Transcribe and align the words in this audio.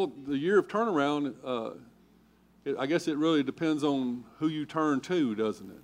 Well, 0.00 0.12
the 0.26 0.38
year 0.38 0.60
of 0.60 0.66
turnaround, 0.66 1.34
uh, 1.44 1.72
it, 2.64 2.74
I 2.78 2.86
guess 2.86 3.06
it 3.06 3.18
really 3.18 3.42
depends 3.42 3.84
on 3.84 4.24
who 4.38 4.48
you 4.48 4.64
turn 4.64 5.02
to, 5.02 5.34
doesn't 5.34 5.68
it? 5.68 5.82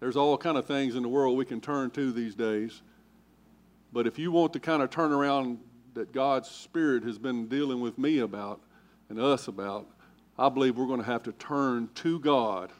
There's 0.00 0.16
all 0.16 0.36
kind 0.36 0.58
of 0.58 0.66
things 0.66 0.96
in 0.96 1.04
the 1.04 1.08
world 1.08 1.38
we 1.38 1.44
can 1.44 1.60
turn 1.60 1.92
to 1.92 2.10
these 2.10 2.34
days. 2.34 2.82
But 3.92 4.08
if 4.08 4.18
you 4.18 4.32
want 4.32 4.54
the 4.54 4.58
kind 4.58 4.82
of 4.82 4.90
turnaround 4.90 5.58
that 5.92 6.10
God's 6.10 6.48
Spirit 6.50 7.04
has 7.04 7.16
been 7.16 7.46
dealing 7.46 7.80
with 7.80 7.96
me 7.96 8.18
about 8.18 8.60
and 9.08 9.20
us 9.20 9.46
about, 9.46 9.86
I 10.36 10.48
believe 10.48 10.76
we're 10.76 10.88
going 10.88 10.98
to 10.98 11.06
have 11.06 11.22
to 11.22 11.32
turn 11.32 11.90
to 11.94 12.18
God. 12.18 12.72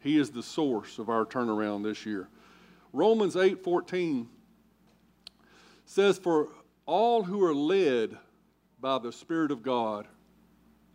He 0.00 0.18
is 0.18 0.30
the 0.32 0.42
source 0.42 0.98
of 0.98 1.08
our 1.08 1.24
turnaround 1.24 1.84
this 1.84 2.04
year. 2.04 2.26
Romans 2.92 3.36
8:14 3.36 4.26
says, 5.84 6.18
For 6.18 6.48
all 6.84 7.22
who 7.22 7.44
are 7.44 7.54
led 7.54 8.18
by 8.86 8.98
the 8.98 9.10
Spirit 9.10 9.50
of 9.50 9.64
God 9.64 10.06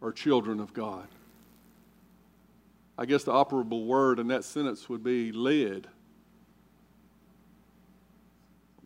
are 0.02 0.14
children 0.14 0.62
of 0.62 0.74
God. 0.74 1.10
I 2.98 3.06
guess 3.06 3.26
the 3.26 3.34
operable 3.34 3.86
word 3.86 4.18
in 4.18 4.30
that 4.30 4.46
sentence 4.46 4.88
would 4.88 5.04
be 5.04 5.34
led. 5.34 5.88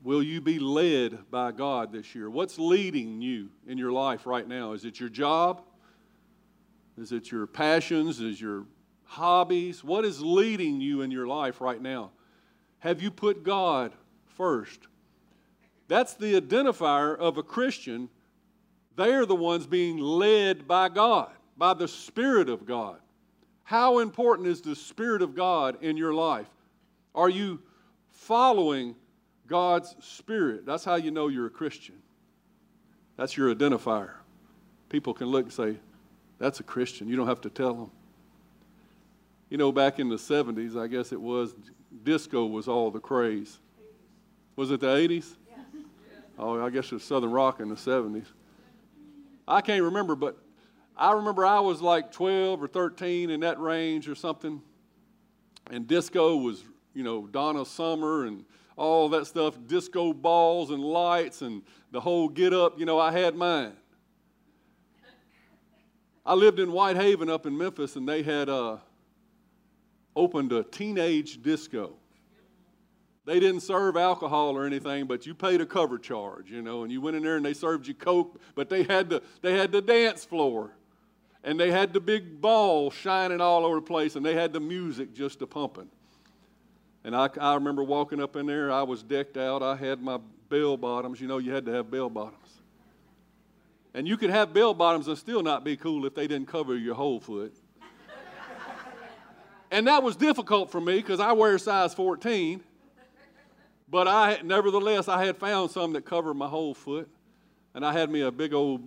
Will 0.04 0.24
you 0.24 0.42
be 0.42 0.58
led 0.58 1.30
by 1.30 1.52
God 1.52 1.92
this 1.92 2.16
year? 2.16 2.32
What's 2.32 2.58
leading 2.58 3.22
you 3.22 3.50
in 3.68 3.78
your 3.78 3.92
life 3.92 4.26
right 4.26 4.48
now? 4.48 4.72
Is 4.72 4.86
it 4.86 5.00
your 5.00 5.10
job? 5.10 5.62
Is 6.98 7.12
it 7.12 7.32
your 7.32 7.46
passions? 7.46 8.20
Is 8.22 8.42
your 8.42 8.66
hobbies? 9.04 9.84
What 9.84 10.04
is 10.04 10.20
leading 10.20 10.82
you 10.82 11.04
in 11.04 11.12
your 11.12 11.28
life 11.28 11.62
right 11.62 11.80
now? 11.80 12.10
Have 12.80 13.04
you 13.04 13.12
put 13.12 13.44
God 13.44 13.92
first? 14.26 14.88
That's 15.88 16.16
the 16.16 16.42
identifier 16.42 17.16
of 17.16 17.38
a 17.38 17.44
Christian. 17.44 18.10
They 18.96 19.14
are 19.14 19.26
the 19.26 19.36
ones 19.36 19.68
being 19.68 19.98
led 19.98 20.68
by 20.68 20.90
God, 20.90 21.32
by 21.58 21.74
the 21.74 21.88
Spirit 21.88 22.50
of 22.50 22.66
God. 22.66 22.98
How 23.64 24.00
important 24.00 24.48
is 24.48 24.62
the 24.62 24.76
Spirit 24.76 25.22
of 25.22 25.36
God 25.36 25.84
in 25.84 25.98
your 25.98 26.14
life? 26.14 26.48
Are 27.14 27.30
you 27.30 27.62
following 28.12 28.96
God's 29.48 29.96
Spirit? 30.00 30.66
That's 30.66 30.86
how 30.86 30.96
you 30.96 31.12
know 31.12 31.28
you're 31.28 31.48
a 31.48 31.52
Christian. 31.52 31.96
That's 33.18 33.36
your 33.36 33.54
identifier. 33.54 34.12
People 34.90 35.14
can 35.14 35.28
look 35.28 35.46
and 35.46 35.54
say, 35.54 35.78
that's 36.38 36.60
a 36.60 36.64
Christian. 36.64 37.08
You 37.08 37.16
don't 37.16 37.28
have 37.28 37.42
to 37.42 37.50
tell 37.50 37.74
them. 37.74 37.92
You 39.50 39.58
know, 39.58 39.72
back 39.72 40.00
in 40.00 40.10
the 40.10 40.16
70s, 40.16 40.80
I 40.80 40.88
guess 40.88 41.12
it 41.12 41.20
was, 41.20 41.56
disco 42.04 42.46
was 42.46 42.68
all 42.68 42.92
the 42.92 43.00
craze. 43.00 43.60
Was 44.56 44.72
it 44.72 44.80
the 44.80 44.88
80s? 44.88 45.36
Oh, 46.38 46.64
I 46.64 46.70
guess 46.70 46.86
it 46.86 46.94
was 46.94 47.04
Southern 47.04 47.32
Rock 47.32 47.62
in 47.62 47.70
the 47.70 47.76
70s. 47.76 48.26
I 49.48 49.62
can't 49.62 49.84
remember, 49.84 50.16
but 50.16 50.38
I 50.98 51.14
remember 51.14 51.46
I 51.46 51.60
was 51.60 51.82
like 51.82 52.12
12 52.12 52.64
or 52.64 52.68
13 52.68 53.30
in 53.30 53.42
that 53.42 53.60
range 53.60 54.08
or 54.08 54.16
something. 54.16 54.62
And 55.70 55.88
disco 55.88 56.38
was, 56.38 56.64
you 56.94 57.04
know, 57.04 57.28
Donna 57.28 57.66
Summer 57.66 58.26
and 58.26 58.46
all 58.78 59.10
that 59.10 59.28
stuff, 59.28 59.58
disco 59.68 60.14
balls 60.14 60.72
and 60.72 60.84
lights 60.84 61.42
and 61.42 61.62
the 61.92 62.00
whole 62.00 62.30
get 62.30 62.54
up. 62.54 62.80
You 62.80 62.86
know, 62.86 63.00
I 63.00 63.12
had 63.12 63.36
mine. 63.36 63.74
I 66.26 66.34
lived 66.34 66.60
in 66.60 66.70
Whitehaven 66.70 67.30
up 67.30 67.46
in 67.46 67.56
Memphis, 67.56 67.96
and 67.96 68.10
they 68.10 68.24
had 68.24 68.50
uh, 68.50 68.78
opened 70.16 70.52
a 70.54 70.64
teenage 70.64 71.42
disco. 71.44 71.94
They 73.26 73.40
didn't 73.40 73.62
serve 73.62 73.98
alcohol 73.98 74.56
or 74.56 74.66
anything, 74.66 75.06
but 75.06 75.26
you 75.26 75.34
paid 75.34 75.60
a 75.60 75.66
cover 75.66 75.98
charge, 75.98 76.52
you 76.52 76.62
know, 76.62 76.84
and 76.84 76.92
you 76.92 77.02
went 77.02 77.18
in 77.18 77.24
there 77.24 77.38
and 77.38 77.46
they 77.46 77.54
served 77.54 77.88
you 77.88 77.96
coke, 77.96 78.40
but 78.54 78.70
they 78.70 78.84
had 78.84 79.10
the 79.10 79.24
they 79.42 79.58
had 79.58 79.72
the 79.72 79.82
dance 79.82 80.24
floor, 80.24 80.72
and 81.44 81.60
they 81.60 81.72
had 81.72 81.92
the 81.92 82.00
big 82.00 82.40
ball 82.40 82.92
shining 82.92 83.42
all 83.42 83.66
over 83.66 83.78
the 83.78 83.82
place, 83.82 84.16
and 84.16 84.24
they 84.24 84.36
had 84.36 84.54
the 84.54 84.60
music 84.60 85.14
just 85.14 85.42
a 85.42 85.48
pumping. 85.48 85.90
And 87.04 87.16
I, 87.16 87.30
I 87.40 87.56
remember 87.56 87.84
walking 87.84 88.22
up 88.22 88.36
in 88.36 88.46
there. 88.46 88.72
I 88.72 88.84
was 88.84 89.04
decked 89.04 89.38
out. 89.38 89.62
I 89.62 89.76
had 89.76 90.02
my 90.02 90.20
bell 90.50 90.78
bottoms. 90.78 91.22
You 91.22 91.28
know, 91.28 91.38
you 91.38 91.54
had 91.54 91.66
to 91.66 91.72
have 91.72 91.92
bell 91.92 92.10
bottoms. 92.10 92.62
And 93.94 94.08
you 94.08 94.18
could 94.18 94.32
have 94.32 94.54
bell 94.54 94.74
bottoms 94.74 95.08
and 95.08 95.18
still 95.18 95.42
not 95.42 95.64
be 95.64 95.78
cool 95.78 96.06
if 96.06 96.16
they 96.16 96.28
didn't 96.28 96.48
cover 96.48 96.76
your 96.76 96.96
whole 96.96 97.20
foot. 97.20 97.54
and 99.72 99.88
that 99.88 100.04
was 100.04 100.16
difficult 100.16 100.72
for 100.72 100.82
me 100.82 100.98
because 100.98 101.20
I 101.20 101.32
wear 101.32 101.58
size 101.58 101.94
14. 101.94 102.62
But 103.88 104.08
I, 104.08 104.40
nevertheless, 104.44 105.08
I 105.08 105.26
had 105.26 105.38
found 105.38 105.72
some 105.72 105.94
that 105.94 106.06
covered 106.06 106.34
my 106.34 106.48
whole 106.48 106.74
foot. 106.74 107.10
And 107.74 107.86
I 107.86 107.92
had 107.92 108.10
me 108.10 108.22
a 108.22 108.32
big 108.32 108.54
old 108.54 108.82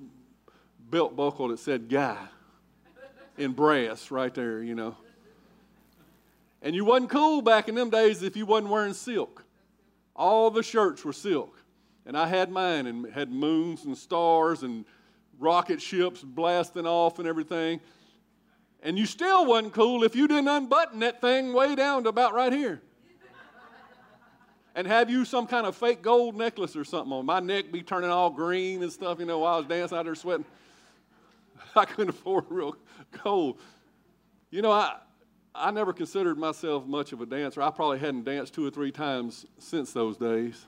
belt 0.91 1.15
buckle 1.15 1.49
that 1.49 1.59
said 1.59 1.89
guy 1.89 2.17
in 3.37 3.53
brass 3.53 4.11
right 4.11 4.35
there, 4.35 4.63
you 4.63 4.75
know. 4.75 4.97
And 6.63 6.75
you 6.75 6.85
wasn't 6.85 7.11
cool 7.11 7.43
back 7.43 7.69
in 7.69 7.75
them 7.75 7.91
days 7.91 8.23
if 8.23 8.37
you 8.37 8.47
wasn't 8.47 8.71
wearing 8.71 8.95
silk. 8.95 9.45
All 10.17 10.51
the 10.51 10.63
shirts 10.63 11.05
were 11.05 11.13
silk. 11.13 11.55
And 12.07 12.17
I 12.17 12.27
had 12.27 12.51
mine 12.51 12.87
and 12.87 13.13
had 13.13 13.31
moons 13.31 13.85
and 13.85 13.97
stars 13.97 14.63
and 14.63 14.87
rocket 15.39 15.81
ships 15.81 16.23
blasting 16.23 16.87
off 16.87 17.19
and 17.19 17.29
everything. 17.29 17.81
And 18.83 18.99
you 18.99 19.05
still 19.07 19.45
wasn't 19.45 19.75
cool 19.75 20.03
if 20.03 20.17
you 20.17 20.27
didn't 20.27 20.49
unbutton 20.49 21.01
that 21.01 21.21
thing 21.21 21.53
way 21.53 21.75
down 21.75 22.05
to 22.05 22.09
about 22.09 22.33
right 22.33 22.53
here. 22.53 22.81
And 24.79 24.87
have 24.87 25.11
you 25.11 25.25
some 25.25 25.49
kind 25.49 25.67
of 25.67 25.75
fake 25.75 26.03
gold 26.03 26.37
necklace 26.37 26.77
or 26.77 26.85
something 26.85 27.13
on. 27.13 27.27
My 27.27 27.41
neck 27.41 27.73
be 27.73 27.83
turning 27.83 28.11
all 28.11 28.31
green 28.31 28.81
and 28.85 28.93
stuff, 28.93 29.19
you 29.19 29.27
know, 29.27 29.41
while 29.41 29.55
I 29.55 29.57
was 29.57 29.67
dancing 29.67 29.99
out 29.99 30.05
there 30.05 30.15
sweating. 30.15 30.45
I 31.75 31.85
couldn't 31.85 32.11
afford 32.11 32.45
real 32.49 32.77
gold. 33.25 33.59
You 34.53 34.63
know, 34.63 34.71
I, 34.71 34.99
I 35.53 35.73
never 35.73 35.93
considered 35.93 36.39
myself 36.39 36.87
much 36.87 37.13
of 37.13 37.21
a 37.21 37.27
dancer. 37.27 37.61
I 37.61 37.71
probably 37.71 37.99
hadn't 37.99 38.23
danced 38.23 38.55
two 38.55 38.65
or 38.65 38.71
three 38.71 38.93
times 38.93 39.47
since 39.59 39.93
those 39.93 40.17
days. 40.17 40.67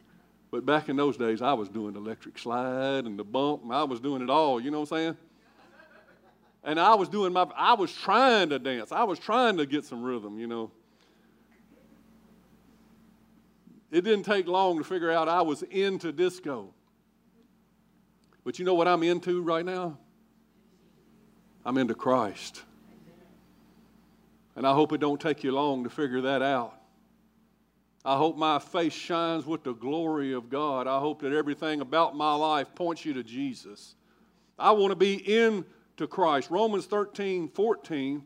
But 0.50 0.66
back 0.66 0.88
in 0.88 0.96
those 0.96 1.16
days, 1.16 1.40
I 1.40 1.52
was 1.52 1.68
doing 1.68 1.92
the 1.92 2.00
electric 2.00 2.36
slide 2.36 3.04
and 3.04 3.16
the 3.16 3.22
bump, 3.22 3.62
and 3.62 3.72
I 3.72 3.84
was 3.84 4.00
doing 4.00 4.22
it 4.22 4.28
all, 4.28 4.60
you 4.60 4.72
know 4.72 4.80
what 4.80 4.90
I'm 4.90 4.98
saying? 4.98 5.16
And 6.64 6.80
I 6.80 6.96
was 6.96 7.08
doing 7.08 7.32
my, 7.32 7.46
I 7.54 7.74
was 7.74 7.92
trying 7.92 8.48
to 8.48 8.58
dance. 8.58 8.90
I 8.90 9.04
was 9.04 9.20
trying 9.20 9.56
to 9.58 9.66
get 9.66 9.84
some 9.84 10.02
rhythm, 10.02 10.40
you 10.40 10.48
know. 10.48 10.72
It 13.90 14.02
didn't 14.02 14.24
take 14.24 14.46
long 14.46 14.78
to 14.78 14.84
figure 14.84 15.10
out 15.10 15.28
I 15.28 15.42
was 15.42 15.62
into 15.62 16.12
disco. 16.12 16.72
But 18.44 18.58
you 18.58 18.64
know 18.64 18.74
what 18.74 18.88
I'm 18.88 19.02
into 19.02 19.42
right 19.42 19.64
now? 19.64 19.98
I'm 21.64 21.76
into 21.76 21.94
Christ. 21.94 22.62
And 24.56 24.66
I 24.66 24.72
hope 24.72 24.92
it 24.92 24.98
don't 24.98 25.20
take 25.20 25.44
you 25.44 25.52
long 25.52 25.84
to 25.84 25.90
figure 25.90 26.20
that 26.22 26.42
out. 26.42 26.74
I 28.04 28.16
hope 28.16 28.36
my 28.36 28.58
face 28.58 28.94
shines 28.94 29.44
with 29.44 29.62
the 29.62 29.74
glory 29.74 30.32
of 30.32 30.48
God. 30.48 30.86
I 30.86 30.98
hope 31.00 31.20
that 31.20 31.32
everything 31.32 31.80
about 31.80 32.16
my 32.16 32.34
life 32.34 32.74
points 32.74 33.04
you 33.04 33.12
to 33.14 33.22
Jesus. 33.22 33.94
I 34.58 34.72
want 34.72 34.90
to 34.90 34.96
be 34.96 35.14
into 35.16 36.06
Christ. 36.08 36.50
Romans 36.50 36.86
13, 36.86 37.48
14 37.48 38.22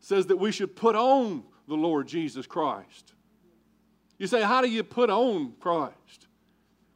says 0.00 0.26
that 0.26 0.36
we 0.36 0.52
should 0.52 0.76
put 0.76 0.94
on 0.94 1.42
the 1.68 1.74
Lord 1.74 2.06
Jesus 2.06 2.46
Christ. 2.46 3.13
You 4.18 4.26
say, 4.26 4.42
how 4.42 4.60
do 4.60 4.68
you 4.68 4.82
put 4.82 5.10
on 5.10 5.54
Christ? 5.60 6.26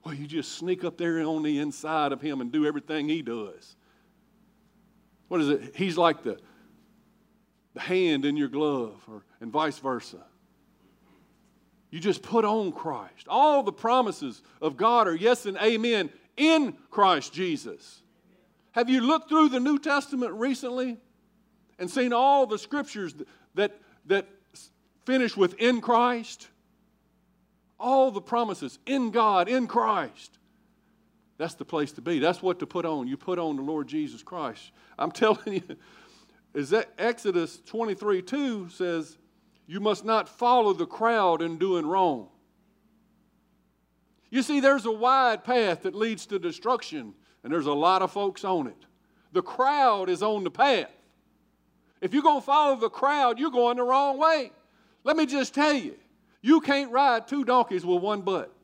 Well, 0.05 0.15
you 0.15 0.27
just 0.27 0.53
sneak 0.53 0.85
up 0.85 0.97
there 0.97 1.21
on 1.21 1.43
the 1.43 1.59
inside 1.59 2.13
of 2.13 2.21
Him 2.21 2.41
and 2.41 2.53
do 2.53 2.67
everything 2.67 3.09
He 3.09 3.23
does. 3.23 3.77
What 5.29 5.41
is 5.41 5.49
it? 5.49 5.77
He's 5.77 5.99
like 5.99 6.23
the, 6.23 6.39
the 7.75 7.81
hand 7.81 8.25
in 8.25 8.37
your 8.37 8.49
glove, 8.49 9.01
or, 9.09 9.25
and 9.41 9.53
vice 9.53 9.79
versa. 9.79 10.25
You 11.91 12.01
just 12.01 12.23
put 12.23 12.45
on 12.45 12.73
Christ. 12.73 13.27
All 13.29 13.63
the 13.63 13.73
promises 13.73 14.43
of 14.61 14.77
God 14.77 15.09
are 15.09 15.15
yes 15.15 15.47
and 15.47 15.57
amen 15.59 16.11
in 16.37 16.77
Christ 16.91 17.33
Jesus. 17.33 18.03
Have 18.73 18.89
you 18.89 19.01
looked 19.01 19.29
through 19.29 19.49
the 19.49 19.61
New 19.61 19.79
Testament 19.79 20.33
recently 20.35 20.99
and 21.79 21.91
seen 21.91 22.13
all 22.13 22.47
the 22.47 22.59
scriptures 22.59 23.15
that, 23.55 23.79
that 24.07 24.27
finish 25.05 25.37
with 25.37 25.55
in 25.55 25.81
Christ? 25.81 26.49
All 27.79 28.11
the 28.11 28.21
promises 28.21 28.79
in 28.87 29.11
God, 29.11 29.49
in 29.49 29.67
Christ. 29.67 30.39
That's 31.39 31.55
the 31.55 31.65
place 31.65 31.93
to 31.93 32.01
be. 32.01 32.19
That's 32.19 32.43
what 32.43 32.59
to 32.59 32.67
put 32.67 32.85
on. 32.85 33.07
You 33.07 33.17
put 33.17 33.39
on 33.39 33.57
the 33.57 33.63
Lord 33.63 33.87
Jesus 33.87 34.23
Christ. 34.23 34.73
I'm 34.99 35.13
telling 35.13 35.55
you, 35.55 35.77
is 36.55 36.71
that 36.71 36.93
Exodus 36.99 37.61
23 37.67 38.23
2 38.23 38.69
says, 38.69 39.17
You 39.67 39.81
must 39.81 40.05
not 40.05 40.29
follow 40.29 40.73
the 40.73 40.87
crowd 40.87 41.41
in 41.41 41.59
doing 41.59 41.87
wrong. 41.87 42.29
You 44.31 44.43
see, 44.43 44.61
there's 44.61 44.85
a 44.85 44.91
wide 44.91 45.45
path 45.45 45.83
that 45.83 45.95
leads 45.95 46.27
to 46.27 46.39
destruction, 46.39 47.15
and 47.43 47.53
there's 47.53 47.67
a 47.67 47.73
lot 47.73 48.03
of 48.03 48.13
folks 48.13 48.45
on 48.45 48.67
it. 48.67 48.77
The 49.33 49.43
crowd 49.43 50.11
is 50.11 50.23
on 50.23 50.45
the 50.45 50.51
path. 50.51 50.91
If 52.01 52.13
you're 52.13 52.23
going 52.23 52.41
to 52.41 52.47
follow 52.47 52.77
the 52.77 52.91
crowd, 52.91 53.39
you're 53.39 53.51
going 53.51 53.77
the 53.77 53.83
wrong 53.85 54.19
way. 54.19 54.53
Let 55.05 55.17
me 55.17 55.27
just 55.27 55.55
tell 55.55 55.73
you, 55.73 55.95
you 56.41 56.61
can't 56.61 56.91
ride 56.91 57.27
two 57.27 57.45
donkeys 57.45 57.85
with 57.85 58.03
one 58.03 58.23
butt. 58.23 58.55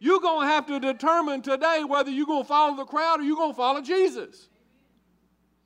You're 0.00 0.20
going 0.20 0.46
to 0.46 0.52
have 0.52 0.66
to 0.66 0.78
determine 0.78 1.42
today 1.42 1.82
whether 1.84 2.10
you're 2.10 2.26
going 2.26 2.44
to 2.44 2.48
follow 2.48 2.76
the 2.76 2.84
crowd 2.84 3.20
or 3.20 3.24
you're 3.24 3.36
going 3.36 3.50
to 3.50 3.56
follow 3.56 3.80
Jesus. 3.80 4.48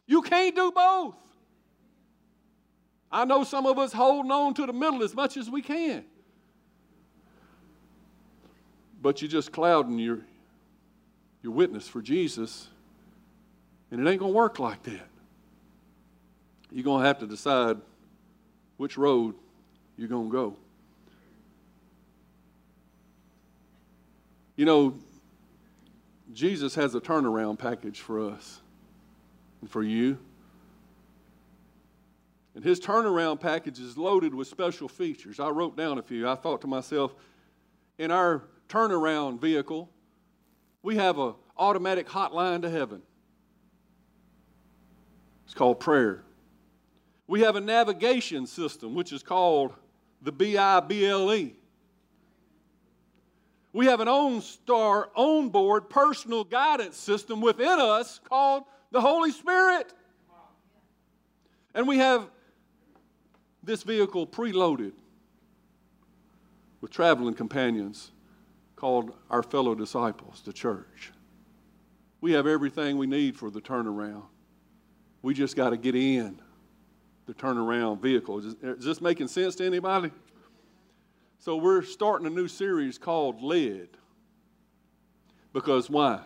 You 0.06 0.22
can't 0.22 0.54
do 0.54 0.72
both. 0.72 1.16
I 3.10 3.26
know 3.26 3.44
some 3.44 3.66
of 3.66 3.78
us 3.78 3.92
holding 3.92 4.30
on 4.30 4.54
to 4.54 4.64
the 4.64 4.72
middle 4.72 5.02
as 5.02 5.14
much 5.14 5.36
as 5.36 5.50
we 5.50 5.60
can. 5.60 6.04
But 9.02 9.20
you're 9.20 9.30
just 9.30 9.52
clouding 9.52 9.98
your, 9.98 10.20
your 11.42 11.52
witness 11.52 11.86
for 11.86 12.00
Jesus, 12.00 12.68
and 13.90 14.00
it 14.00 14.10
ain't 14.10 14.20
going 14.20 14.32
to 14.32 14.36
work 14.36 14.58
like 14.58 14.82
that. 14.84 15.11
You're 16.72 16.84
going 16.84 17.02
to 17.02 17.06
have 17.06 17.18
to 17.18 17.26
decide 17.26 17.76
which 18.78 18.96
road 18.96 19.34
you're 19.96 20.08
going 20.08 20.30
to 20.30 20.32
go. 20.32 20.56
You 24.56 24.64
know, 24.64 24.94
Jesus 26.32 26.74
has 26.74 26.94
a 26.94 27.00
turnaround 27.00 27.58
package 27.58 28.00
for 28.00 28.20
us 28.20 28.60
and 29.60 29.70
for 29.70 29.82
you. 29.82 30.18
And 32.54 32.64
his 32.64 32.80
turnaround 32.80 33.40
package 33.40 33.78
is 33.78 33.96
loaded 33.96 34.34
with 34.34 34.48
special 34.48 34.88
features. 34.88 35.40
I 35.40 35.48
wrote 35.48 35.76
down 35.76 35.98
a 35.98 36.02
few. 36.02 36.28
I 36.28 36.34
thought 36.34 36.60
to 36.62 36.66
myself, 36.66 37.14
in 37.98 38.10
our 38.10 38.44
turnaround 38.68 39.40
vehicle, 39.40 39.88
we 40.82 40.96
have 40.96 41.18
an 41.18 41.34
automatic 41.56 42.08
hotline 42.08 42.62
to 42.62 42.70
heaven. 42.70 43.02
It's 45.44 45.54
called 45.54 45.80
prayer. 45.80 46.24
We 47.32 47.40
have 47.40 47.56
a 47.56 47.62
navigation 47.62 48.46
system, 48.46 48.94
which 48.94 49.10
is 49.10 49.22
called 49.22 49.72
the 50.20 50.30
BIBLE. 50.30 51.52
We 53.72 53.86
have 53.86 54.00
an 54.00 54.06
OnStar 54.06 55.06
onboard 55.16 55.88
personal 55.88 56.44
guidance 56.44 56.98
system 56.98 57.40
within 57.40 57.78
us 57.78 58.20
called 58.22 58.64
the 58.90 59.00
Holy 59.00 59.30
Spirit. 59.30 59.94
And 61.72 61.88
we 61.88 61.96
have 61.96 62.28
this 63.62 63.82
vehicle 63.82 64.26
preloaded 64.26 64.92
with 66.82 66.90
traveling 66.90 67.32
companions 67.32 68.10
called 68.76 69.14
our 69.30 69.42
fellow 69.42 69.74
disciples, 69.74 70.42
the 70.44 70.52
church. 70.52 71.12
We 72.20 72.32
have 72.32 72.46
everything 72.46 72.98
we 72.98 73.06
need 73.06 73.38
for 73.38 73.50
the 73.50 73.62
turnaround. 73.62 74.24
We 75.22 75.32
just 75.32 75.56
got 75.56 75.70
to 75.70 75.78
get 75.78 75.94
in 75.94 76.38
the 77.26 77.34
turnaround 77.34 78.00
vehicle. 78.00 78.38
Is, 78.38 78.56
is 78.62 78.84
this 78.84 79.00
making 79.00 79.28
sense 79.28 79.54
to 79.56 79.66
anybody? 79.66 80.10
So 81.38 81.56
we're 81.56 81.82
starting 81.82 82.26
a 82.26 82.30
new 82.30 82.48
series 82.48 82.98
called 82.98 83.42
Led. 83.42 83.88
Because 85.52 85.90
why? 85.90 86.20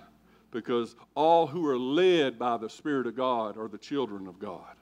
Because 0.51 0.95
all 1.15 1.47
who 1.47 1.67
are 1.67 1.79
led 1.79 2.39
by 2.39 2.57
the 2.57 2.69
Spirit 2.69 3.07
of 3.07 3.17
God 3.17 3.57
are 3.57 3.69
the 3.69 3.79
children 3.79 4.27
of 4.27 4.39
God. 4.39 4.77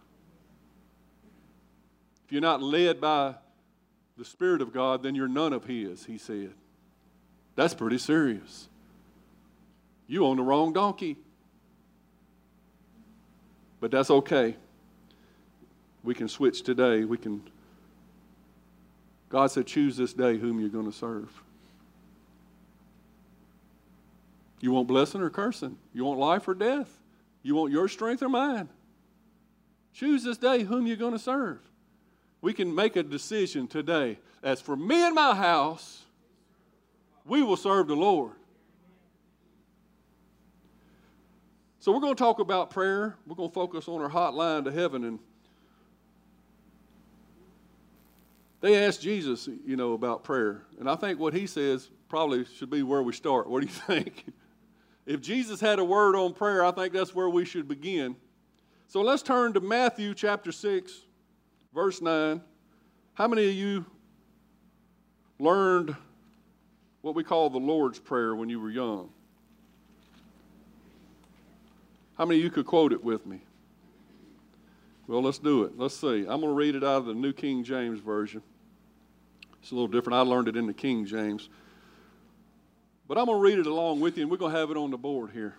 If 2.27 2.33
you're 2.33 2.43
not 2.43 2.63
led 2.63 3.01
by 3.01 3.35
the 4.17 4.25
Spirit 4.25 4.63
of 4.63 4.73
God, 4.73 5.03
then 5.03 5.15
you're 5.15 5.29
none 5.29 5.53
of 5.53 5.65
His, 5.65 6.05
he 6.05 6.19
said. 6.19 6.53
That's 7.57 7.75
pretty 7.75 7.99
serious. 7.99 8.69
You 10.07 10.27
own 10.27 10.37
the 10.37 10.43
wrong 10.43 10.73
donkey. 10.73 11.17
But 13.81 13.91
that's 13.91 14.11
okay. 14.11 14.57
We 16.05 16.15
can 16.15 16.29
switch 16.29 16.63
today. 16.63 17.05
We 17.05 17.19
can. 17.19 17.43
God 19.31 19.49
said, 19.49 19.67
choose 19.67 19.97
this 19.97 20.13
day 20.13 20.39
whom 20.39 20.61
you're 20.61 20.69
going 20.69 20.87
to 20.87 20.97
serve. 20.97 21.33
You 24.61 24.71
want 24.71 24.87
blessing 24.87 25.21
or 25.21 25.31
cursing? 25.31 25.77
You 25.93 26.05
want 26.05 26.21
life 26.21 26.47
or 26.47 26.55
death? 26.55 27.01
You 27.43 27.57
want 27.57 27.73
your 27.73 27.89
strength 27.89 28.23
or 28.23 28.29
mine? 28.29 28.69
Choose 29.93 30.23
this 30.23 30.37
day 30.37 30.63
whom 30.63 30.87
you're 30.87 30.97
going 30.97 31.13
to 31.13 31.19
serve 31.19 31.59
we 32.45 32.53
can 32.53 32.75
make 32.75 32.95
a 32.97 33.03
decision 33.03 33.67
today. 33.67 34.19
As 34.43 34.61
for 34.61 34.77
me 34.77 35.03
and 35.03 35.15
my 35.15 35.35
house, 35.35 36.03
we 37.25 37.43
will 37.43 37.57
serve 37.57 37.89
the 37.89 37.97
Lord. 37.97 38.35
So 41.81 41.91
we're 41.91 42.01
going 42.01 42.15
to 42.15 42.19
talk 42.19 42.41
about 42.41 42.69
prayer. 42.69 43.17
We're 43.27 43.35
going 43.35 43.49
to 43.49 43.55
focus 43.55 43.89
on 43.89 44.03
our 44.03 44.11
hotline 44.11 44.65
to 44.65 44.73
heaven. 44.73 45.05
And 45.05 45.19
they 48.65 48.83
asked 48.83 49.03
Jesus, 49.03 49.47
you 49.67 49.77
know, 49.77 49.93
about 49.93 50.25
prayer. 50.25 50.63
And 50.81 50.89
I 50.89 50.97
think 50.97 51.21
what 51.21 51.35
he 51.35 51.47
says 51.47 51.91
probably 52.09 52.47
should 52.47 52.71
be 52.71 52.83
where 52.83 53.03
we 53.03 53.13
start. 53.13 53.47
What 53.47 53.61
do 53.61 53.67
you 53.67 53.73
think? 53.87 54.25
if 55.05 55.21
Jesus 55.21 55.61
had 55.61 55.79
a 55.79 55.85
word 55.85 56.17
on 56.17 56.33
prayer, 56.33 56.65
I 56.65 56.71
think 56.71 56.95
that's 56.95 57.15
where 57.15 57.29
we 57.29 57.45
should 57.45 57.69
begin. 57.69 58.17
So 58.89 59.03
let's 59.03 59.23
turn 59.23 59.53
to 59.53 59.61
Matthew 59.61 60.15
chapter 60.15 60.51
6 60.51 60.95
verse 61.75 62.01
9. 62.01 62.41
How 63.13 63.29
many 63.29 63.51
of 63.51 63.55
you 63.55 63.85
learned 65.39 65.95
what 67.03 67.15
we 67.15 67.23
call 67.23 67.51
the 67.51 67.59
Lord's 67.59 67.99
Prayer 67.99 68.35
when 68.35 68.49
you 68.49 68.59
were 68.59 68.71
young? 68.71 69.11
How 72.17 72.25
many 72.25 72.39
of 72.39 72.45
you 72.45 72.51
could 72.51 72.65
quote 72.65 72.95
it 72.95 73.05
with 73.05 73.27
me? 73.27 73.43
Well, 75.07 75.21
let's 75.21 75.37
do 75.37 75.65
it. 75.65 75.77
Let's 75.77 75.95
see. 75.95 76.21
I'm 76.21 76.41
going 76.41 76.45
to 76.45 76.49
read 76.53 76.75
it 76.75 76.83
out 76.83 76.97
of 76.97 77.05
the 77.05 77.13
New 77.13 77.35
King 77.35 77.63
James 77.63 78.01
Version. 78.01 78.41
It's 79.65 79.73
a 79.73 79.75
little 79.75 79.89
different. 79.89 80.17
I 80.17 80.21
learned 80.21 80.49
it 80.49 80.57
in 80.57 80.67
the 80.67 80.75
King 80.75 81.07
James. 81.07 81.49
But 83.09 83.17
I'm 83.17 83.25
going 83.25 83.39
to 83.39 83.43
read 83.43 83.59
it 83.59 83.67
along 83.67 83.99
with 84.01 84.19
you, 84.19 84.25
and 84.25 84.31
we're 84.31 84.37
going 84.37 84.53
to 84.53 84.59
have 84.59 84.71
it 84.71 84.77
on 84.77 84.91
the 84.91 84.99
board 84.99 85.31
here. 85.31 85.57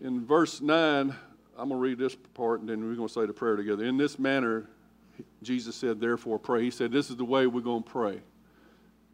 In 0.00 0.24
verse 0.24 0.62
9, 0.62 0.78
I'm 0.78 1.14
going 1.56 1.68
to 1.68 1.76
read 1.76 1.98
this 1.98 2.16
part 2.32 2.60
and 2.60 2.68
then 2.70 2.82
we're 2.82 2.94
going 2.94 3.06
to 3.06 3.12
say 3.12 3.26
the 3.26 3.34
prayer 3.34 3.54
together. 3.54 3.84
In 3.84 3.98
this 3.98 4.18
manner, 4.18 4.66
Jesus 5.42 5.76
said, 5.76 6.00
therefore 6.00 6.38
pray. 6.38 6.62
He 6.62 6.70
said, 6.70 6.90
this 6.90 7.10
is 7.10 7.16
the 7.16 7.24
way 7.26 7.46
we're 7.46 7.60
going 7.60 7.82
to 7.82 7.90
pray. 7.90 8.22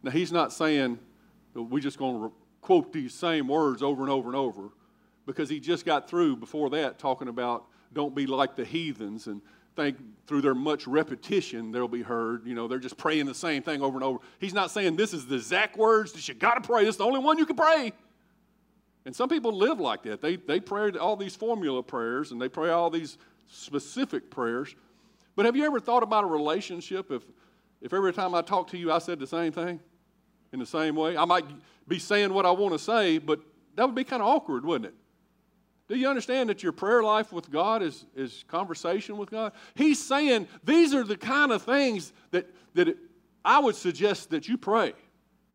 Now, 0.01 0.11
he's 0.11 0.31
not 0.31 0.53
saying 0.53 0.97
we're 1.55 1.81
just 1.81 1.97
going 1.97 2.21
to 2.21 2.31
quote 2.61 2.93
these 2.93 3.13
same 3.13 3.49
words 3.49 3.83
over 3.83 4.01
and 4.01 4.09
over 4.09 4.29
and 4.29 4.37
over 4.37 4.69
because 5.25 5.49
he 5.49 5.59
just 5.59 5.85
got 5.85 6.09
through 6.09 6.37
before 6.37 6.69
that 6.69 6.99
talking 6.99 7.27
about 7.27 7.65
don't 7.91 8.15
be 8.15 8.25
like 8.25 8.55
the 8.55 8.63
heathens 8.63 9.27
and 9.27 9.41
think 9.77 9.97
through 10.25 10.41
their 10.41 10.55
much 10.55 10.85
repetition 10.87 11.71
they'll 11.71 11.87
be 11.87 12.01
heard. 12.01 12.45
You 12.45 12.53
know, 12.53 12.67
they're 12.67 12.79
just 12.79 12.97
praying 12.97 13.27
the 13.27 13.35
same 13.35 13.63
thing 13.63 13.81
over 13.81 13.95
and 13.95 14.03
over. 14.03 14.19
He's 14.39 14.53
not 14.53 14.71
saying 14.71 14.97
this 14.97 15.13
is 15.13 15.25
the 15.25 15.35
exact 15.35 15.77
words 15.77 16.11
that 16.13 16.27
you 16.27 16.33
got 16.33 16.55
to 16.55 16.61
pray. 16.61 16.83
This 16.83 16.95
is 16.95 16.97
the 16.97 17.05
only 17.05 17.19
one 17.19 17.37
you 17.37 17.45
can 17.45 17.55
pray. 17.55 17.93
And 19.05 19.15
some 19.15 19.29
people 19.29 19.53
live 19.53 19.79
like 19.79 20.03
that. 20.03 20.21
They, 20.21 20.35
they 20.35 20.59
pray 20.59 20.91
all 20.91 21.15
these 21.15 21.35
formula 21.35 21.81
prayers 21.81 22.33
and 22.33 22.41
they 22.41 22.49
pray 22.49 22.71
all 22.71 22.89
these 22.89 23.17
specific 23.47 24.29
prayers. 24.29 24.75
But 25.37 25.45
have 25.45 25.55
you 25.55 25.65
ever 25.65 25.79
thought 25.79 26.03
about 26.03 26.25
a 26.25 26.27
relationship 26.27 27.09
if, 27.11 27.23
if 27.81 27.93
every 27.93 28.11
time 28.11 28.35
I 28.35 28.41
talk 28.41 28.67
to 28.71 28.77
you 28.77 28.91
I 28.91 28.97
said 28.97 29.19
the 29.19 29.27
same 29.27 29.53
thing 29.53 29.79
in 30.51 30.59
the 30.59 30.65
same 30.65 30.95
way? 30.95 31.15
I 31.15 31.23
might 31.23 31.45
be 31.87 31.99
saying 31.99 32.33
what 32.33 32.45
I 32.45 32.51
want 32.51 32.73
to 32.73 32.79
say, 32.79 33.17
but 33.17 33.39
that 33.75 33.85
would 33.85 33.95
be 33.95 34.03
kind 34.03 34.21
of 34.21 34.27
awkward, 34.27 34.65
wouldn't 34.65 34.91
it? 34.93 34.95
Do 35.87 35.95
you 35.95 36.09
understand 36.09 36.49
that 36.49 36.63
your 36.63 36.73
prayer 36.73 37.01
life 37.01 37.31
with 37.31 37.49
God 37.49 37.81
is, 37.81 38.05
is 38.15 38.43
conversation 38.47 39.17
with 39.17 39.31
God? 39.31 39.53
He's 39.73 40.03
saying 40.03 40.47
these 40.63 40.93
are 40.93 41.03
the 41.03 41.15
kind 41.15 41.51
of 41.51 41.61
things 41.63 42.11
that, 42.31 42.45
that 42.73 42.89
it, 42.89 42.97
I 43.43 43.59
would 43.59 43.75
suggest 43.75 44.31
that 44.31 44.49
you 44.49 44.57
pray. 44.57 44.93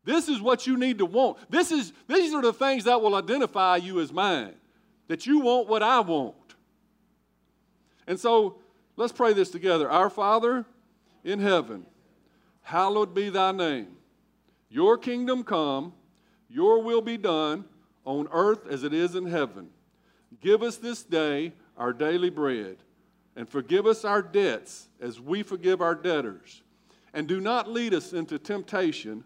This 0.05 0.27
is 0.27 0.41
what 0.41 0.65
you 0.65 0.75
need 0.75 0.97
to 0.97 1.05
want. 1.05 1.37
This 1.49 1.71
is, 1.71 1.93
these 2.07 2.33
are 2.33 2.41
the 2.41 2.51
things 2.51 2.85
that 2.85 3.01
will 3.01 3.15
identify 3.15 3.77
you 3.77 4.01
as 4.01 4.11
mine, 4.11 4.53
that 5.07 5.27
you 5.27 5.39
want 5.39 5.69
what 5.69 5.83
I 5.83 5.99
want. 5.99 6.35
And 8.07 8.19
so 8.19 8.57
let's 8.95 9.13
pray 9.13 9.33
this 9.33 9.49
together. 9.49 9.89
Our 9.89 10.09
Father 10.09 10.65
in 11.23 11.39
heaven, 11.39 11.85
hallowed 12.63 13.13
be 13.13 13.29
thy 13.29 13.51
name. 13.51 13.95
Your 14.69 14.97
kingdom 14.97 15.43
come, 15.43 15.93
your 16.49 16.81
will 16.81 17.01
be 17.01 17.17
done 17.17 17.65
on 18.03 18.27
earth 18.31 18.67
as 18.67 18.83
it 18.83 18.93
is 18.93 19.15
in 19.15 19.27
heaven. 19.27 19.69
Give 20.41 20.63
us 20.63 20.77
this 20.77 21.03
day 21.03 21.53
our 21.77 21.93
daily 21.93 22.29
bread, 22.29 22.77
and 23.35 23.47
forgive 23.47 23.85
us 23.85 24.05
our 24.05 24.21
debts 24.21 24.89
as 25.01 25.19
we 25.19 25.43
forgive 25.43 25.81
our 25.81 25.95
debtors 25.95 26.61
And 27.13 27.27
do 27.27 27.39
not 27.39 27.69
lead 27.69 27.93
us 27.93 28.13
into 28.13 28.39
temptation, 28.39 29.23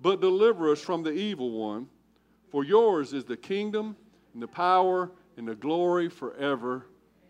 but 0.00 0.20
deliver 0.20 0.72
us 0.72 0.80
from 0.80 1.02
the 1.02 1.12
evil 1.12 1.52
one. 1.52 1.88
For 2.50 2.64
yours 2.64 3.12
is 3.12 3.24
the 3.24 3.36
kingdom, 3.36 3.96
and 4.34 4.42
the 4.42 4.48
power, 4.48 5.10
and 5.36 5.46
the 5.46 5.54
glory 5.54 6.08
forever. 6.08 6.86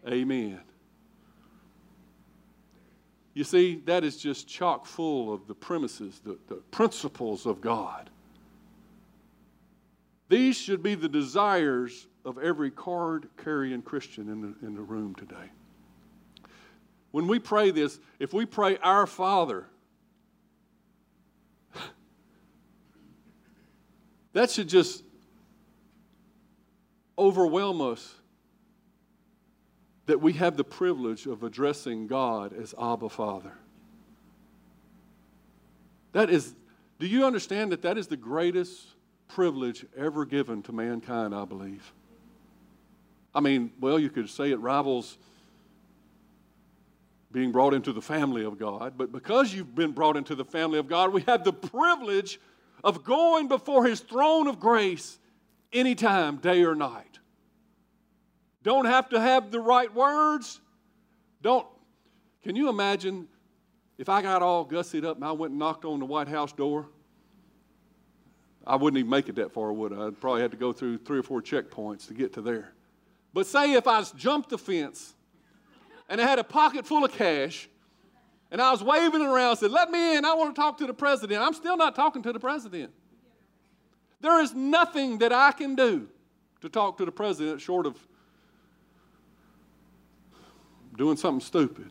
Amen. 0.09 0.61
You 3.35 3.45
see, 3.45 3.83
that 3.85 4.03
is 4.03 4.17
just 4.17 4.49
chock 4.49 4.87
full 4.87 5.33
of 5.33 5.47
the 5.47 5.55
premises, 5.55 6.21
the, 6.25 6.39
the 6.49 6.57
principles 6.57 7.47
of 7.47 7.61
God. 7.61 8.11
These 10.29 10.57
should 10.57 10.83
be 10.83 10.95
the 10.95 11.09
desires 11.09 12.07
of 12.29 12.37
every 12.37 12.71
card 12.71 13.27
carrying 13.43 13.81
Christian 13.81 14.29
in 14.29 14.43
the, 14.43 14.55
in 14.67 14.75
the 14.75 14.83
room 14.83 15.15
today. 15.15 15.51
When 17.11 17.27
we 17.27 17.39
pray 17.39 17.71
this, 17.71 17.99
if 18.19 18.35
we 18.35 18.45
pray, 18.45 18.77
Our 18.83 19.07
Father, 19.07 19.65
that 24.35 24.51
should 24.51 24.69
just 24.69 25.03
overwhelm 27.17 27.81
us 27.81 28.15
that 30.05 30.21
we 30.21 30.35
have 30.35 30.59
the 30.59 30.65
privilege 30.65 31.25
of 31.25 31.43
addressing 31.43 32.09
God 32.09 32.53
as 32.53 32.75
Abba 32.79 33.09
Father. 33.09 33.55
That 36.13 36.29
is, 36.29 36.55
do 36.99 37.07
you 37.07 37.25
understand 37.25 37.73
that 37.73 37.81
that 37.83 37.97
is 37.97 38.07
the 38.07 38.19
greatest 38.19 38.87
privilege 39.29 39.87
ever 39.97 40.27
given 40.27 40.63
to 40.65 40.73
mankind, 40.73 41.35
I 41.35 41.47
believe? 41.47 41.95
I 43.39 43.41
mean, 43.41 43.71
well, 43.79 44.01
you 44.01 44.11
could 44.11 44.29
say 44.29 44.51
it 44.51 44.59
rivals 44.59 45.17
being 47.31 47.53
brought 47.53 47.73
into 47.73 47.93
the 47.93 48.03
family 48.03 48.45
of 48.45 48.59
God, 48.59 48.95
but 48.99 49.13
because 49.13 49.55
you've 49.55 49.77
been 49.77 49.93
brought 49.93 50.17
into 50.17 50.35
the 50.35 50.45
family 50.45 50.77
of 50.77 50.89
God, 50.89 51.13
we 51.13 51.23
have 51.29 51.45
the 51.45 51.53
privilege 51.53 52.41
of 52.83 53.05
going 53.05 53.47
before 53.47 53.87
His 53.87 54.01
throne 54.01 54.49
of 54.49 54.59
grace 54.59 55.21
anytime, 55.73 56.39
day 56.39 56.65
or 56.65 56.75
night. 56.75 57.21
Don't 58.65 58.87
have 58.87 59.09
to 59.11 59.21
have 59.21 59.53
the 59.53 59.61
right 59.61 59.95
words. 59.95 60.61
Don't. 61.41 61.65
Can 62.43 62.57
you 62.57 62.69
imagine 62.69 63.29
if 63.99 64.09
I 64.09 64.21
got 64.21 64.43
all 64.43 64.67
gussied 64.67 65.05
up 65.05 65.15
and 65.15 65.25
I 65.25 65.31
went 65.31 65.53
and 65.53 65.61
knocked 65.61 65.85
on 65.85 66.01
the 66.01 66.07
White 66.07 66.27
House 66.27 66.53
door? 66.53 66.89
I 68.67 68.75
wouldn't 68.75 68.99
even 68.99 69.11
make 69.11 69.29
it 69.29 69.37
that 69.37 69.53
far, 69.53 69.73
would 69.73 69.93
I? 69.93 70.09
I'd 70.09 70.21
probably 70.21 70.43
have 70.43 70.51
to 70.51 70.57
go 70.57 70.73
through 70.73 70.99
three 70.99 71.21
or 71.21 71.23
four 71.23 71.41
checkpoints 71.41 72.09
to 72.09 72.15
get 72.15 72.33
to 72.33 72.43
there. 72.43 72.73
But 73.33 73.47
say 73.47 73.75
if 73.75 73.87
I 73.87 74.03
jumped 74.17 74.51
the 74.51 74.59
fence 74.59 75.15
and 76.09 76.21
I 76.21 76.27
had 76.27 76.39
a 76.39 76.45
pocket 76.45 76.87
full 76.87 77.05
of 77.05 77.13
cash 77.13 77.69
and 78.51 78.61
I 78.61 78.71
was 78.71 78.83
waving 78.83 79.21
it 79.21 79.27
around 79.27 79.57
said, 79.57 79.71
Let 79.71 79.91
me 79.91 80.17
in, 80.17 80.25
I 80.25 80.35
want 80.35 80.55
to 80.55 80.61
talk 80.61 80.79
to 80.79 80.87
the 80.87 80.95
president. 80.95 81.43
I'm 81.43 81.55
still 81.55 81.77
not 81.77 81.95
talking 81.95 82.23
to 82.23 82.33
the 82.33 82.41
president. 82.41 82.93
There 84.21 84.41
is 84.41 84.55
nothing 84.55 85.19
that 85.19 85.33
I 85.33 85.53
can 85.53 85.75
do 85.75 86.09
to 86.61 86.69
talk 86.69 86.99
to 86.99 87.05
the 87.05 87.13
president 87.13 87.61
short 87.61 87.87
of 87.87 87.97
doing 90.97 91.17
something 91.17 91.45
stupid. 91.45 91.91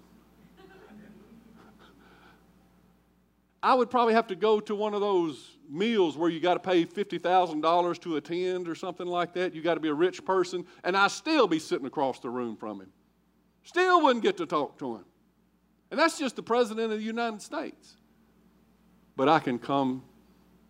I 3.63 3.73
would 3.73 3.89
probably 3.89 4.13
have 4.13 4.27
to 4.27 4.35
go 4.35 4.59
to 4.59 4.75
one 4.75 4.93
of 4.93 5.01
those 5.01 5.56
meals 5.69 6.17
where 6.17 6.29
you 6.29 6.39
got 6.39 6.53
to 6.55 6.59
pay 6.59 6.85
$50,000 6.85 8.01
to 8.01 8.15
attend 8.17 8.67
or 8.67 8.75
something 8.75 9.07
like 9.07 9.33
that. 9.33 9.53
You 9.53 9.61
got 9.61 9.75
to 9.75 9.79
be 9.79 9.89
a 9.89 9.93
rich 9.93 10.23
person, 10.23 10.65
and 10.83 10.95
I 10.95 11.07
still 11.07 11.47
be 11.47 11.59
sitting 11.59 11.85
across 11.85 12.19
the 12.19 12.29
room 12.29 12.55
from 12.55 12.81
him. 12.81 12.91
Still 13.63 14.01
wouldn't 14.03 14.23
get 14.23 14.37
to 14.37 14.45
talk 14.45 14.77
to 14.79 14.95
him. 14.95 15.05
And 15.91 15.99
that's 15.99 16.17
just 16.17 16.35
the 16.35 16.43
President 16.43 16.91
of 16.91 16.99
the 16.99 17.05
United 17.05 17.41
States. 17.41 17.95
But 19.15 19.29
I 19.29 19.39
can 19.39 19.59
come 19.59 20.03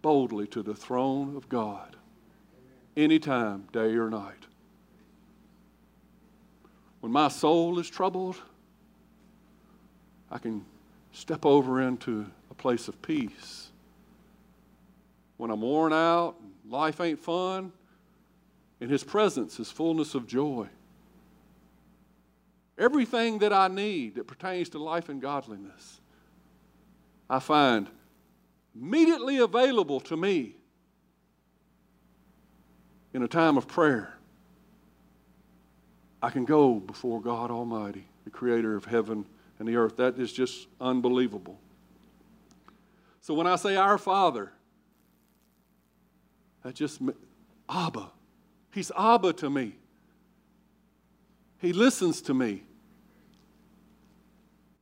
boldly 0.01 0.47
to 0.47 0.63
the 0.63 0.75
throne 0.75 1.35
of 1.35 1.49
God 1.49 1.95
anytime, 2.95 3.67
day 3.71 3.95
or 3.95 4.09
night. 4.09 4.45
When 6.99 7.11
my 7.11 7.27
soul 7.27 7.77
is 7.79 7.89
troubled, 7.89 8.37
I 10.31 10.39
can 10.39 10.65
step 11.11 11.45
over 11.45 11.81
into 11.81 12.25
a 12.51 12.53
place 12.53 12.87
of 12.87 13.01
peace. 13.01 13.66
When 15.37 15.51
I'm 15.51 15.61
worn 15.61 15.93
out, 15.93 16.35
life 16.67 16.99
ain't 16.99 17.19
fun, 17.19 17.71
in 18.79 18.89
His 18.89 19.03
presence 19.03 19.59
is 19.59 19.71
fullness 19.71 20.15
of 20.15 20.27
joy. 20.27 20.67
Everything 22.77 23.39
that 23.39 23.53
I 23.53 23.67
need 23.67 24.15
that 24.15 24.27
pertains 24.27 24.69
to 24.69 24.79
life 24.79 25.09
and 25.09 25.21
godliness, 25.21 25.99
I 27.29 27.39
find 27.39 27.87
immediately 28.75 29.37
available 29.37 29.99
to 30.01 30.17
me 30.17 30.55
in 33.13 33.23
a 33.23 33.27
time 33.27 33.57
of 33.57 33.67
prayer. 33.67 34.13
I 36.21 36.29
can 36.29 36.45
go 36.45 36.75
before 36.75 37.21
God 37.21 37.51
Almighty, 37.51 38.05
the 38.25 38.29
creator 38.29 38.75
of 38.75 38.85
heaven 38.85 39.25
and 39.59 39.67
the 39.67 39.75
earth. 39.75 39.97
That 39.97 40.19
is 40.19 40.31
just 40.31 40.67
unbelievable. 40.79 41.59
So 43.21 43.33
when 43.33 43.47
I 43.47 43.55
say 43.55 43.75
our 43.75 43.97
Father, 43.97 44.51
that 46.67 46.75
just 46.75 46.99
Abba. 47.69 48.11
He's 48.73 48.91
Abba 48.91 49.31
to 49.31 49.49
me. 49.49 49.77
He 51.59 51.71
listens 51.71 52.21
to 52.23 52.33
me. 52.33 52.61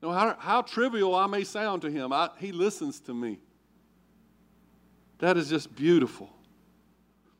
No 0.01 0.11
how, 0.11 0.35
how 0.39 0.63
trivial 0.63 1.13
I 1.13 1.27
may 1.27 1.43
sound 1.43 1.83
to 1.83 1.91
him, 1.91 2.11
I, 2.11 2.31
he 2.39 2.51
listens 2.51 2.99
to 3.01 3.13
me. 3.13 3.37
That 5.19 5.37
is 5.37 5.47
just 5.47 5.75
beautiful. 5.75 6.31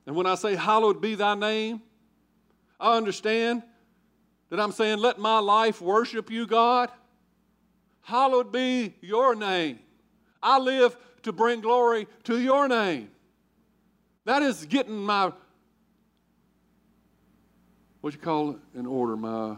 And 0.05 0.15
when 0.15 0.27
I 0.27 0.35
say, 0.35 0.53
Hallowed 0.53 1.01
be 1.01 1.15
thy 1.15 1.33
name, 1.33 1.81
I 2.79 2.97
understand 2.97 3.63
that 4.51 4.59
I'm 4.59 4.73
saying, 4.73 4.99
Let 4.99 5.17
my 5.17 5.39
life 5.39 5.81
worship 5.81 6.29
you, 6.29 6.45
God. 6.45 6.91
Hallowed 8.03 8.51
be 8.51 8.93
your 9.01 9.33
name. 9.33 9.79
I 10.43 10.59
live 10.59 10.95
to 11.23 11.31
bring 11.31 11.61
glory 11.61 12.07
to 12.25 12.39
your 12.39 12.67
name. 12.67 13.09
That 14.25 14.41
is 14.41 14.65
getting 14.65 14.97
my, 14.97 15.31
what 18.01 18.13
you 18.13 18.19
call 18.19 18.51
it 18.51 18.57
in 18.75 18.87
order, 18.87 19.15
my, 19.15 19.55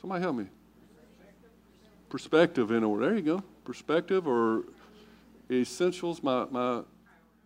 somebody 0.00 0.22
help 0.22 0.36
me. 0.36 0.46
Perspective 2.08 2.70
in 2.70 2.84
order. 2.84 3.06
There 3.06 3.16
you 3.16 3.22
go. 3.22 3.42
Perspective 3.64 4.28
or 4.28 4.62
essentials, 5.50 6.22
my, 6.22 6.46
my 6.48 6.82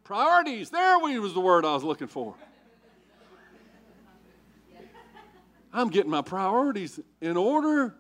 priorities. 0.05 0.69
There 0.69 0.99
we 0.99 1.19
was 1.19 1.33
the 1.33 1.41
word 1.41 1.65
I 1.65 1.73
was 1.73 1.85
looking 1.85 2.07
for. 2.07 2.35
I'm 5.73 5.89
getting 5.89 6.11
my 6.11 6.23
priorities 6.23 7.01
in 7.23 7.37
order 7.39 7.95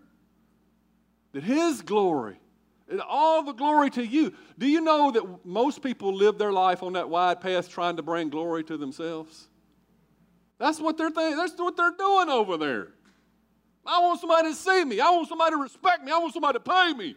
that 1.32 1.42
His 1.42 1.80
glory, 1.80 2.36
all 3.08 3.42
the 3.42 3.52
glory 3.52 3.90
to 3.90 4.04
you. 4.04 4.32
Do 4.58 4.66
you 4.66 4.80
know 4.80 5.10
that 5.10 5.44
most 5.44 5.82
people 5.82 6.14
live 6.14 6.38
their 6.38 6.52
life 6.52 6.82
on 6.82 6.94
that 6.94 7.08
wide 7.08 7.40
path 7.40 7.68
trying 7.68 7.96
to 7.96 8.02
bring 8.02 8.30
glory 8.30 8.64
to 8.64 8.76
themselves? 8.76 9.48
That's 10.58 10.80
what 10.80 10.96
they're 10.96 11.10
th- 11.10 11.36
that's 11.36 11.58
what 11.58 11.76
they're 11.76 11.94
doing 11.96 12.28
over 12.28 12.56
there. 12.56 12.88
I 13.86 14.00
want 14.00 14.20
somebody 14.20 14.50
to 14.50 14.54
see 14.54 14.84
me. 14.84 15.00
I 15.00 15.10
want 15.10 15.28
somebody 15.28 15.52
to 15.52 15.62
respect 15.62 16.04
me. 16.04 16.12
I 16.12 16.18
want 16.18 16.32
somebody 16.32 16.58
to 16.58 16.60
pay 16.60 16.92
me. 16.92 17.16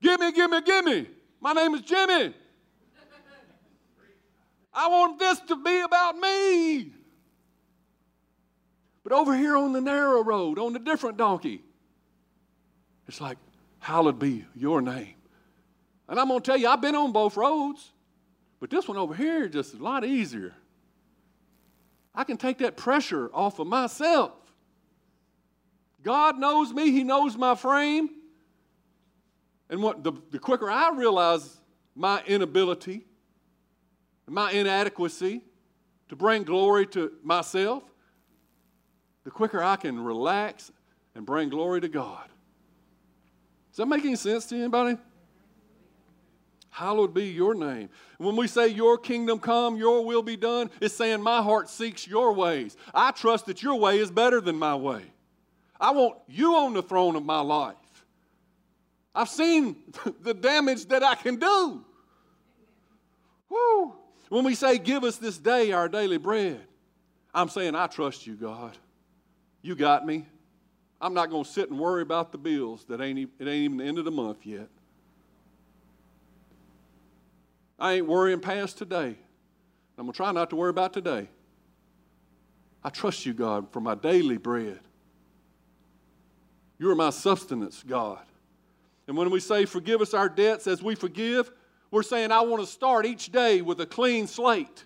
Give 0.00 0.18
me, 0.20 0.32
give 0.32 0.50
me, 0.50 0.60
give 0.62 0.84
me. 0.84 1.08
My 1.40 1.52
name 1.52 1.74
is 1.74 1.82
Jimmy. 1.82 2.34
I 4.72 4.88
want 4.88 5.18
this 5.18 5.40
to 5.40 5.56
be 5.56 5.80
about 5.80 6.16
me. 6.16 6.92
But 9.02 9.12
over 9.12 9.36
here 9.36 9.56
on 9.56 9.72
the 9.72 9.80
narrow 9.80 10.22
road, 10.22 10.58
on 10.58 10.72
the 10.72 10.78
different 10.78 11.16
donkey, 11.16 11.62
it's 13.06 13.20
like, 13.20 13.38
hallowed 13.78 14.18
be 14.18 14.44
your 14.54 14.80
name. 14.82 15.14
And 16.08 16.18
I'm 16.18 16.28
going 16.28 16.40
to 16.40 16.44
tell 16.44 16.56
you, 16.56 16.68
I've 16.68 16.80
been 16.80 16.94
on 16.94 17.12
both 17.12 17.36
roads, 17.36 17.92
but 18.60 18.70
this 18.70 18.88
one 18.88 18.96
over 18.96 19.14
here 19.14 19.44
is 19.44 19.52
just 19.52 19.74
a 19.74 19.82
lot 19.82 20.04
easier. 20.04 20.54
I 22.14 22.24
can 22.24 22.36
take 22.36 22.58
that 22.58 22.76
pressure 22.76 23.30
off 23.32 23.58
of 23.58 23.66
myself. 23.66 24.32
God 26.02 26.38
knows 26.38 26.72
me, 26.72 26.90
He 26.90 27.04
knows 27.04 27.36
my 27.36 27.54
frame. 27.54 28.10
And 29.70 29.82
what 29.82 30.02
the, 30.02 30.12
the 30.30 30.38
quicker 30.38 30.70
I 30.70 30.90
realize 30.94 31.58
my 31.94 32.22
inability, 32.26 33.04
my 34.26 34.50
inadequacy 34.50 35.42
to 36.08 36.16
bring 36.16 36.42
glory 36.42 36.86
to 36.86 37.12
myself, 37.22 37.82
the 39.24 39.30
quicker 39.30 39.62
I 39.62 39.76
can 39.76 40.02
relax 40.02 40.72
and 41.14 41.26
bring 41.26 41.50
glory 41.50 41.82
to 41.82 41.88
God. 41.88 42.28
Is 43.78 43.80
that 43.80 43.86
make 43.86 44.04
any 44.04 44.16
sense 44.16 44.44
to 44.46 44.56
anybody? 44.56 44.98
Hallowed 46.68 47.14
be 47.14 47.26
your 47.26 47.54
name. 47.54 47.90
When 48.16 48.34
we 48.34 48.48
say 48.48 48.66
your 48.66 48.98
kingdom 48.98 49.38
come, 49.38 49.76
your 49.76 50.04
will 50.04 50.22
be 50.22 50.36
done, 50.36 50.68
it's 50.80 50.96
saying 50.96 51.22
my 51.22 51.40
heart 51.40 51.70
seeks 51.70 52.04
your 52.04 52.32
ways. 52.32 52.76
I 52.92 53.12
trust 53.12 53.46
that 53.46 53.62
your 53.62 53.76
way 53.76 54.00
is 54.00 54.10
better 54.10 54.40
than 54.40 54.58
my 54.58 54.74
way. 54.74 55.04
I 55.80 55.92
want 55.92 56.18
you 56.26 56.56
on 56.56 56.72
the 56.74 56.82
throne 56.82 57.14
of 57.14 57.24
my 57.24 57.38
life. 57.38 57.76
I've 59.14 59.28
seen 59.28 59.76
the 60.22 60.34
damage 60.34 60.86
that 60.86 61.04
I 61.04 61.14
can 61.14 61.36
do. 61.36 61.84
Woo! 63.48 63.94
When 64.28 64.42
we 64.42 64.56
say, 64.56 64.78
Give 64.78 65.04
us 65.04 65.18
this 65.18 65.38
day 65.38 65.70
our 65.70 65.88
daily 65.88 66.18
bread, 66.18 66.60
I'm 67.32 67.48
saying, 67.48 67.76
I 67.76 67.86
trust 67.86 68.26
you, 68.26 68.34
God. 68.34 68.76
You 69.62 69.76
got 69.76 70.04
me. 70.04 70.26
I'm 71.00 71.14
not 71.14 71.30
going 71.30 71.44
to 71.44 71.50
sit 71.50 71.70
and 71.70 71.78
worry 71.78 72.02
about 72.02 72.32
the 72.32 72.38
bills 72.38 72.84
that 72.88 73.00
ain't, 73.00 73.18
it 73.18 73.46
ain't 73.46 73.48
even 73.48 73.76
the 73.78 73.84
end 73.84 73.98
of 73.98 74.04
the 74.04 74.10
month 74.10 74.44
yet. 74.44 74.68
I 77.78 77.94
ain't 77.94 78.06
worrying 78.06 78.40
past 78.40 78.78
today. 78.78 79.16
I'm 79.96 80.04
going 80.04 80.12
to 80.12 80.16
try 80.16 80.32
not 80.32 80.50
to 80.50 80.56
worry 80.56 80.70
about 80.70 80.92
today. 80.92 81.28
I 82.82 82.90
trust 82.90 83.26
you, 83.26 83.34
God, 83.34 83.70
for 83.72 83.80
my 83.80 83.94
daily 83.94 84.38
bread. 84.38 84.80
You 86.78 86.90
are 86.90 86.94
my 86.94 87.10
sustenance, 87.10 87.84
God. 87.86 88.20
And 89.06 89.16
when 89.16 89.30
we 89.30 89.40
say, 89.40 89.64
Forgive 89.64 90.00
us 90.00 90.14
our 90.14 90.28
debts 90.28 90.66
as 90.66 90.82
we 90.82 90.94
forgive, 90.94 91.50
we're 91.90 92.02
saying, 92.02 92.30
I 92.30 92.40
want 92.42 92.62
to 92.62 92.66
start 92.66 93.06
each 93.06 93.32
day 93.32 93.62
with 93.62 93.80
a 93.80 93.86
clean 93.86 94.26
slate. 94.26 94.84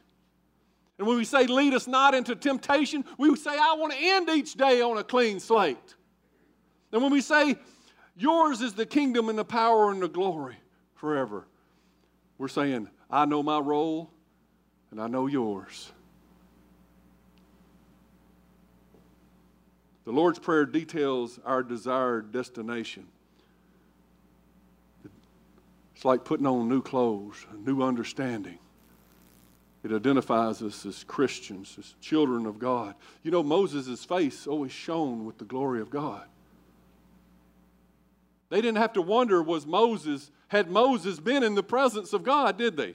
And 0.98 1.06
when 1.06 1.16
we 1.16 1.24
say, 1.24 1.46
Lead 1.46 1.74
us 1.74 1.86
not 1.86 2.14
into 2.14 2.34
temptation, 2.34 3.04
we 3.18 3.34
say, 3.36 3.50
I 3.50 3.74
want 3.78 3.92
to 3.92 3.98
end 4.00 4.28
each 4.30 4.54
day 4.54 4.80
on 4.80 4.98
a 4.98 5.04
clean 5.04 5.40
slate. 5.40 5.94
And 6.92 7.02
when 7.02 7.10
we 7.10 7.20
say, 7.20 7.56
Yours 8.16 8.60
is 8.60 8.74
the 8.74 8.86
kingdom 8.86 9.28
and 9.28 9.38
the 9.38 9.44
power 9.44 9.90
and 9.90 10.02
the 10.02 10.08
glory 10.08 10.56
forever, 10.94 11.46
we're 12.38 12.48
saying, 12.48 12.88
I 13.10 13.24
know 13.24 13.42
my 13.42 13.58
role 13.58 14.10
and 14.90 15.00
I 15.00 15.06
know 15.06 15.26
yours. 15.26 15.92
The 20.04 20.12
Lord's 20.12 20.38
Prayer 20.38 20.66
details 20.66 21.38
our 21.44 21.62
desired 21.62 22.32
destination. 22.32 23.06
It's 25.94 26.04
like 26.04 26.24
putting 26.24 26.46
on 26.46 26.68
new 26.68 26.82
clothes, 26.82 27.46
a 27.52 27.56
new 27.56 27.82
understanding. 27.82 28.58
It 29.84 29.92
identifies 29.92 30.60
us 30.62 30.84
as 30.84 31.04
Christians, 31.04 31.76
as 31.78 31.94
children 32.00 32.46
of 32.46 32.58
God. 32.58 32.94
You 33.22 33.30
know, 33.30 33.42
Moses' 33.42 34.04
face 34.04 34.46
always 34.46 34.72
shone 34.72 35.24
with 35.24 35.38
the 35.38 35.44
glory 35.44 35.80
of 35.80 35.90
God. 35.90 36.26
They 38.52 38.60
didn't 38.60 38.76
have 38.76 38.92
to 38.92 39.00
wonder 39.00 39.42
was 39.42 39.64
Moses, 39.64 40.30
had 40.48 40.70
Moses 40.70 41.18
been 41.18 41.42
in 41.42 41.54
the 41.54 41.62
presence 41.62 42.12
of 42.12 42.22
God, 42.22 42.58
did 42.58 42.76
they? 42.76 42.94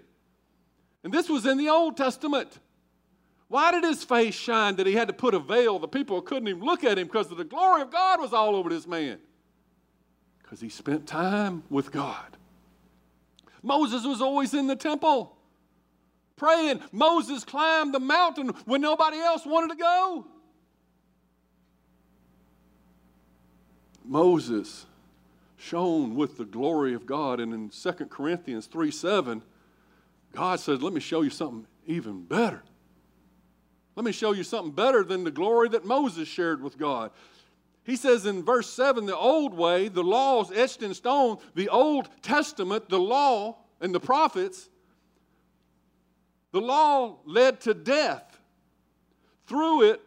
And 1.04 1.12
this 1.12 1.28
was 1.28 1.48
in 1.48 1.58
the 1.58 1.70
Old 1.70 1.98
Testament. 1.98 2.60
Why 3.48 3.72
did 3.72 3.84
his 3.84 4.04
face 4.04 4.36
shine 4.36 4.76
that 4.76 4.86
he 4.86 4.94
had 4.94 5.08
to 5.08 5.16
put 5.16 5.34
a 5.34 5.40
veil? 5.40 5.80
The 5.80 5.88
people 5.88 6.22
couldn't 6.22 6.48
even 6.48 6.62
look 6.62 6.84
at 6.84 7.00
him 7.00 7.08
because 7.08 7.28
the 7.30 7.44
glory 7.44 7.82
of 7.82 7.90
God 7.90 8.22
was 8.22 8.34
all 8.34 8.56
over 8.56 8.70
this 8.70 8.86
man. 8.86 9.18
Because 10.44 10.62
he 10.62 10.70
spent 10.70 11.08
time 11.08 11.64
with 11.72 11.92
God. 11.92 12.38
Moses 13.64 14.06
was 14.06 14.22
always 14.22 14.54
in 14.54 14.68
the 14.68 14.76
temple 14.76 15.36
praying. 16.36 16.82
Moses 16.92 17.44
climbed 17.44 17.96
the 17.96 18.00
mountain 18.00 18.50
when 18.66 18.82
nobody 18.82 19.18
else 19.18 19.44
wanted 19.44 19.70
to 19.70 19.82
go. 19.82 20.28
Moses 24.06 24.86
shone 25.58 26.16
with 26.16 26.38
the 26.38 26.46
glory 26.46 26.94
of 26.94 27.06
God. 27.06 27.40
And 27.40 27.54
in 27.54 27.70
2 27.70 27.92
Corinthians 28.06 28.68
3 28.68 28.92
7, 28.92 29.44
God 30.34 30.60
says, 30.60 30.82
Let 30.82 30.94
me 30.94 31.02
show 31.02 31.22
you 31.22 31.30
something 31.30 31.68
even 31.86 32.24
better. 32.24 32.64
Let 33.96 34.06
me 34.06 34.12
show 34.12 34.32
you 34.32 34.44
something 34.44 34.72
better 34.72 35.04
than 35.04 35.24
the 35.24 35.32
glory 35.32 35.70
that 35.70 35.84
Moses 35.84 36.28
shared 36.28 36.62
with 36.62 36.78
God. 36.78 37.12
He 37.84 37.96
says 37.96 38.26
in 38.26 38.44
verse 38.44 38.70
7 38.70 39.06
the 39.06 39.16
old 39.16 39.54
way, 39.54 39.88
the 39.88 40.04
laws 40.04 40.52
etched 40.52 40.84
in 40.84 40.94
stone, 40.94 41.38
the 41.56 41.70
Old 41.70 42.10
Testament, 42.22 42.90
the 42.90 43.00
law 43.00 43.58
and 43.80 43.96
the 43.96 44.00
prophets, 44.00 44.70
the 46.52 46.62
law 46.62 47.18
led 47.26 47.62
to 47.62 47.74
death. 47.74 48.40
Through 49.48 49.84
it, 49.84 50.02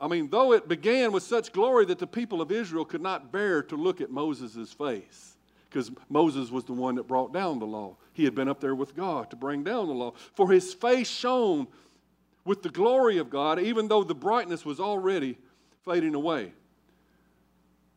I 0.00 0.08
mean, 0.08 0.30
though 0.30 0.52
it 0.52 0.66
began 0.66 1.12
with 1.12 1.22
such 1.22 1.52
glory 1.52 1.84
that 1.86 1.98
the 1.98 2.06
people 2.06 2.40
of 2.40 2.50
Israel 2.50 2.84
could 2.84 3.02
not 3.02 3.30
bear 3.30 3.62
to 3.64 3.76
look 3.76 4.00
at 4.00 4.10
Moses' 4.10 4.72
face, 4.72 5.36
because 5.68 5.90
Moses 6.08 6.50
was 6.50 6.64
the 6.64 6.72
one 6.72 6.94
that 6.94 7.06
brought 7.06 7.32
down 7.32 7.58
the 7.58 7.66
law. 7.66 7.96
He 8.12 8.24
had 8.24 8.34
been 8.34 8.48
up 8.48 8.60
there 8.60 8.74
with 8.74 8.96
God 8.96 9.30
to 9.30 9.36
bring 9.36 9.62
down 9.62 9.86
the 9.86 9.94
law. 9.94 10.14
For 10.34 10.50
his 10.50 10.72
face 10.72 11.08
shone 11.08 11.68
with 12.44 12.62
the 12.62 12.70
glory 12.70 13.18
of 13.18 13.30
God, 13.30 13.60
even 13.60 13.88
though 13.88 14.02
the 14.02 14.14
brightness 14.14 14.64
was 14.64 14.80
already 14.80 15.38
fading 15.84 16.14
away. 16.14 16.52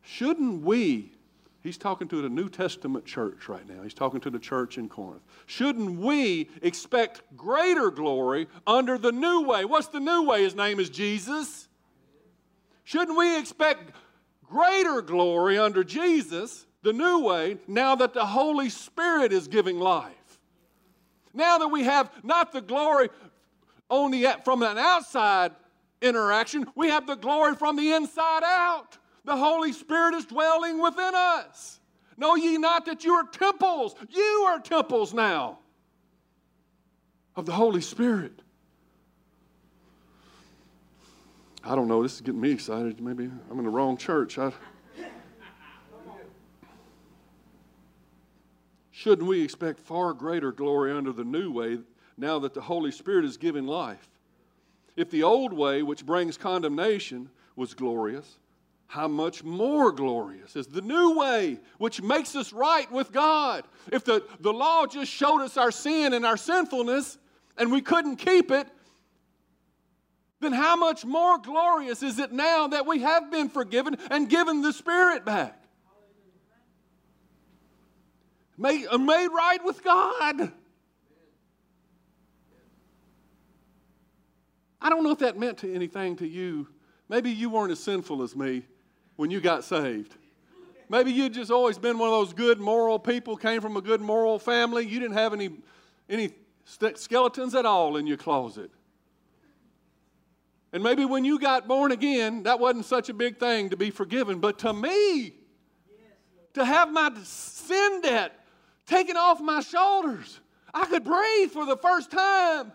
Shouldn't 0.02 0.62
we, 0.62 1.14
he's 1.62 1.78
talking 1.78 2.10
to 2.10 2.22
the 2.22 2.30
New 2.30 2.50
Testament 2.50 3.06
church 3.06 3.48
right 3.48 3.68
now, 3.68 3.82
he's 3.82 3.94
talking 3.94 4.20
to 4.20 4.30
the 4.30 4.40
church 4.40 4.78
in 4.78 4.90
Corinth. 4.90 5.24
Shouldn't 5.46 6.00
we 6.00 6.50
expect 6.62 7.22
greater 7.38 7.90
glory 7.90 8.48
under 8.68 8.98
the 8.98 9.14
new 9.14 9.44
way? 9.44 9.64
What's 9.64 9.88
the 9.88 10.02
new 10.02 10.24
way? 10.24 10.44
His 10.44 10.56
name 10.56 10.80
is 10.80 10.90
Jesus. 10.90 11.70
Shouldn't 12.84 13.18
we 13.18 13.40
expect 13.40 13.92
greater 14.46 15.02
glory 15.02 15.58
under 15.58 15.84
Jesus, 15.84 16.66
the 16.82 16.94
new 16.94 17.20
way, 17.20 17.58
now 17.68 17.96
that 17.96 18.14
the 18.14 18.26
Holy 18.26 18.70
Spirit 18.70 19.32
is 19.32 19.48
giving 19.48 19.80
life? 19.80 20.40
Now 21.34 21.58
that 21.58 21.70
we 21.70 21.84
have 21.84 22.12
not 22.24 22.52
the 22.52 22.62
glory 22.62 23.10
only 23.90 24.26
from 24.44 24.62
an 24.62 24.78
outside 24.78 25.52
interaction, 26.02 26.68
we 26.76 26.90
have 26.90 27.08
the 27.08 27.16
glory 27.16 27.56
from 27.56 27.76
the 27.76 27.94
inside 27.94 28.44
out. 28.44 28.98
The 29.26 29.36
Holy 29.36 29.72
Spirit 29.72 30.16
is 30.16 30.26
dwelling 30.26 30.82
within 30.82 31.16
us. 31.16 31.80
Know 32.18 32.36
ye 32.36 32.58
not 32.58 32.86
that 32.86 33.04
you 33.04 33.14
are 33.14 33.26
temples? 33.26 33.96
You 34.10 34.46
are 34.48 34.60
temples 34.60 35.14
now 35.14 35.60
of 37.36 37.46
the 37.46 37.54
Holy 37.54 37.82
Spirit. 37.82 38.43
I 41.66 41.76
don't 41.76 41.88
know, 41.88 42.04
this 42.04 42.16
is 42.16 42.22
getting 42.22 42.42
me 42.42 42.52
excited. 42.52 43.00
Maybe 43.00 43.30
I'm 43.50 43.58
in 43.58 43.64
the 43.64 43.72
wrong 43.72 43.96
church. 43.96 44.38
I... 44.38 44.52
Shouldn't 48.92 49.28
we 49.28 49.42
expect 49.42 49.80
far 49.80 50.14
greater 50.14 50.52
glory 50.52 50.92
under 50.92 51.12
the 51.12 51.24
new 51.24 51.52
way 51.52 51.80
now 52.18 52.40
that 52.40 52.54
the 52.54 52.62
Holy 52.62 52.92
Spirit 52.92 53.26
is 53.26 53.38
giving 53.38 53.66
life? 53.66 54.10
If 54.96 55.10
the 55.10 55.24
old 55.24 55.54
way, 55.54 55.84
which 55.84 56.06
brings 56.06 56.38
condemnation, 56.38 57.30
was 57.56 57.74
glorious, 57.74 58.38
how 58.88 59.08
much 59.08 59.44
more 59.44 59.92
glorious 59.92 60.56
is 60.56 60.68
the 60.68 60.82
new 60.82 61.18
way, 61.18 61.60
which 61.80 62.02
makes 62.02 62.36
us 62.36 62.54
right 62.54 62.90
with 62.92 63.12
God? 63.12 63.64
If 63.92 64.04
the, 64.04 64.24
the 64.42 64.54
law 64.54 64.86
just 64.86 65.12
showed 65.12 65.42
us 65.42 65.58
our 65.58 65.72
sin 65.72 66.14
and 66.14 66.26
our 66.26 66.38
sinfulness 66.38 67.18
and 67.58 67.72
we 67.72 67.82
couldn't 67.82 68.18
keep 68.18 68.52
it, 68.52 68.68
then 70.44 70.54
how 70.54 70.76
much 70.76 71.06
more 71.06 71.38
glorious 71.38 72.04
is 72.04 72.20
it 72.20 72.32
now 72.32 72.68
that 72.68 72.86
we 72.86 73.00
have 73.00 73.32
been 73.32 73.50
forgiven 73.50 73.98
and 74.12 74.30
given 74.30 74.62
the 74.62 74.74
Spirit 74.74 75.26
back? 75.26 75.60
Made, 78.58 78.86
uh, 78.88 78.98
made 78.98 79.28
right 79.28 79.64
with 79.64 79.84
God. 79.84 80.52
I 84.82 84.90
don't 84.90 85.04
know 85.04 85.12
if 85.12 85.20
that 85.20 85.40
meant 85.40 85.60
to 85.60 85.74
anything 85.74 86.18
to 86.18 86.28
you. 86.28 86.68
Maybe 87.10 87.32
you 87.32 87.50
weren't 87.50 87.72
as 87.72 87.80
sinful 87.80 88.22
as 88.22 88.36
me 88.36 88.64
when 89.16 89.32
you 89.32 89.40
got 89.40 89.64
saved. 89.64 90.16
Maybe 90.90 91.12
you'd 91.12 91.34
just 91.34 91.50
always 91.50 91.78
been 91.78 91.98
one 91.98 92.10
of 92.10 92.14
those 92.14 92.34
good 92.34 92.60
moral 92.60 93.00
people, 93.00 93.38
came 93.38 93.62
from 93.62 93.78
a 93.78 93.82
good 93.82 94.02
moral 94.02 94.38
family. 94.38 94.86
You 94.86 95.00
didn't 95.00 95.16
have 95.16 95.34
any, 95.34 95.50
any 96.10 96.34
skeletons 96.66 97.56
at 97.56 97.66
all 97.66 97.98
in 97.98 98.06
your 98.06 98.18
closet. 98.18 98.72
And 100.74 100.84
maybe 100.84 101.06
when 101.06 101.24
you 101.24 101.40
got 101.40 101.68
born 101.68 101.92
again, 101.92 102.44
that 102.44 102.60
wasn't 102.60 102.86
such 102.86 103.08
a 103.08 103.14
big 103.14 103.40
thing 103.40 103.70
to 103.70 103.78
be 103.78 103.92
forgiven. 103.92 104.40
But 104.40 104.60
to 104.60 104.74
me, 104.74 105.36
to 106.56 106.66
have 106.66 106.92
my 106.92 107.12
sin 107.24 108.02
debt 108.02 108.34
taken 108.88 109.16
off 109.16 109.40
my 109.40 109.62
shoulders, 109.62 110.40
I 110.74 110.86
could 110.86 111.04
breathe 111.04 111.52
for 111.52 111.66
the 111.66 111.78
first 111.78 112.12
time. 112.12 112.72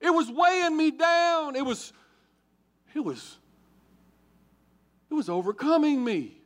It 0.00 0.10
was 0.10 0.30
weighing 0.30 0.76
me 0.76 0.92
down. 0.92 1.56
It 1.56 1.66
was, 1.66 1.92
it 2.94 3.00
was 3.00 3.38
it 5.10 5.14
was 5.14 5.28
overcoming 5.28 6.02
me. 6.02 6.40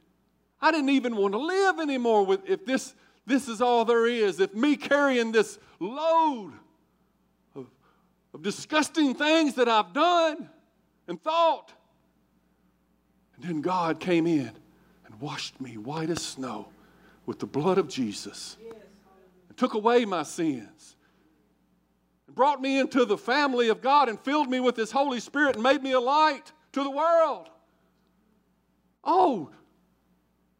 I 0.60 0.70
didn't 0.70 0.90
even 0.90 1.16
want 1.16 1.32
to 1.32 1.38
live 1.38 1.80
anymore 1.80 2.24
with 2.26 2.48
if 2.48 2.64
this 2.66 2.94
this 3.26 3.48
is 3.48 3.60
all 3.60 3.84
there 3.84 4.06
is. 4.06 4.40
If 4.40 4.54
me 4.54 4.76
carrying 4.76 5.32
this 5.32 5.58
load 5.78 6.52
of 8.32 8.42
disgusting 8.42 9.14
things 9.14 9.54
that 9.54 9.68
I've 9.68 9.92
done 9.92 10.48
and 11.08 11.20
thought. 11.22 11.72
And 13.36 13.44
then 13.44 13.60
God 13.60 14.00
came 14.00 14.26
in 14.26 14.52
and 15.06 15.20
washed 15.20 15.60
me 15.60 15.76
white 15.76 16.10
as 16.10 16.22
snow 16.22 16.68
with 17.26 17.38
the 17.38 17.46
blood 17.46 17.78
of 17.78 17.88
Jesus 17.88 18.56
and 19.48 19.56
took 19.56 19.74
away 19.74 20.04
my 20.04 20.22
sins 20.22 20.96
and 22.26 22.36
brought 22.36 22.60
me 22.60 22.78
into 22.78 23.04
the 23.04 23.18
family 23.18 23.68
of 23.68 23.80
God 23.80 24.08
and 24.08 24.18
filled 24.20 24.48
me 24.48 24.60
with 24.60 24.76
His 24.76 24.92
Holy 24.92 25.20
Spirit 25.20 25.56
and 25.56 25.62
made 25.62 25.82
me 25.82 25.92
a 25.92 26.00
light 26.00 26.52
to 26.72 26.82
the 26.84 26.90
world. 26.90 27.48
Oh, 29.02 29.50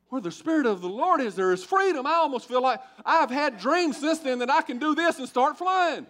Where 0.08 0.20
the 0.20 0.32
Spirit 0.32 0.66
of 0.66 0.80
the 0.80 0.88
Lord 0.88 1.20
is, 1.20 1.36
there 1.36 1.52
is 1.52 1.62
freedom. 1.62 2.06
I 2.06 2.14
almost 2.14 2.48
feel 2.48 2.62
like 2.62 2.80
I've 3.04 3.30
had 3.30 3.58
dreams 3.58 3.98
since 3.98 4.18
then 4.18 4.40
that 4.40 4.50
I 4.50 4.62
can 4.62 4.78
do 4.78 4.94
this 4.94 5.18
and 5.18 5.28
start 5.28 5.56
flying. 5.56 6.06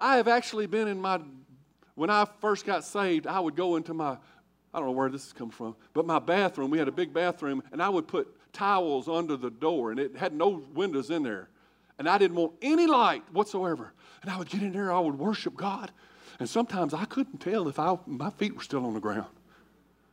I 0.00 0.16
have 0.16 0.28
actually 0.28 0.66
been 0.66 0.88
in 0.88 1.00
my, 1.00 1.20
when 1.94 2.10
I 2.10 2.26
first 2.40 2.64
got 2.64 2.84
saved, 2.84 3.26
I 3.26 3.38
would 3.38 3.54
go 3.54 3.76
into 3.76 3.92
my, 3.92 4.16
I 4.72 4.78
don't 4.78 4.86
know 4.86 4.92
where 4.92 5.10
this 5.10 5.24
has 5.24 5.32
come 5.32 5.50
from, 5.50 5.76
but 5.92 6.06
my 6.06 6.18
bathroom, 6.18 6.70
we 6.70 6.78
had 6.78 6.88
a 6.88 6.92
big 6.92 7.12
bathroom, 7.12 7.62
and 7.72 7.82
I 7.82 7.88
would 7.88 8.08
put 8.08 8.28
towels 8.52 9.08
under 9.08 9.36
the 9.36 9.50
door, 9.50 9.90
and 9.90 10.00
it 10.00 10.16
had 10.16 10.32
no 10.32 10.62
windows 10.74 11.10
in 11.10 11.22
there. 11.22 11.48
And 11.98 12.08
I 12.08 12.16
didn't 12.16 12.36
want 12.36 12.54
any 12.62 12.86
light 12.86 13.22
whatsoever. 13.30 13.92
And 14.22 14.30
I 14.30 14.38
would 14.38 14.48
get 14.48 14.62
in 14.62 14.72
there, 14.72 14.90
I 14.90 15.00
would 15.00 15.18
worship 15.18 15.54
God. 15.54 15.92
And 16.38 16.48
sometimes 16.48 16.94
I 16.94 17.04
couldn't 17.04 17.38
tell 17.38 17.68
if 17.68 17.78
I, 17.78 17.98
my 18.06 18.30
feet 18.30 18.56
were 18.56 18.62
still 18.62 18.86
on 18.86 18.94
the 18.94 19.00
ground. 19.00 19.26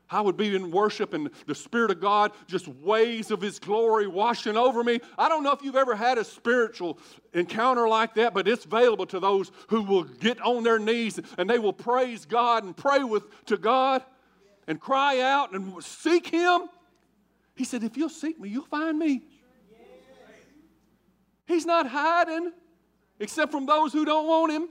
I 0.09 0.21
would 0.21 0.37
be 0.37 0.55
in 0.55 0.71
worship 0.71 1.13
and 1.13 1.29
the 1.45 1.55
Spirit 1.55 1.91
of 1.91 1.99
God, 1.99 2.31
just 2.47 2.67
waves 2.67 3.29
of 3.31 3.41
His 3.41 3.59
glory 3.59 4.07
washing 4.07 4.55
over 4.55 4.83
me. 4.83 4.99
I 5.17 5.27
don't 5.27 5.43
know 5.43 5.51
if 5.51 5.61
you've 5.61 5.75
ever 5.75 5.95
had 5.95 6.17
a 6.17 6.23
spiritual 6.23 6.97
encounter 7.33 7.87
like 7.87 8.15
that, 8.15 8.33
but 8.33 8.47
it's 8.47 8.65
available 8.65 9.05
to 9.07 9.19
those 9.19 9.51
who 9.67 9.81
will 9.81 10.03
get 10.03 10.41
on 10.41 10.63
their 10.63 10.79
knees 10.79 11.19
and 11.37 11.49
they 11.49 11.59
will 11.59 11.73
praise 11.73 12.25
God 12.25 12.63
and 12.63 12.75
pray 12.75 13.03
with 13.03 13.23
to 13.45 13.57
God 13.57 14.03
and 14.67 14.79
cry 14.79 15.19
out 15.19 15.53
and 15.53 15.83
seek 15.83 16.27
Him. 16.27 16.69
He 17.55 17.63
said, 17.63 17.83
If 17.83 17.97
you'll 17.97 18.09
seek 18.09 18.39
me, 18.39 18.49
you'll 18.49 18.65
find 18.65 18.97
me. 18.97 19.23
He's 21.47 21.65
not 21.65 21.87
hiding 21.87 22.51
except 23.19 23.51
from 23.51 23.65
those 23.65 23.93
who 23.93 24.05
don't 24.05 24.27
want 24.27 24.51
Him. 24.51 24.69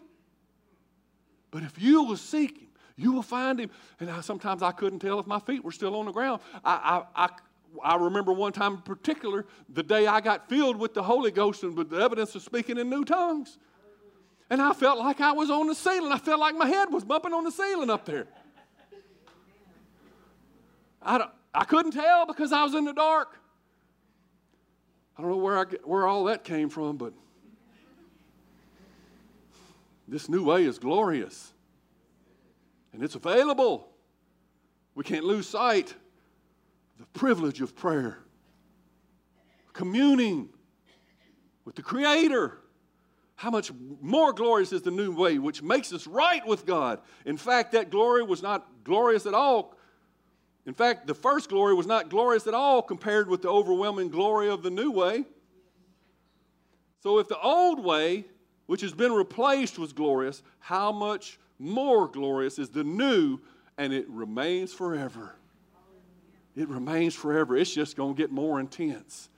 But 1.51 1.63
if 1.63 1.81
you 1.81 2.05
will 2.05 2.17
seek 2.17 2.59
Him, 2.59 2.66
you 2.97 3.13
will 3.13 3.23
find 3.23 3.61
him. 3.61 3.71
And 4.01 4.11
I, 4.11 4.21
sometimes 4.21 4.63
I 4.63 4.73
couldn't 4.73 5.01
tell 5.01 5.19
if 5.21 5.27
my 5.27 5.39
feet 5.39 5.63
were 5.63 5.73
still 5.73 5.95
on 5.97 6.07
the 6.07 6.13
ground. 6.13 6.41
I, 6.65 7.05
I, 7.15 7.27
I, 7.27 7.31
I 7.85 7.97
remember 7.97 8.33
one 8.33 8.53
time 8.53 8.75
in 8.75 8.83
particular, 8.83 9.45
the 9.69 9.83
day 9.83 10.07
I 10.07 10.21
got 10.21 10.49
filled 10.49 10.77
with 10.77 10.95
the 10.95 11.03
Holy 11.03 11.31
Ghost 11.31 11.63
and 11.63 11.77
with 11.77 11.91
the 11.91 11.99
evidence 11.99 12.35
of 12.35 12.43
speaking 12.43 12.79
in 12.79 12.89
new 12.89 13.05
tongues. 13.05 13.59
And 14.49 14.63
I 14.63 14.73
felt 14.73 14.99
like 14.99 15.21
I 15.21 15.33
was 15.33 15.51
on 15.51 15.67
the 15.67 15.75
ceiling. 15.75 16.13
I 16.13 16.19
felt 16.19 16.41
like 16.41 16.57
my 16.57 16.67
head 16.67 16.91
was 16.91 17.05
bumping 17.05 17.35
on 17.35 17.45
the 17.45 17.51
ceiling 17.51 17.91
up 17.91 18.07
there. 18.07 18.27
I, 21.03 21.19
don't, 21.19 21.31
I 21.55 21.65
couldn't 21.65 21.93
tell 21.93 22.27
because 22.27 22.53
I 22.53 22.65
was 22.65 22.75
in 22.75 22.85
the 22.85 22.93
dark. 22.93 23.39
I 25.19 25.23
don't 25.23 25.31
know 25.31 25.37
where, 25.37 25.59
I, 25.59 25.65
where 25.85 26.07
all 26.07 26.25
that 26.25 26.45
came 26.45 26.69
from, 26.69 26.97
but 26.97 27.13
this 30.09 30.29
new 30.29 30.45
way 30.45 30.65
is 30.65 30.79
glorious 30.79 31.53
and 32.97 33.05
it's 33.05 33.15
available. 33.15 33.91
We 34.95 35.05
can't 35.05 35.25
lose 35.25 35.47
sight 35.47 35.95
the 36.99 37.05
privilege 37.13 37.61
of 37.61 37.77
prayer, 37.77 38.17
communing 39.75 40.49
with 41.67 41.75
the 41.75 41.83
Creator. 41.83 42.59
How 43.35 43.51
much 43.51 43.71
more 44.01 44.33
glorious 44.33 44.73
is 44.73 44.81
the 44.81 44.91
new 44.91 45.15
way, 45.15 45.39
which 45.39 45.63
makes 45.63 45.93
us 45.93 46.07
right 46.07 46.45
with 46.47 46.65
God? 46.65 47.01
In 47.27 47.37
fact, 47.37 47.73
that 47.73 47.91
glory 47.91 48.23
was 48.23 48.43
not 48.43 48.67
glorious 48.83 49.27
at 49.27 49.35
all. 49.35 49.77
In 50.65 50.73
fact, 50.73 51.07
the 51.07 51.15
first 51.15 51.51
glory 51.51 51.75
was 51.75 51.87
not 51.87 52.09
glorious 52.09 52.47
at 52.47 52.55
all 52.55 52.81
compared 52.81 53.29
with 53.29 53.43
the 53.43 53.51
overwhelming 53.51 54.09
glory 54.09 54.49
of 54.49 54.63
the 54.63 54.71
new 54.71 54.91
way. 54.91 55.27
So, 57.03 57.19
if 57.19 57.29
the 57.29 57.39
old 57.39 57.85
way, 57.85 58.25
which 58.65 58.81
has 58.81 58.95
been 58.95 59.13
replaced, 59.13 59.79
was 59.79 59.93
glorious, 59.93 60.43
how 60.61 60.93
much 60.93 61.39
more 61.59 62.09
glorious 62.09 62.59
is 62.59 62.69
the 62.71 62.85
new, 62.85 63.39
and 63.79 63.93
it 63.93 64.09
remains 64.09 64.73
forever. 64.73 65.35
It 66.55 66.69
remains 66.69 67.15
forever. 67.15 67.57
It's 67.57 67.73
just 67.73 67.97
going 67.97 68.15
to 68.15 68.19
get 68.21 68.33
more 68.33 68.59
intense. 68.61 69.29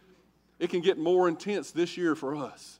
It 0.59 0.71
can 0.71 0.81
get 0.81 0.99
more 0.99 1.29
intense 1.29 1.71
this 1.71 1.97
year 1.97 2.15
for 2.15 2.37
us. 2.37 2.79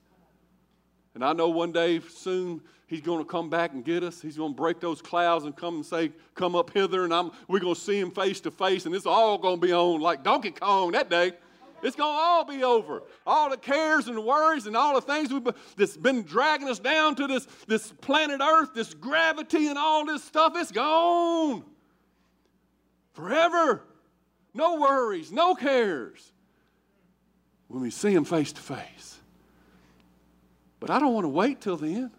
And 1.15 1.25
I 1.25 1.33
know 1.33 1.49
one 1.49 1.73
day 1.73 2.01
soon 2.01 2.61
he's 2.87 3.01
going 3.01 3.19
to 3.19 3.25
come 3.25 3.51
back 3.51 3.73
and 3.73 3.85
get 3.85 4.05
us. 4.05 4.21
He's 4.21 4.37
going 4.37 4.53
to 4.53 4.57
break 4.57 4.81
those 4.81 5.03
clouds 5.03 5.45
and 5.45 5.57
come 5.57 5.77
and 5.77 5.87
say, 5.87 6.13
Come 6.35 6.55
up 6.55 6.73
hither, 6.73 7.05
and 7.05 7.13
I'm, 7.13 7.33
we're 7.49 7.59
going 7.59 7.75
to 7.75 7.81
see 7.81 7.99
him 7.99 8.13
face 8.13 8.41
to 8.43 8.51
face, 8.51 8.87
and 8.87 8.95
it's 8.95 9.07
all 9.07 9.39
going 9.39 9.61
to 9.61 9.67
be 9.67 9.73
on 9.73 10.01
like 10.01 10.23
Donkey 10.23 10.53
Kong 10.53 10.93
that 10.93 11.11
day. 11.11 11.33
It's 11.83 11.97
going 11.97 12.15
to 12.15 12.21
all 12.21 12.45
be 12.45 12.65
over. 12.65 13.03
All 13.27 13.51
the 13.51 13.57
cares 13.57 14.09
and 14.09 14.25
worries 14.25 14.67
and 14.67 14.77
all 14.77 14.95
the 14.95 15.01
things 15.01 15.33
we've 15.33 15.49
that's 15.77 15.97
been 15.97 16.23
dragging 16.23 16.69
us 16.69 16.79
down 16.79 17.15
to 17.17 17.27
this, 17.27 17.47
this 17.67 17.93
planet 18.01 18.41
Earth, 18.41 18.71
this 18.75 18.95
gravity 18.95 19.69
and 19.69 19.79
all 19.79 20.05
this 20.05 20.25
stuff, 20.25 20.55
it's 20.57 20.73
gone. 20.73 21.65
Forever. 23.13 23.85
No 24.55 24.81
worries, 24.81 25.31
no 25.31 25.55
cares. 25.55 26.33
When 27.69 27.83
we 27.83 27.91
see 27.91 28.13
Him 28.13 28.25
face 28.25 28.53
to 28.53 28.61
face. 28.61 29.19
But 30.81 30.91
I 30.91 30.99
don't 30.99 31.15
want 31.15 31.25
to 31.25 31.29
wait 31.29 31.61
till 31.61 31.77
then 31.77 32.11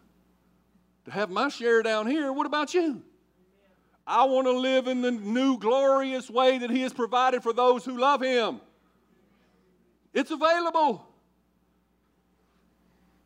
to 1.06 1.12
have 1.12 1.30
my 1.30 1.50
share 1.50 1.82
down 1.82 2.08
here. 2.08 2.32
What 2.32 2.46
about 2.46 2.74
you? 2.74 3.02
I 4.06 4.26
want 4.26 4.48
to 4.48 4.58
live 4.58 4.88
in 4.88 5.02
the 5.02 5.12
new 5.12 5.58
glorious 5.58 6.30
way 6.30 6.58
that 6.58 6.70
He 6.70 6.82
has 6.82 6.94
provided 6.94 7.44
for 7.44 7.54
those 7.54 7.86
who 7.86 7.98
love 7.98 8.22
Him. 8.22 8.62
It's 10.14 10.32
available. 10.32 11.06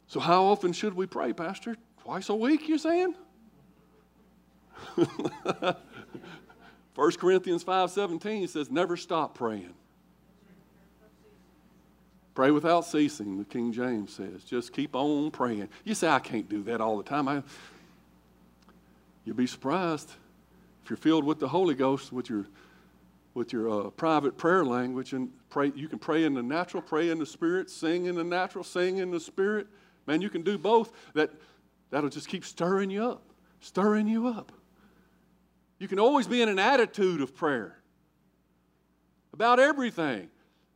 So, 0.08 0.20
how 0.20 0.44
often 0.44 0.74
should 0.74 0.94
we 0.94 1.06
pray, 1.06 1.34
Pastor? 1.34 1.76
Twice 2.04 2.30
a 2.30 2.36
week, 2.36 2.68
you're 2.68 2.78
saying? 2.78 3.16
1 6.96 7.12
Corinthians 7.14 7.64
5:17 7.64 8.50
says, 8.50 8.70
never 8.70 8.98
stop 8.98 9.36
praying. 9.36 9.74
Pray 12.36 12.52
without 12.52 12.82
ceasing, 12.86 13.38
the 13.38 13.46
King 13.46 13.72
James 13.72 14.14
says. 14.14 14.44
Just 14.44 14.74
keep 14.74 14.96
on 14.96 15.30
praying. 15.32 15.70
You 15.84 15.94
say, 15.94 16.08
I 16.08 16.20
can't 16.20 16.50
do 16.50 16.64
that 16.64 16.82
all 16.82 16.98
the 16.98 17.04
time. 17.04 17.28
I, 17.28 17.44
you'll 19.24 19.36
be 19.36 19.48
surprised 19.48 20.12
if 20.84 20.90
you're 20.90 20.98
filled 20.98 21.24
with 21.26 21.40
the 21.40 21.48
Holy 21.48 21.76
Ghost, 21.76 22.12
with 22.12 22.30
your 22.30 22.48
with 23.34 23.52
your 23.52 23.88
uh, 23.88 23.90
private 23.90 24.38
prayer 24.38 24.64
language 24.64 25.14
and 25.14 25.30
pray. 25.50 25.72
You 25.76 25.88
can 25.88 26.00
pray 26.00 26.24
in 26.24 26.34
the 26.34 26.44
natural, 26.44 26.84
pray 26.84 27.10
in 27.10 27.20
the 27.20 27.26
spirit, 27.26 27.70
sing 27.70 28.06
in 28.06 28.16
the 28.16 28.24
natural, 28.24 28.64
sing 28.64 28.98
in 28.98 29.12
the 29.12 29.20
spirit. 29.20 29.68
Man, 30.06 30.22
you 30.22 30.30
can 30.30 30.44
do 30.44 30.58
both. 30.58 30.92
That, 31.14 31.32
that'll 31.90 32.10
just 32.10 32.28
keep 32.28 32.46
stirring 32.46 32.90
you 32.90 33.04
up, 33.04 33.24
stirring 33.60 34.08
you 34.08 34.28
up. 34.28 34.52
You 35.80 35.88
can 35.88 36.00
always 36.00 36.28
be 36.28 36.42
in 36.42 36.50
an 36.50 36.60
attitude 36.60 37.22
of 37.22 37.36
prayer 37.36 37.78
about 39.34 39.60
everything. 39.60 40.30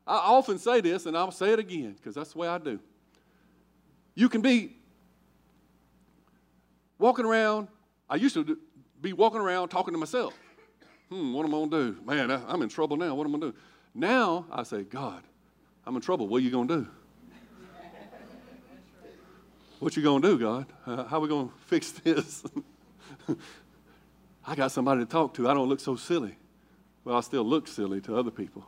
I 0.05 0.15
often 0.15 0.57
say 0.57 0.81
this, 0.81 1.05
and 1.05 1.17
I'll 1.17 1.31
say 1.31 1.51
it 1.51 1.59
again 1.59 1.93
because 1.93 2.15
that's 2.15 2.33
the 2.33 2.39
way 2.39 2.47
I 2.47 2.57
do. 2.57 2.79
You 4.15 4.29
can 4.29 4.41
be 4.41 4.77
walking 6.97 7.25
around, 7.25 7.67
I 8.09 8.15
used 8.15 8.33
to 8.33 8.57
be 8.99 9.13
walking 9.13 9.39
around 9.39 9.69
talking 9.69 9.93
to 9.93 9.99
myself 9.99 10.33
hmm, 11.09 11.33
what 11.33 11.45
am 11.45 11.53
I 11.53 11.57
going 11.57 11.69
to 11.71 11.91
do? 11.91 12.01
Man, 12.05 12.31
I, 12.31 12.53
am 12.53 12.61
in 12.61 12.69
trouble 12.69 12.97
now. 12.97 13.15
What 13.15 13.25
am 13.25 13.35
I 13.35 13.39
going 13.39 13.51
to 13.51 13.57
do? 13.57 13.63
Now 13.93 14.45
I 14.51 14.63
say, 14.63 14.83
God, 14.83 15.23
I'm 15.85 15.95
in 15.95 16.01
trouble. 16.01 16.27
What 16.27 16.37
are 16.37 16.45
you 16.45 16.51
going 16.51 16.67
to 16.67 16.77
do? 16.77 16.87
what 19.79 19.95
you 19.95 20.03
going 20.03 20.21
to 20.21 20.27
do, 20.27 20.39
God? 20.39 20.65
Uh, 20.85 21.03
how 21.05 21.17
are 21.17 21.19
we 21.21 21.27
going 21.27 21.47
to 21.49 21.53
fix 21.65 21.91
this? 21.91 22.43
I 24.47 24.55
got 24.55 24.71
somebody 24.71 25.01
to 25.01 25.05
talk 25.05 25.33
to. 25.35 25.49
I 25.49 25.53
don't 25.53 25.69
look 25.69 25.79
so 25.79 25.95
silly. 25.95 26.35
Well, 27.03 27.15
I 27.15 27.21
still 27.21 27.43
look 27.43 27.67
silly 27.67 28.01
to 28.01 28.17
other 28.17 28.31
people. 28.31 28.65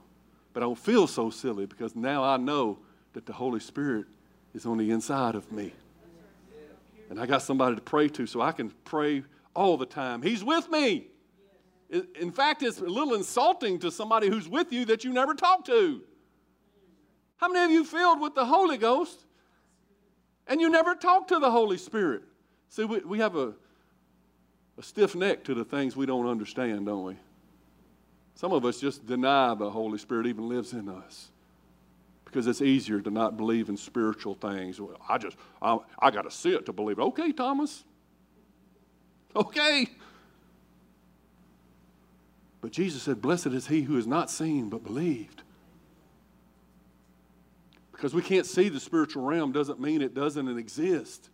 But 0.54 0.64
I 0.64 0.66
don't 0.66 0.78
feel 0.78 1.08
so 1.08 1.30
silly 1.30 1.66
because 1.66 1.96
now 1.96 2.24
I 2.24 2.38
know 2.38 2.80
that 3.14 3.26
the 3.26 3.34
Holy 3.34 3.60
Spirit 3.60 4.06
is 4.54 4.66
on 4.66 4.78
the 4.78 4.92
inside 4.92 5.36
of 5.36 5.52
me. 5.52 5.74
And 7.10 7.20
I 7.20 7.26
got 7.26 7.42
somebody 7.42 7.76
to 7.76 7.82
pray 7.82 8.08
to 8.10 8.28
so 8.28 8.42
I 8.42 8.52
can 8.52 8.72
pray 8.86 9.24
all 9.56 9.78
the 9.78 9.86
time. 9.86 10.22
He's 10.22 10.44
with 10.44 10.70
me. 10.70 11.08
In 11.90 12.32
fact, 12.32 12.62
it's 12.62 12.80
a 12.80 12.86
little 12.86 13.16
insulting 13.16 13.80
to 13.80 13.90
somebody 13.90 14.30
who's 14.30 14.48
with 14.48 14.72
you 14.72 14.86
that 14.86 15.04
you 15.04 15.12
never 15.12 15.34
talk 15.34 15.66
to. 15.66 16.02
How 17.38 17.48
many 17.48 17.66
of 17.66 17.72
you 17.72 17.84
filled 17.84 18.22
with 18.22 18.36
the 18.36 18.46
Holy 18.46 18.78
Ghost 18.78 19.26
and 20.46 20.62
you 20.62 20.70
never 20.70 20.94
talk 20.94 21.28
to 21.30 21.40
the 21.40 21.50
Holy 21.50 21.78
Spirit? 21.78 22.24
See, 22.68 22.84
we, 22.84 23.00
we 23.00 23.20
have 23.20 23.36
a, 23.36 23.54
a 24.78 24.84
stiff 24.84 25.16
neck 25.16 25.44
to 25.46 25.56
the 25.56 25.66
things 25.66 25.96
we 25.96 26.06
don't 26.06 26.28
understand, 26.28 26.86
don't 26.86 27.06
we? 27.06 27.16
Some 28.36 28.52
of 28.54 28.66
us 28.66 28.80
just 28.80 29.08
deny 29.08 29.56
the 29.56 29.70
Holy 29.70 29.98
Spirit 29.98 30.28
even 30.28 30.48
lives 30.48 30.74
in 30.74 30.90
us 30.90 31.30
because 32.24 32.46
it's 32.46 32.62
easier 32.62 33.02
to 33.02 33.10
not 33.10 33.36
believe 33.36 33.70
in 33.70 33.78
spiritual 33.78 34.36
things. 34.36 34.80
I 35.10 35.18
just, 35.18 35.38
I, 35.62 35.80
I 35.98 36.12
got 36.12 36.22
to 36.22 36.32
see 36.32 36.54
it 36.54 36.68
to 36.68 36.74
believe 36.74 37.00
it. 37.00 37.02
Okay, 37.02 37.32
Thomas. 37.32 37.84
Okay. 39.36 39.88
But 42.62 42.72
Jesus 42.72 43.04
said, 43.04 43.22
Blessed 43.22 43.48
is 43.48 43.68
he 43.68 43.82
who 43.82 43.96
has 43.96 44.08
not 44.08 44.30
seen 44.30 44.70
but 44.70 44.84
believed. 44.84 45.44
Because 47.92 48.14
we 48.14 48.22
can't 48.22 48.46
see 48.46 48.70
the 48.70 48.80
spiritual 48.80 49.24
realm 49.24 49.52
doesn't 49.52 49.80
mean 49.80 50.02
it 50.02 50.14
doesn't 50.14 50.58
exist. 50.58 51.30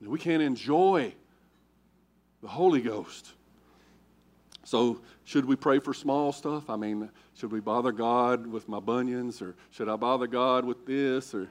And 0.00 0.08
we 0.08 0.18
can't 0.18 0.42
enjoy 0.42 1.14
the 2.42 2.48
Holy 2.48 2.80
Ghost. 2.80 3.32
So, 4.64 5.00
should 5.24 5.44
we 5.44 5.56
pray 5.56 5.78
for 5.78 5.94
small 5.94 6.32
stuff? 6.32 6.68
I 6.68 6.76
mean, 6.76 7.08
should 7.34 7.52
we 7.52 7.60
bother 7.60 7.92
God 7.92 8.46
with 8.46 8.68
my 8.68 8.80
bunions, 8.80 9.42
or 9.42 9.54
should 9.70 9.88
I 9.88 9.96
bother 9.96 10.26
God 10.26 10.64
with 10.64 10.86
this, 10.86 11.34
or 11.34 11.48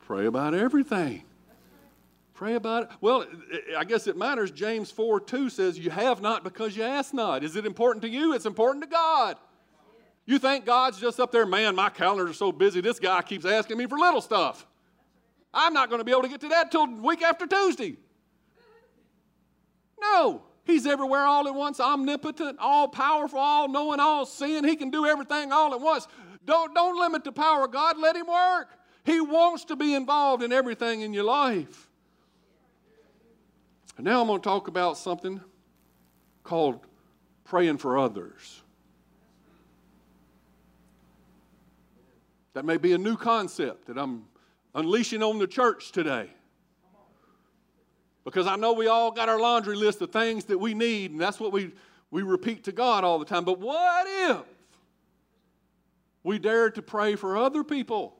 pray 0.00 0.26
about 0.26 0.54
everything? 0.54 1.22
Pray 2.40 2.54
about 2.54 2.84
it. 2.84 2.88
Well, 3.02 3.26
I 3.76 3.84
guess 3.84 4.06
it 4.06 4.16
matters. 4.16 4.50
James 4.50 4.90
4 4.90 5.20
2 5.20 5.50
says, 5.50 5.78
You 5.78 5.90
have 5.90 6.22
not 6.22 6.42
because 6.42 6.74
you 6.74 6.82
ask 6.82 7.12
not. 7.12 7.44
Is 7.44 7.54
it 7.54 7.66
important 7.66 8.00
to 8.00 8.08
you? 8.08 8.32
It's 8.32 8.46
important 8.46 8.82
to 8.82 8.88
God. 8.88 9.36
You 10.24 10.38
think 10.38 10.64
God's 10.64 10.98
just 10.98 11.20
up 11.20 11.32
there, 11.32 11.44
man, 11.44 11.76
my 11.76 11.90
calendar's 11.90 12.30
are 12.30 12.32
so 12.32 12.50
busy, 12.50 12.80
this 12.80 12.98
guy 12.98 13.20
keeps 13.20 13.44
asking 13.44 13.76
me 13.76 13.84
for 13.84 13.98
little 13.98 14.22
stuff. 14.22 14.66
I'm 15.52 15.74
not 15.74 15.90
going 15.90 15.98
to 15.98 16.04
be 16.04 16.12
able 16.12 16.22
to 16.22 16.30
get 16.30 16.40
to 16.40 16.48
that 16.48 16.70
till 16.70 16.86
week 16.86 17.20
after 17.20 17.46
Tuesday. 17.46 17.98
No, 20.00 20.42
He's 20.64 20.86
everywhere 20.86 21.26
all 21.26 21.46
at 21.46 21.54
once, 21.54 21.78
omnipotent, 21.78 22.56
all 22.58 22.88
powerful, 22.88 23.38
all 23.38 23.68
knowing, 23.68 24.00
all 24.00 24.24
seeing. 24.24 24.64
He 24.64 24.76
can 24.76 24.88
do 24.88 25.04
everything 25.04 25.52
all 25.52 25.74
at 25.74 25.80
once. 25.82 26.08
Don't, 26.46 26.74
don't 26.74 26.98
limit 26.98 27.22
the 27.22 27.32
power 27.32 27.66
of 27.66 27.70
God, 27.70 27.98
let 27.98 28.16
Him 28.16 28.28
work. 28.28 28.68
He 29.04 29.20
wants 29.20 29.66
to 29.66 29.76
be 29.76 29.94
involved 29.94 30.42
in 30.42 30.54
everything 30.54 31.02
in 31.02 31.12
your 31.12 31.24
life. 31.24 31.89
Now 34.02 34.20
I'm 34.20 34.26
going 34.26 34.40
to 34.40 34.44
talk 34.44 34.68
about 34.68 34.96
something 34.96 35.40
called 36.42 36.80
praying 37.44 37.78
for 37.78 37.98
others. 37.98 38.62
That 42.54 42.64
may 42.64 42.76
be 42.76 42.92
a 42.92 42.98
new 42.98 43.16
concept 43.16 43.86
that 43.86 43.98
I'm 43.98 44.24
unleashing 44.74 45.22
on 45.22 45.38
the 45.38 45.46
church 45.46 45.92
today. 45.92 46.30
Because 48.24 48.46
I 48.46 48.56
know 48.56 48.72
we 48.72 48.86
all 48.86 49.10
got 49.10 49.28
our 49.28 49.40
laundry 49.40 49.76
list 49.76 50.00
of 50.02 50.12
things 50.12 50.44
that 50.46 50.58
we 50.58 50.74
need, 50.74 51.10
and 51.10 51.20
that's 51.20 51.40
what 51.40 51.52
we, 51.52 51.72
we 52.10 52.22
repeat 52.22 52.64
to 52.64 52.72
God 52.72 53.02
all 53.02 53.18
the 53.18 53.24
time. 53.24 53.44
But 53.44 53.58
what 53.58 54.06
if 54.30 54.46
we 56.22 56.38
dared 56.38 56.74
to 56.74 56.82
pray 56.82 57.16
for 57.16 57.36
other 57.36 57.64
people? 57.64 58.16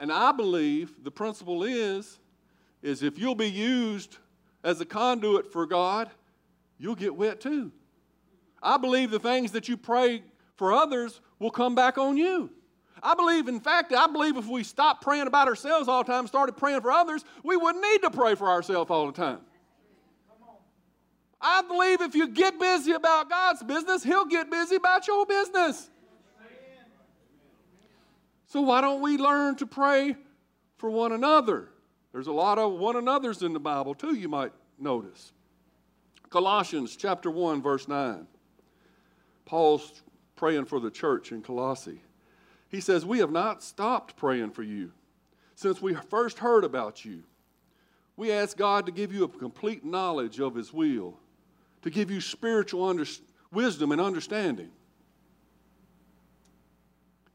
And 0.00 0.12
I 0.12 0.32
believe 0.32 0.92
the 1.02 1.10
principle 1.10 1.64
is 1.64 2.18
is 2.82 3.02
if 3.02 3.18
you'll 3.18 3.34
be 3.34 3.50
used 3.50 4.18
as 4.62 4.80
a 4.80 4.84
conduit 4.84 5.52
for 5.52 5.66
God, 5.66 6.10
you'll 6.78 6.94
get 6.94 7.14
wet 7.14 7.40
too. 7.40 7.72
I 8.62 8.76
believe 8.76 9.10
the 9.10 9.18
things 9.18 9.52
that 9.52 9.68
you 9.68 9.76
pray 9.76 10.22
for 10.56 10.72
others 10.72 11.20
will 11.38 11.50
come 11.50 11.74
back 11.74 11.98
on 11.98 12.16
you. 12.16 12.50
I 13.02 13.14
believe, 13.14 13.46
in 13.46 13.60
fact, 13.60 13.92
I 13.92 14.08
believe 14.08 14.36
if 14.36 14.48
we 14.48 14.64
stopped 14.64 15.02
praying 15.02 15.28
about 15.28 15.46
ourselves 15.46 15.88
all 15.88 16.02
the 16.02 16.12
time, 16.12 16.26
started 16.26 16.56
praying 16.56 16.80
for 16.80 16.90
others, 16.90 17.24
we 17.44 17.56
wouldn't 17.56 17.82
need 17.82 18.02
to 18.02 18.10
pray 18.10 18.34
for 18.34 18.48
ourselves 18.48 18.90
all 18.90 19.06
the 19.06 19.12
time. 19.12 19.38
I 21.40 21.62
believe 21.62 22.00
if 22.00 22.16
you 22.16 22.26
get 22.28 22.58
busy 22.58 22.92
about 22.92 23.30
God's 23.30 23.62
business, 23.62 24.02
He'll 24.02 24.24
get 24.24 24.50
busy 24.50 24.74
about 24.74 25.06
your 25.06 25.24
business. 25.24 25.88
So, 28.46 28.62
why 28.62 28.80
don't 28.80 29.00
we 29.00 29.18
learn 29.18 29.56
to 29.56 29.66
pray 29.66 30.16
for 30.78 30.90
one 30.90 31.12
another? 31.12 31.68
There's 32.12 32.26
a 32.26 32.32
lot 32.32 32.58
of 32.58 32.72
one 32.72 32.96
another's 32.96 33.42
in 33.42 33.52
the 33.52 33.60
Bible 33.60 33.94
too, 33.94 34.14
you 34.14 34.28
might 34.28 34.52
notice. 34.78 35.32
Colossians 36.30 36.96
chapter 36.96 37.30
1, 37.30 37.62
verse 37.62 37.88
9. 37.88 38.26
Paul's 39.44 40.02
praying 40.36 40.66
for 40.66 40.78
the 40.78 40.90
church 40.90 41.32
in 41.32 41.42
Colossae. 41.42 42.02
He 42.68 42.80
says, 42.80 43.04
We 43.04 43.18
have 43.18 43.30
not 43.30 43.62
stopped 43.62 44.16
praying 44.16 44.50
for 44.50 44.62
you 44.62 44.92
since 45.54 45.82
we 45.82 45.94
first 45.94 46.38
heard 46.38 46.64
about 46.64 47.04
you. 47.04 47.22
We 48.16 48.30
ask 48.30 48.56
God 48.56 48.86
to 48.86 48.92
give 48.92 49.12
you 49.12 49.24
a 49.24 49.28
complete 49.28 49.84
knowledge 49.84 50.38
of 50.40 50.54
His 50.54 50.72
will, 50.72 51.18
to 51.82 51.90
give 51.90 52.10
you 52.10 52.20
spiritual 52.20 52.84
under- 52.84 53.06
wisdom 53.52 53.92
and 53.92 54.00
understanding. 54.00 54.70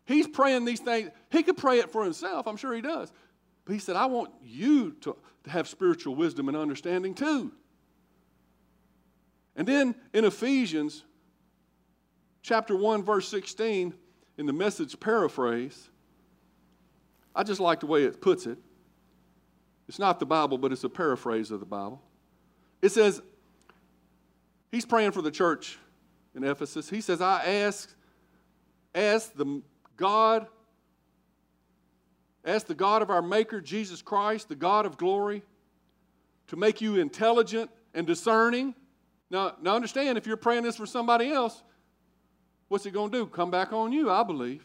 He's 0.05 0.27
praying 0.27 0.65
these 0.65 0.81
things. 0.81 1.09
He 1.31 1.43
could 1.43 1.57
pray 1.57 1.79
it 1.79 1.89
for 1.89 2.03
himself, 2.03 2.47
I'm 2.47 2.57
sure 2.57 2.73
he 2.73 2.81
does. 2.81 3.11
But 3.65 3.73
he 3.73 3.79
said, 3.79 3.95
I 3.95 4.05
want 4.05 4.31
you 4.43 4.91
to, 5.01 5.15
to 5.43 5.49
have 5.49 5.67
spiritual 5.67 6.15
wisdom 6.15 6.47
and 6.47 6.57
understanding 6.57 7.13
too. 7.13 7.51
And 9.55 9.67
then 9.67 9.95
in 10.13 10.25
Ephesians 10.25 11.03
chapter 12.41 12.75
1, 12.75 13.03
verse 13.03 13.27
16, 13.29 13.93
in 14.37 14.45
the 14.45 14.53
message 14.53 14.99
paraphrase, 14.99 15.89
I 17.35 17.43
just 17.43 17.59
like 17.59 17.79
the 17.79 17.85
way 17.85 18.03
it 18.03 18.21
puts 18.21 18.45
it. 18.45 18.57
It's 19.87 19.99
not 19.99 20.19
the 20.19 20.25
Bible, 20.25 20.57
but 20.57 20.71
it's 20.71 20.83
a 20.83 20.89
paraphrase 20.89 21.51
of 21.51 21.59
the 21.59 21.65
Bible. 21.65 22.01
It 22.81 22.89
says, 22.89 23.21
He's 24.71 24.85
praying 24.85 25.11
for 25.11 25.21
the 25.21 25.29
church 25.29 25.77
in 26.33 26.43
Ephesus. 26.43 26.89
He 26.89 26.99
says, 26.99 27.21
I 27.21 27.45
ask, 27.45 27.93
ask 28.95 29.31
the 29.35 29.61
God 29.97 30.47
Ask 32.45 32.67
the 32.67 32.75
God 32.75 33.01
of 33.01 33.09
our 33.09 33.21
Maker, 33.21 33.61
Jesus 33.61 34.01
Christ, 34.01 34.49
the 34.49 34.55
God 34.55 34.85
of 34.85 34.97
glory, 34.97 35.43
to 36.47 36.55
make 36.55 36.81
you 36.81 36.97
intelligent 36.97 37.71
and 37.93 38.05
discerning. 38.05 38.75
Now, 39.29 39.55
now 39.61 39.75
understand, 39.75 40.17
if 40.17 40.27
you're 40.27 40.37
praying 40.37 40.63
this 40.63 40.75
for 40.75 40.85
somebody 40.85 41.31
else, 41.31 41.63
what's 42.67 42.85
it 42.85 42.91
going 42.91 43.11
to 43.11 43.17
do? 43.19 43.25
Come 43.27 43.49
back 43.49 43.71
on 43.71 43.91
you, 43.93 44.11
I 44.11 44.23
believe. 44.23 44.63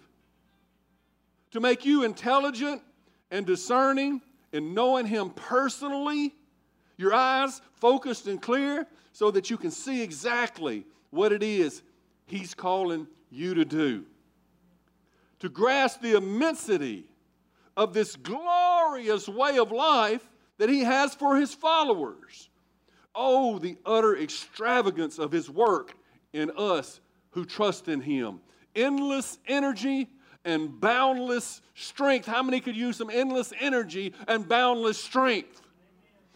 To 1.52 1.60
make 1.60 1.84
you 1.84 2.04
intelligent 2.04 2.82
and 3.30 3.46
discerning 3.46 4.22
and 4.52 4.74
knowing 4.74 5.06
Him 5.06 5.30
personally, 5.30 6.34
your 6.96 7.14
eyes 7.14 7.60
focused 7.74 8.26
and 8.26 8.42
clear, 8.42 8.86
so 9.12 9.30
that 9.30 9.50
you 9.50 9.56
can 9.56 9.70
see 9.70 10.02
exactly 10.02 10.84
what 11.10 11.32
it 11.32 11.42
is 11.42 11.82
He's 12.26 12.54
calling 12.54 13.06
you 13.30 13.54
to 13.54 13.64
do. 13.64 14.04
To 15.40 15.48
grasp 15.48 16.02
the 16.02 16.16
immensity 16.16 17.07
of 17.78 17.94
this 17.94 18.16
glorious 18.16 19.28
way 19.28 19.56
of 19.56 19.70
life 19.70 20.28
that 20.58 20.68
he 20.68 20.80
has 20.80 21.14
for 21.14 21.36
his 21.36 21.54
followers. 21.54 22.50
Oh, 23.14 23.60
the 23.60 23.78
utter 23.86 24.16
extravagance 24.16 25.20
of 25.20 25.30
his 25.30 25.48
work 25.48 25.94
in 26.32 26.50
us 26.56 27.00
who 27.30 27.44
trust 27.44 27.86
in 27.86 28.00
him. 28.00 28.40
Endless 28.74 29.38
energy 29.46 30.08
and 30.44 30.80
boundless 30.80 31.62
strength. 31.76 32.26
How 32.26 32.42
many 32.42 32.58
could 32.60 32.76
use 32.76 32.96
some 32.96 33.10
endless 33.10 33.52
energy 33.60 34.12
and 34.26 34.48
boundless 34.48 35.02
strength? 35.02 35.62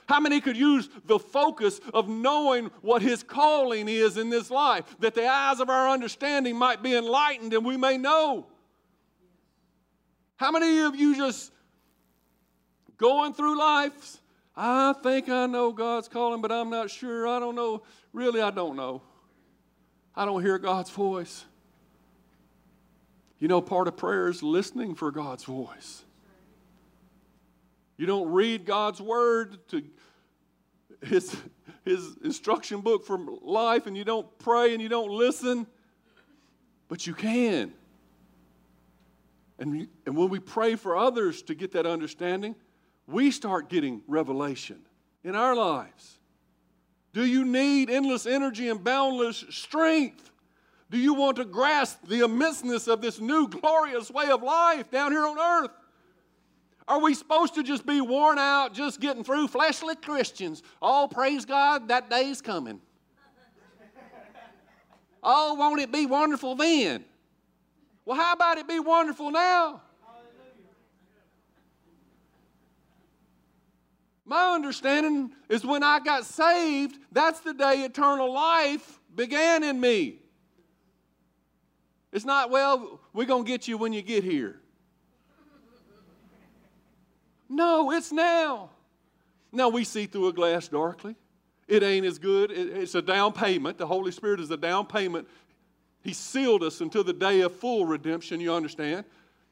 How 0.07 0.21
many 0.21 0.41
could 0.41 0.57
use 0.57 0.89
the 1.07 1.19
focus 1.19 1.81
of 1.93 2.09
knowing 2.09 2.71
what 2.83 3.03
His 3.03 3.23
calling 3.23 3.89
is 3.89 4.17
in 4.17 4.31
this 4.31 4.51
life? 4.51 4.85
That 4.99 5.15
the 5.15 5.27
eyes 5.27 5.59
of 5.59 5.71
our 5.71 5.89
understanding 5.89 6.57
might 6.57 6.83
be 6.83 6.95
enlightened 6.95 7.55
and 7.55 7.65
we 7.65 7.77
may 7.77 7.97
know. 7.97 8.47
How 10.37 10.51
many 10.51 10.81
of 10.81 10.97
you 10.97 11.17
just 11.17 11.53
going 12.97 13.35
through 13.35 13.59
life? 13.59 14.19
I 14.55 14.93
think 15.03 15.29
I 15.29 15.47
know 15.47 15.73
God's 15.73 16.09
calling, 16.09 16.43
but 16.43 16.53
I'm 16.53 16.69
not 16.69 16.91
sure. 16.91 17.27
I 17.27 17.39
don't 17.39 17.55
know. 17.55 17.83
Really, 18.13 18.41
I 18.41 18.51
don't 18.51 18.77
know. 18.77 19.03
I 20.15 20.25
don't 20.25 20.43
hear 20.43 20.59
God's 20.59 20.91
voice. 20.91 21.45
You 23.39 23.49
know, 23.49 23.61
part 23.61 23.89
of 23.89 23.97
prayer 23.97 24.29
is 24.29 24.43
listening 24.43 24.95
for 24.95 25.11
God's 25.11 25.45
voice. 25.45 26.05
You 27.97 28.07
don't 28.07 28.31
read 28.31 28.67
God's 28.67 29.01
word 29.01 29.57
to 29.69 29.83
his, 31.05 31.35
his 31.85 32.17
instruction 32.23 32.81
book 32.81 33.05
for 33.05 33.19
life, 33.43 33.87
and 33.87 33.97
you 33.97 34.05
don't 34.05 34.27
pray 34.39 34.73
and 34.73 34.83
you 34.83 34.89
don't 34.89 35.11
listen, 35.11 35.67
but 36.89 37.07
you 37.07 37.15
can. 37.15 37.73
And, 39.63 39.87
and 40.07 40.17
when 40.17 40.29
we 40.29 40.41
pray 40.41 40.75
for 40.75 40.97
others 40.97 41.41
to 41.43 41.55
get 41.55 41.71
that 41.73 41.87
understanding, 41.87 42.57
we 43.07 43.31
start 43.31 43.69
getting 43.69 44.03
revelation 44.09 44.81
in 45.23 45.37
our 45.37 45.55
lives. 45.55 46.19
Do 47.13 47.25
you 47.25 47.45
need 47.45 47.89
endless 47.89 48.27
energy 48.27 48.69
and 48.69 48.83
boundless 48.83 49.45
strength? 49.51 50.33
Do 50.91 50.99
you 50.99 51.15
want 51.15 51.37
to 51.37 51.45
grasp 51.45 52.09
the 52.09 52.23
immenseness 52.23 52.89
of 52.89 53.01
this 53.01 53.21
new 53.21 53.47
glorious 53.47 54.11
way 54.11 54.31
of 54.31 54.43
life 54.43 54.91
down 54.91 55.13
here 55.13 55.25
on 55.25 55.39
earth? 55.39 55.71
Are 56.89 57.01
we 57.01 57.15
supposed 57.15 57.55
to 57.55 57.63
just 57.63 57.87
be 57.87 58.01
worn 58.01 58.41
out, 58.41 58.75
just 58.75 58.99
getting 58.99 59.23
through 59.23 59.47
fleshly 59.47 59.95
Christians? 59.95 60.65
Oh, 60.83 61.07
praise 61.09 61.45
God, 61.45 61.87
that 61.87 62.11
day's 62.11 62.43
coming. 62.43 62.81
oh, 65.23 65.55
won't 65.55 65.81
it 65.81 65.93
be 65.93 66.07
wonderful 66.07 66.57
then? 66.57 67.05
Well, 68.05 68.17
how 68.17 68.33
about 68.33 68.59
it 68.59 68.67
be 68.67 68.81
wonderful 68.81 69.31
now? 69.31 69.83
My 74.25 74.55
understanding 74.55 75.33
is 75.49 75.65
when 75.65 75.83
I 75.83 75.99
got 76.01 76.25
saved, 76.25 76.97
that's 77.11 77.41
the 77.41 77.53
day 77.53 77.85
eternal 77.85 78.33
life 78.33 79.01
began 79.15 79.63
in 79.63 79.81
me. 79.81 80.21
It's 82.13 82.25
not, 82.25 82.51
well, 82.51 83.01
we're 83.13 83.27
going 83.27 83.45
to 83.45 83.51
get 83.51 83.69
you 83.69 83.79
when 83.79 83.93
you 83.93 84.03
get 84.03 84.23
here. 84.23 84.61
No, 87.49 87.91
it's 87.93 88.13
now. 88.13 88.71
Now 89.51 89.69
we 89.69 89.85
see 89.85 90.07
through 90.07 90.29
a 90.29 90.33
glass 90.33 90.69
darkly. 90.69 91.17
it 91.69 91.83
ain't 91.83 92.07
as 92.07 92.19
good. 92.19 92.51
It's 92.51 92.95
a 92.95 93.03
down 93.03 93.33
payment. 93.33 93.79
The 93.79 93.87
Holy 93.87 94.13
Spirit 94.13 94.41
is 94.41 94.51
a 94.51 94.57
down 94.57 94.87
payment. 94.87 95.29
He 96.03 96.13
sealed 96.13 96.63
us 96.63 96.81
until 96.81 97.05
the 97.05 97.13
day 97.13 97.41
of 97.43 97.55
full 97.57 97.87
redemption, 97.87 98.41
you 98.41 98.53
understand? 98.53 99.05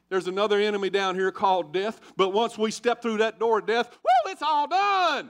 There's 0.09 0.27
another 0.27 0.59
enemy 0.59 0.89
down 0.89 1.15
here 1.15 1.31
called 1.31 1.71
death, 1.71 2.01
but 2.17 2.29
once 2.29 2.57
we 2.57 2.71
step 2.71 3.01
through 3.01 3.19
that 3.19 3.39
door 3.39 3.59
of 3.59 3.65
death, 3.65 3.89
woo, 3.91 4.31
it's 4.31 4.41
all 4.41 4.67
done. 4.67 5.29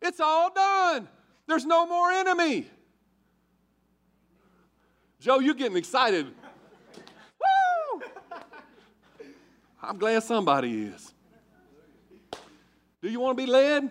It's 0.00 0.20
all 0.20 0.52
done. 0.52 1.08
There's 1.48 1.64
no 1.64 1.86
more 1.86 2.12
enemy. 2.12 2.66
Joe, 5.18 5.40
you're 5.40 5.54
getting 5.54 5.76
excited. 5.76 6.26
Woo! 6.26 8.02
I'm 9.82 9.98
glad 9.98 10.22
somebody 10.22 10.84
is. 10.84 11.12
Do 13.02 13.10
you 13.10 13.18
want 13.18 13.36
to 13.36 13.44
be 13.44 13.50
led? 13.50 13.90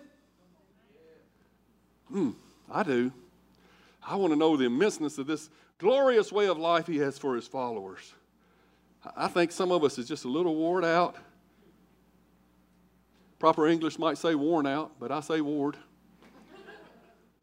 Hmm, 2.09 2.31
I 2.71 2.83
do. 2.83 3.11
I 4.07 4.15
want 4.15 4.31
to 4.31 4.37
know 4.37 4.55
the 4.55 4.65
immenseness 4.65 5.17
of 5.17 5.27
this 5.27 5.49
glorious 5.77 6.31
way 6.31 6.47
of 6.47 6.57
life 6.57 6.87
he 6.87 6.97
has 6.97 7.17
for 7.17 7.35
his 7.35 7.47
followers. 7.47 8.13
I 9.15 9.27
think 9.27 9.51
some 9.51 9.71
of 9.71 9.83
us 9.83 9.97
is 9.97 10.07
just 10.07 10.25
a 10.25 10.27
little 10.27 10.55
worn 10.55 10.83
out. 10.83 11.15
Proper 13.39 13.67
English 13.67 13.99
might 13.99 14.17
say 14.17 14.33
worn 14.33 14.65
out, 14.65 14.93
but 14.99 15.11
I 15.11 15.19
say 15.19 15.41
ward. 15.41 15.77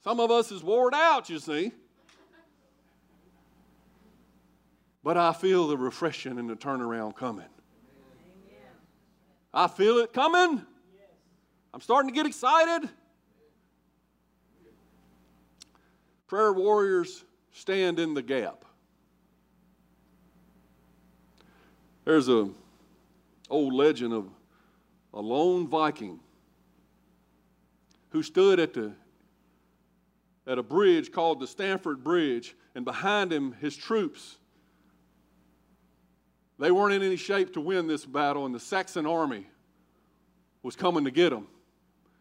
Some 0.02 0.18
of 0.18 0.30
us 0.30 0.50
is 0.50 0.62
worn 0.62 0.94
out, 0.94 1.30
you 1.30 1.38
see. 1.38 1.70
But 5.04 5.16
I 5.16 5.32
feel 5.32 5.68
the 5.68 5.76
refreshing 5.76 6.38
and 6.38 6.48
the 6.48 6.56
turnaround 6.56 7.14
coming. 7.16 7.46
I 9.54 9.68
feel 9.68 9.98
it 9.98 10.12
coming. 10.12 10.64
I'm 11.74 11.80
starting 11.80 12.10
to 12.10 12.14
get 12.14 12.26
excited. 12.26 12.88
Prayer 16.26 16.52
warriors 16.52 17.24
stand 17.52 17.98
in 17.98 18.14
the 18.14 18.22
gap. 18.22 18.64
There's 22.04 22.28
a 22.28 22.50
old 23.48 23.74
legend 23.74 24.12
of 24.12 24.28
a 25.14 25.20
lone 25.20 25.68
Viking 25.68 26.18
who 28.10 28.22
stood 28.22 28.58
at 28.58 28.74
the 28.74 28.92
at 30.46 30.58
a 30.58 30.62
bridge 30.62 31.12
called 31.12 31.38
the 31.38 31.46
Stamford 31.46 32.02
Bridge, 32.02 32.56
and 32.74 32.84
behind 32.84 33.32
him 33.32 33.52
his 33.60 33.76
troops. 33.76 34.38
They 36.58 36.70
weren't 36.70 36.94
in 36.94 37.02
any 37.02 37.16
shape 37.16 37.54
to 37.54 37.60
win 37.60 37.86
this 37.86 38.04
battle, 38.04 38.44
and 38.44 38.54
the 38.54 38.60
Saxon 38.60 39.06
army 39.06 39.46
was 40.62 40.74
coming 40.74 41.04
to 41.04 41.10
get 41.10 41.30
them. 41.30 41.46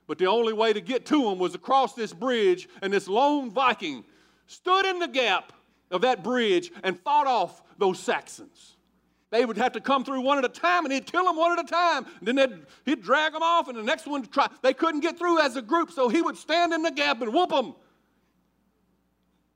But 0.07 0.17
the 0.17 0.27
only 0.27 0.53
way 0.53 0.73
to 0.73 0.81
get 0.81 1.05
to 1.07 1.23
them 1.23 1.39
was 1.39 1.55
across 1.55 1.93
this 1.93 2.13
bridge, 2.13 2.67
and 2.81 2.93
this 2.93 3.07
lone 3.07 3.49
Viking 3.49 4.03
stood 4.51 4.85
in 4.85 4.99
the 4.99 5.07
gap 5.07 5.53
of 5.89 6.01
that 6.01 6.23
bridge 6.23 6.71
and 6.83 6.99
fought 6.99 7.27
off 7.27 7.61
those 7.77 7.99
Saxons. 7.99 8.77
They 9.29 9.45
would 9.45 9.57
have 9.57 9.71
to 9.73 9.81
come 9.81 10.03
through 10.03 10.21
one 10.21 10.37
at 10.37 10.45
a 10.45 10.49
time, 10.49 10.83
and 10.83 10.93
he'd 10.93 11.05
kill 11.05 11.23
them 11.23 11.37
one 11.37 11.57
at 11.57 11.65
a 11.65 11.67
time. 11.67 12.05
And 12.25 12.37
then 12.37 12.65
he'd 12.85 13.01
drag 13.01 13.31
them 13.31 13.41
off, 13.41 13.69
and 13.69 13.77
the 13.77 13.83
next 13.83 14.05
one 14.05 14.25
try. 14.25 14.47
They 14.61 14.73
couldn't 14.73 14.99
get 14.99 15.17
through 15.17 15.39
as 15.39 15.55
a 15.55 15.61
group, 15.61 15.91
so 15.91 16.09
he 16.09 16.21
would 16.21 16.35
stand 16.35 16.73
in 16.73 16.81
the 16.81 16.91
gap 16.91 17.21
and 17.21 17.33
whoop 17.33 17.49
them. 17.49 17.73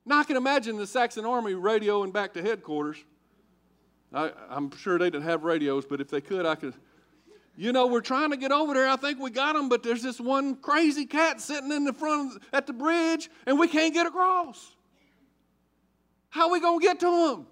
Now 0.06 0.20
I 0.20 0.24
can 0.24 0.36
imagine 0.36 0.76
the 0.76 0.86
Saxon 0.86 1.26
army 1.26 1.52
radioing 1.52 2.12
back 2.12 2.32
to 2.34 2.42
headquarters. 2.42 2.96
I, 4.14 4.32
I'm 4.48 4.74
sure 4.78 4.98
they 4.98 5.10
didn't 5.10 5.24
have 5.24 5.44
radios, 5.44 5.84
but 5.84 6.00
if 6.00 6.08
they 6.08 6.22
could, 6.22 6.46
I 6.46 6.54
could. 6.54 6.72
You 7.54 7.72
know, 7.72 7.86
we're 7.86 8.00
trying 8.00 8.30
to 8.30 8.36
get 8.36 8.52
over 8.52 8.72
there. 8.72 8.88
I 8.88 8.96
think 8.96 9.18
we 9.18 9.30
got 9.30 9.54
them, 9.54 9.68
but 9.68 9.82
there's 9.82 10.02
this 10.02 10.20
one 10.20 10.56
crazy 10.56 11.04
cat 11.06 11.40
sitting 11.40 11.72
in 11.72 11.84
the 11.84 11.92
front 11.92 12.42
at 12.52 12.66
the 12.66 12.72
bridge, 12.72 13.28
and 13.46 13.58
we 13.58 13.68
can't 13.68 13.92
get 13.92 14.06
across. 14.06 14.75
How 16.36 16.48
are 16.48 16.52
we 16.52 16.60
going 16.60 16.80
to 16.80 16.86
get 16.86 17.00
to 17.00 17.30
him? 17.30 17.46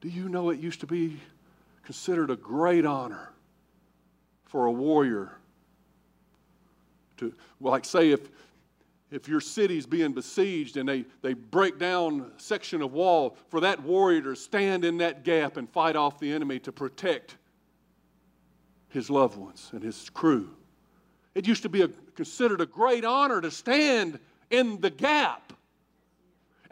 Do 0.00 0.08
you 0.08 0.28
know 0.28 0.50
it 0.50 0.60
used 0.60 0.78
to 0.80 0.86
be 0.86 1.18
considered 1.82 2.30
a 2.30 2.36
great 2.36 2.86
honor 2.86 3.32
for 4.44 4.66
a 4.66 4.70
warrior 4.70 5.32
to, 7.16 7.34
like, 7.60 7.84
say, 7.84 8.12
if 8.12 8.30
if 9.10 9.28
your 9.28 9.40
city's 9.40 9.86
being 9.86 10.12
besieged 10.12 10.76
and 10.76 10.88
they, 10.88 11.04
they 11.20 11.34
break 11.34 11.78
down 11.80 12.32
a 12.34 12.40
section 12.40 12.80
of 12.80 12.92
wall, 12.92 13.36
for 13.48 13.60
that 13.60 13.82
warrior 13.82 14.22
to 14.22 14.36
stand 14.36 14.84
in 14.84 14.98
that 14.98 15.24
gap 15.24 15.56
and 15.56 15.68
fight 15.68 15.96
off 15.96 16.20
the 16.20 16.32
enemy 16.32 16.60
to 16.60 16.70
protect 16.70 17.36
his 18.88 19.10
loved 19.10 19.36
ones 19.36 19.68
and 19.72 19.82
his 19.82 20.08
crew. 20.10 20.48
It 21.34 21.46
used 21.46 21.62
to 21.64 21.68
be 21.68 21.82
a, 21.82 21.88
considered 22.14 22.60
a 22.60 22.66
great 22.66 23.04
honor 23.04 23.40
to 23.40 23.50
stand 23.50 24.20
in 24.50 24.80
the 24.80 24.90
gap. 24.90 25.52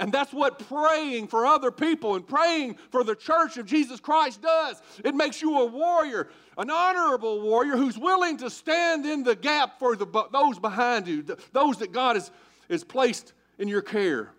And 0.00 0.10
that's 0.10 0.32
what 0.32 0.58
praying 0.66 1.28
for 1.28 1.44
other 1.44 1.70
people 1.70 2.16
and 2.16 2.26
praying 2.26 2.78
for 2.90 3.04
the 3.04 3.14
church 3.14 3.58
of 3.58 3.66
Jesus 3.66 4.00
Christ 4.00 4.40
does. 4.40 4.80
It 5.04 5.14
makes 5.14 5.42
you 5.42 5.60
a 5.60 5.66
warrior, 5.66 6.30
an 6.56 6.70
honorable 6.70 7.42
warrior 7.42 7.76
who's 7.76 7.98
willing 7.98 8.38
to 8.38 8.48
stand 8.48 9.04
in 9.04 9.22
the 9.22 9.36
gap 9.36 9.78
for 9.78 9.96
the, 9.96 10.06
those 10.32 10.58
behind 10.58 11.06
you, 11.06 11.22
those 11.52 11.76
that 11.78 11.92
God 11.92 12.16
has, 12.16 12.30
has 12.70 12.82
placed 12.82 13.34
in 13.58 13.68
your 13.68 13.82
care. 13.82 14.30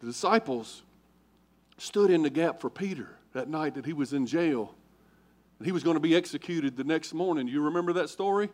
The 0.00 0.06
disciples 0.06 0.82
stood 1.76 2.10
in 2.10 2.22
the 2.22 2.30
gap 2.30 2.62
for 2.62 2.70
Peter 2.70 3.10
that 3.34 3.48
night 3.48 3.74
that 3.74 3.84
he 3.84 3.92
was 3.92 4.14
in 4.14 4.26
jail. 4.26 4.74
He 5.62 5.70
was 5.70 5.82
going 5.82 5.96
to 5.96 6.00
be 6.00 6.16
executed 6.16 6.78
the 6.78 6.84
next 6.84 7.12
morning. 7.12 7.46
You 7.46 7.60
remember 7.60 7.92
that 7.92 8.08
story? 8.08 8.48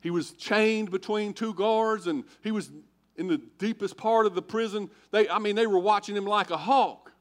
He 0.00 0.10
was 0.10 0.32
chained 0.32 0.90
between 0.90 1.32
two 1.32 1.54
guards 1.54 2.08
and 2.08 2.24
he 2.42 2.50
was 2.50 2.72
in 3.16 3.28
the 3.28 3.38
deepest 3.58 3.96
part 3.96 4.26
of 4.26 4.34
the 4.34 4.42
prison. 4.42 4.90
They, 5.10 5.28
I 5.28 5.38
mean, 5.38 5.56
they 5.56 5.66
were 5.66 5.78
watching 5.78 6.16
him 6.16 6.26
like 6.26 6.50
a 6.50 6.56
hawk. 6.56 7.12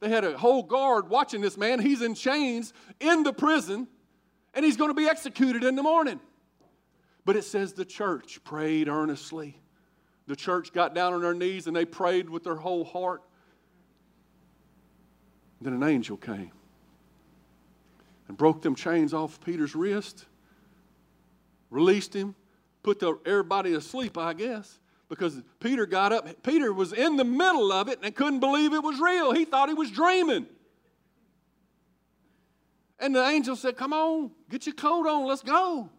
They 0.00 0.08
had 0.08 0.24
a 0.24 0.36
whole 0.36 0.62
guard 0.62 1.08
watching 1.08 1.40
this 1.40 1.56
man. 1.56 1.80
He's 1.80 2.02
in 2.02 2.14
chains 2.14 2.72
in 3.00 3.22
the 3.22 3.32
prison, 3.32 3.86
and 4.54 4.64
he's 4.64 4.76
going 4.76 4.90
to 4.90 4.94
be 4.94 5.08
executed 5.08 5.64
in 5.64 5.76
the 5.76 5.82
morning. 5.82 6.20
But 7.24 7.36
it 7.36 7.44
says 7.44 7.74
the 7.74 7.84
church 7.84 8.42
prayed 8.44 8.88
earnestly. 8.88 9.60
The 10.26 10.36
church 10.36 10.72
got 10.72 10.94
down 10.94 11.12
on 11.12 11.22
their 11.22 11.34
knees 11.34 11.66
and 11.66 11.76
they 11.76 11.84
prayed 11.84 12.30
with 12.30 12.44
their 12.44 12.56
whole 12.56 12.84
heart. 12.84 13.22
Then 15.60 15.74
an 15.74 15.82
angel 15.82 16.16
came 16.16 16.52
and 18.28 18.36
broke 18.36 18.62
them 18.62 18.74
chains 18.74 19.12
off 19.12 19.40
Peter's 19.44 19.74
wrist, 19.74 20.24
released 21.68 22.14
him, 22.14 22.34
put 22.82 23.00
the, 23.00 23.18
everybody 23.26 23.74
asleep, 23.74 24.16
I 24.16 24.32
guess 24.32 24.78
because 25.10 25.42
Peter 25.58 25.84
got 25.84 26.12
up. 26.12 26.42
Peter 26.42 26.72
was 26.72 26.94
in 26.94 27.16
the 27.16 27.24
middle 27.24 27.72
of 27.72 27.88
it 27.88 27.98
and 28.02 28.14
couldn't 28.14 28.38
believe 28.40 28.72
it 28.72 28.82
was 28.82 28.98
real. 28.98 29.32
He 29.32 29.44
thought 29.44 29.68
he 29.68 29.74
was 29.74 29.90
dreaming. 29.90 30.46
And 32.98 33.14
the 33.14 33.26
angel 33.26 33.56
said, 33.56 33.76
Come 33.76 33.92
on, 33.92 34.30
get 34.48 34.64
your 34.64 34.74
coat 34.74 35.06
on, 35.06 35.26
let's 35.26 35.42
go. 35.42 35.90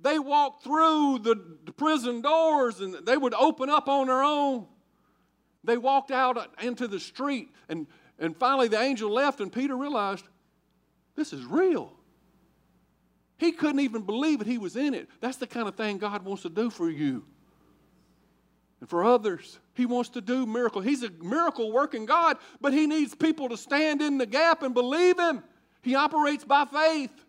They 0.00 0.18
walked 0.18 0.64
through 0.64 1.20
the, 1.20 1.72
prison 1.76 2.20
doors 2.22 2.80
and 2.80 2.94
they 3.06 3.16
would 3.16 3.34
open 3.34 3.68
up 3.68 3.88
on 3.88 4.06
their 4.06 4.22
own. 4.22 4.66
They 5.62 5.76
walked 5.76 6.10
out 6.10 6.54
into 6.62 6.86
the 6.86 7.00
street, 7.00 7.48
and, 7.68 7.86
and 8.18 8.36
finally 8.36 8.68
the 8.68 8.78
angel 8.78 9.10
left, 9.10 9.40
and 9.40 9.50
Peter 9.50 9.76
realized 9.76 10.24
this 11.16 11.32
is 11.32 11.44
real. 11.44 11.92
He 13.38 13.50
couldn't 13.52 13.80
even 13.80 14.02
believe 14.02 14.40
it, 14.40 14.46
he 14.46 14.58
was 14.58 14.76
in 14.76 14.94
it. 14.94 15.08
That's 15.20 15.38
the 15.38 15.46
kind 15.46 15.66
of 15.66 15.74
thing 15.74 15.98
God 15.98 16.22
wants 16.22 16.42
to 16.42 16.50
do 16.50 16.70
for 16.70 16.90
you 16.90 17.24
and 18.84 18.90
for 18.90 19.02
others. 19.02 19.60
He 19.72 19.86
wants 19.86 20.10
to 20.10 20.20
do 20.20 20.44
miracles. 20.44 20.84
He's 20.84 21.02
a 21.02 21.08
miracle 21.22 21.72
working 21.72 22.04
God, 22.04 22.36
but 22.60 22.74
He 22.74 22.86
needs 22.86 23.14
people 23.14 23.48
to 23.48 23.56
stand 23.56 24.02
in 24.02 24.18
the 24.18 24.26
gap 24.26 24.62
and 24.62 24.74
believe 24.74 25.18
Him. 25.18 25.42
He 25.80 25.94
operates 25.94 26.44
by 26.44 26.66
faith. 26.66 27.24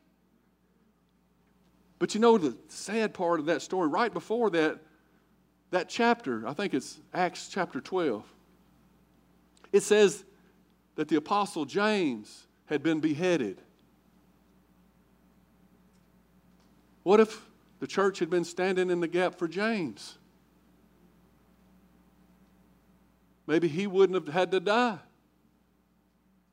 But 1.98 2.14
you 2.14 2.20
know 2.20 2.38
the 2.38 2.58
sad 2.68 3.14
part 3.14 3.40
of 3.40 3.46
that 3.46 3.62
story, 3.62 3.88
right 3.88 4.14
before 4.14 4.50
that, 4.50 4.82
that 5.72 5.88
chapter, 5.88 6.46
I 6.46 6.52
think 6.52 6.74
it's 6.74 7.00
Acts 7.14 7.48
chapter 7.48 7.80
12, 7.80 8.26
it 9.72 9.82
says 9.82 10.26
that 10.96 11.08
the 11.08 11.16
apostle 11.16 11.64
James 11.64 12.48
had 12.66 12.84
been 12.84 13.00
beheaded. 13.00 13.62
What 17.04 17.22
if 17.22 17.46
the 17.80 17.88
church 17.88 18.20
had 18.20 18.30
been 18.30 18.44
standing 18.44 18.90
in 18.90 19.00
the 19.00 19.08
gap 19.08 19.40
for 19.40 19.48
James? 19.48 20.18
Maybe 23.48 23.68
he 23.68 23.88
wouldn't 23.88 24.16
have 24.16 24.34
had 24.34 24.52
to 24.52 24.60
die. 24.60 25.00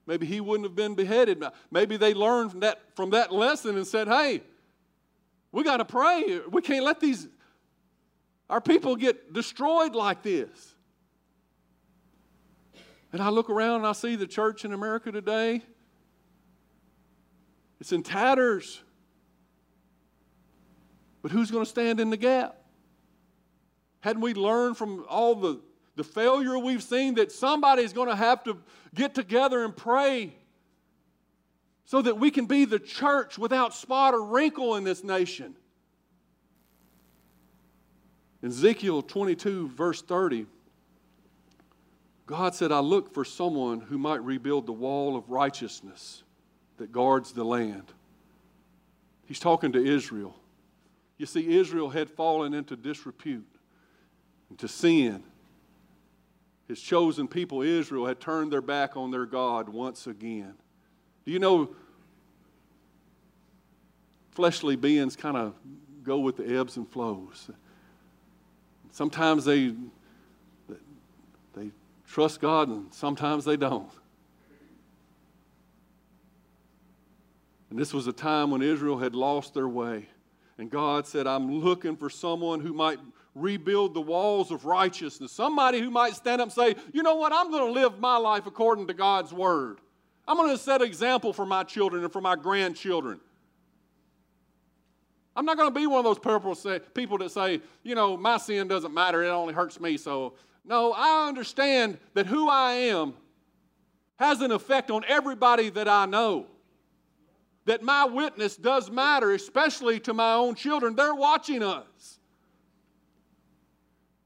Maybe 0.07 0.27
he 0.27 0.41
wouldn't 0.41 0.67
have 0.67 0.75
been 0.75 0.95
beheaded. 0.95 1.43
Maybe 1.71 1.97
they 1.97 2.13
learned 2.13 2.51
from 2.51 2.61
that, 2.61 2.81
from 2.97 3.11
that 3.11 3.33
lesson 3.33 3.77
and 3.77 3.87
said, 3.87 4.09
hey, 4.09 4.43
we 5.53 5.63
got 5.63 5.79
to 5.79 5.85
pray. 5.85 6.41
We 6.51 6.61
can't 6.61 6.85
let 6.85 6.99
these, 6.99 7.29
our 8.51 8.61
people 8.61 8.97
get 8.97 9.33
destroyed 9.33 9.95
like 9.95 10.23
this. 10.23 10.75
And 13.13 13.23
I 13.23 13.29
look 13.29 13.51
around 13.51 13.77
and 13.77 13.87
I 13.87 13.93
see 13.93 14.17
the 14.17 14.27
church 14.27 14.65
in 14.65 14.73
America 14.73 15.13
today. 15.13 15.63
It's 17.81 17.93
in 17.93 18.03
tatters. 18.03 18.81
But 21.21 21.31
who's 21.31 21.51
going 21.51 21.65
to 21.65 21.71
stand 21.71 22.01
in 22.01 22.11
the 22.11 22.17
gap? 22.17 22.57
Hadn't 24.01 24.23
we 24.23 24.35
learned 24.35 24.77
from 24.77 25.05
all 25.09 25.35
the, 25.35 25.61
the 26.03 26.09
failure 26.09 26.59
we've 26.59 26.83
seen 26.83 27.15
that 27.15 27.31
somebody's 27.31 27.93
going 27.93 28.09
to 28.09 28.17
have 28.17 28.43
to 28.43 28.59
get 28.93 29.15
together 29.15 29.65
and 29.65 29.77
pray 29.77 30.35
so 31.85 32.03
that 32.03 32.19
we 32.19 32.31
can 32.31 32.47
be 32.47 32.65
the 32.65 32.81
church 32.81 33.39
without 33.39 33.73
spot 33.73 34.13
or 34.13 34.25
wrinkle 34.25 34.75
in 34.75 34.83
this 34.83 35.05
nation? 35.05 35.55
In 38.43 38.49
Ezekiel 38.49 39.03
22, 39.03 39.69
verse 39.69 40.03
30, 40.03 40.47
God 42.27 42.55
said, 42.57 42.73
I 42.73 42.81
look 42.81 43.15
for 43.15 43.25
someone 43.25 43.81
who 43.81 43.97
might 43.97 44.25
rebuild 44.25 44.67
the 44.67 44.73
wall 44.73 45.17
of 45.17 45.31
righteousness 45.31 46.25
that 46.79 46.91
guards 46.91 47.33
the 47.33 47.45
land. 47.45 47.93
He's 49.27 49.39
talking 49.39 49.71
to 49.73 49.85
Israel. 49.85 50.35
You 51.17 51.27
see, 51.27 51.57
Israel 51.57 51.91
had 51.91 52.11
fallen 52.11 52.55
into 52.55 52.75
disrepute, 52.75 53.47
into 54.51 54.67
sin. 54.67 55.23
His 56.73 56.81
chosen 56.81 57.29
people, 57.29 57.61
Israel, 57.61 58.07
had 58.07 58.19
turned 58.19 58.51
their 58.51 58.63
back 58.63 58.97
on 58.97 59.11
their 59.11 59.27
God 59.27 59.69
once 59.69 60.07
again. 60.07 60.55
Do 61.27 61.31
you 61.31 61.39
know 61.39 61.77
fleshly 64.31 64.75
beings 64.75 65.15
kind 65.15 65.37
of 65.37 65.53
go 66.03 66.19
with 66.19 66.39
the 66.39 66.59
ebbs 66.59 66.79
and 66.79 66.89
flows? 66.89 67.51
Sometimes 68.91 69.45
they, 69.45 69.75
they 71.53 71.73
trust 72.09 72.41
God 72.41 72.69
and 72.69 72.87
sometimes 72.95 73.45
they 73.45 73.59
don't. 73.59 73.93
And 77.69 77.79
this 77.79 77.93
was 77.93 78.07
a 78.07 78.15
time 78.15 78.51
when 78.51 78.63
Israel 78.63 78.97
had 78.97 79.15
lost 79.15 79.53
their 79.53 79.69
way. 79.69 80.07
And 80.57 80.71
God 80.71 81.07
said, 81.07 81.27
I'm 81.27 81.53
looking 81.61 81.97
for 81.97 82.09
someone 82.09 82.61
who 82.61 82.73
might 82.73 82.99
rebuild 83.35 83.95
the 83.95 84.01
walls 84.01 84.51
of 84.51 84.65
righteousness. 84.65 85.33
Somebody 85.33 85.81
who 85.81 85.91
might 85.91 86.15
stand 86.15 86.41
up 86.41 86.47
and 86.47 86.53
say, 86.53 86.75
you 86.93 87.03
know 87.03 87.17
what, 87.17 87.33
I'm 87.33 87.51
going 87.51 87.67
to 87.67 87.81
live 87.81 87.99
my 87.99 88.17
life 88.17 88.47
according 88.47 88.87
to 88.89 88.95
God's 88.95 89.33
word. 89.33 89.81
I'm 90.27 90.37
going 90.37 90.51
to 90.51 90.59
set 90.59 90.83
an 90.83 90.87
example 90.87 91.33
for 91.33 91.47
my 91.47 91.65
children 91.65 92.05
and 92.05 92.13
for 92.13 92.21
my 92.21 92.37
grandchildren. 92.37 93.21
I'm 95.35 95.47
not 95.47 95.57
going 95.57 95.73
to 95.73 95.75
be 95.75 95.87
one 95.87 95.99
of 95.99 96.05
those 96.05 96.19
purple 96.19 96.55
people 96.95 97.19
that 97.19 97.31
say, 97.31 97.63
you 97.83 97.95
know, 97.95 98.17
my 98.17 98.37
sin 98.37 98.69
doesn't 98.69 98.93
matter, 98.93 99.23
it 99.23 99.29
only 99.29 99.55
hurts 99.55 99.81
me. 99.81 99.97
So, 99.97 100.35
no, 100.65 100.93
I 100.93 101.27
understand 101.27 101.99
that 102.15 102.27
who 102.27 102.49
I 102.49 102.73
am 102.73 103.15
has 104.17 104.41
an 104.41 104.53
effect 104.53 104.91
on 104.91 105.05
everybody 105.09 105.71
that 105.71 105.89
I 105.89 106.07
know. 106.07 106.47
That 107.65 107.83
my 107.83 108.05
witness 108.05 108.57
does 108.57 108.91
matter, 108.91 109.33
especially 109.33 110.01
to 110.01 110.13
my 110.13 110.35
own 110.35 110.55
children. 110.55 110.95
They're 110.95 111.15
watching 111.15 111.63
us. 111.63 112.19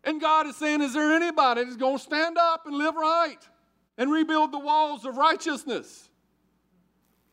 And 0.06 0.20
God 0.20 0.46
is 0.46 0.56
saying, 0.56 0.80
Is 0.80 0.94
there 0.94 1.12
anybody 1.12 1.64
that's 1.64 1.76
going 1.76 1.98
to 1.98 2.02
stand 2.02 2.38
up 2.38 2.66
and 2.66 2.76
live 2.76 2.94
right 2.94 3.40
and 3.98 4.10
rebuild 4.10 4.52
the 4.52 4.58
walls 4.58 5.04
of 5.04 5.16
righteousness? 5.16 6.08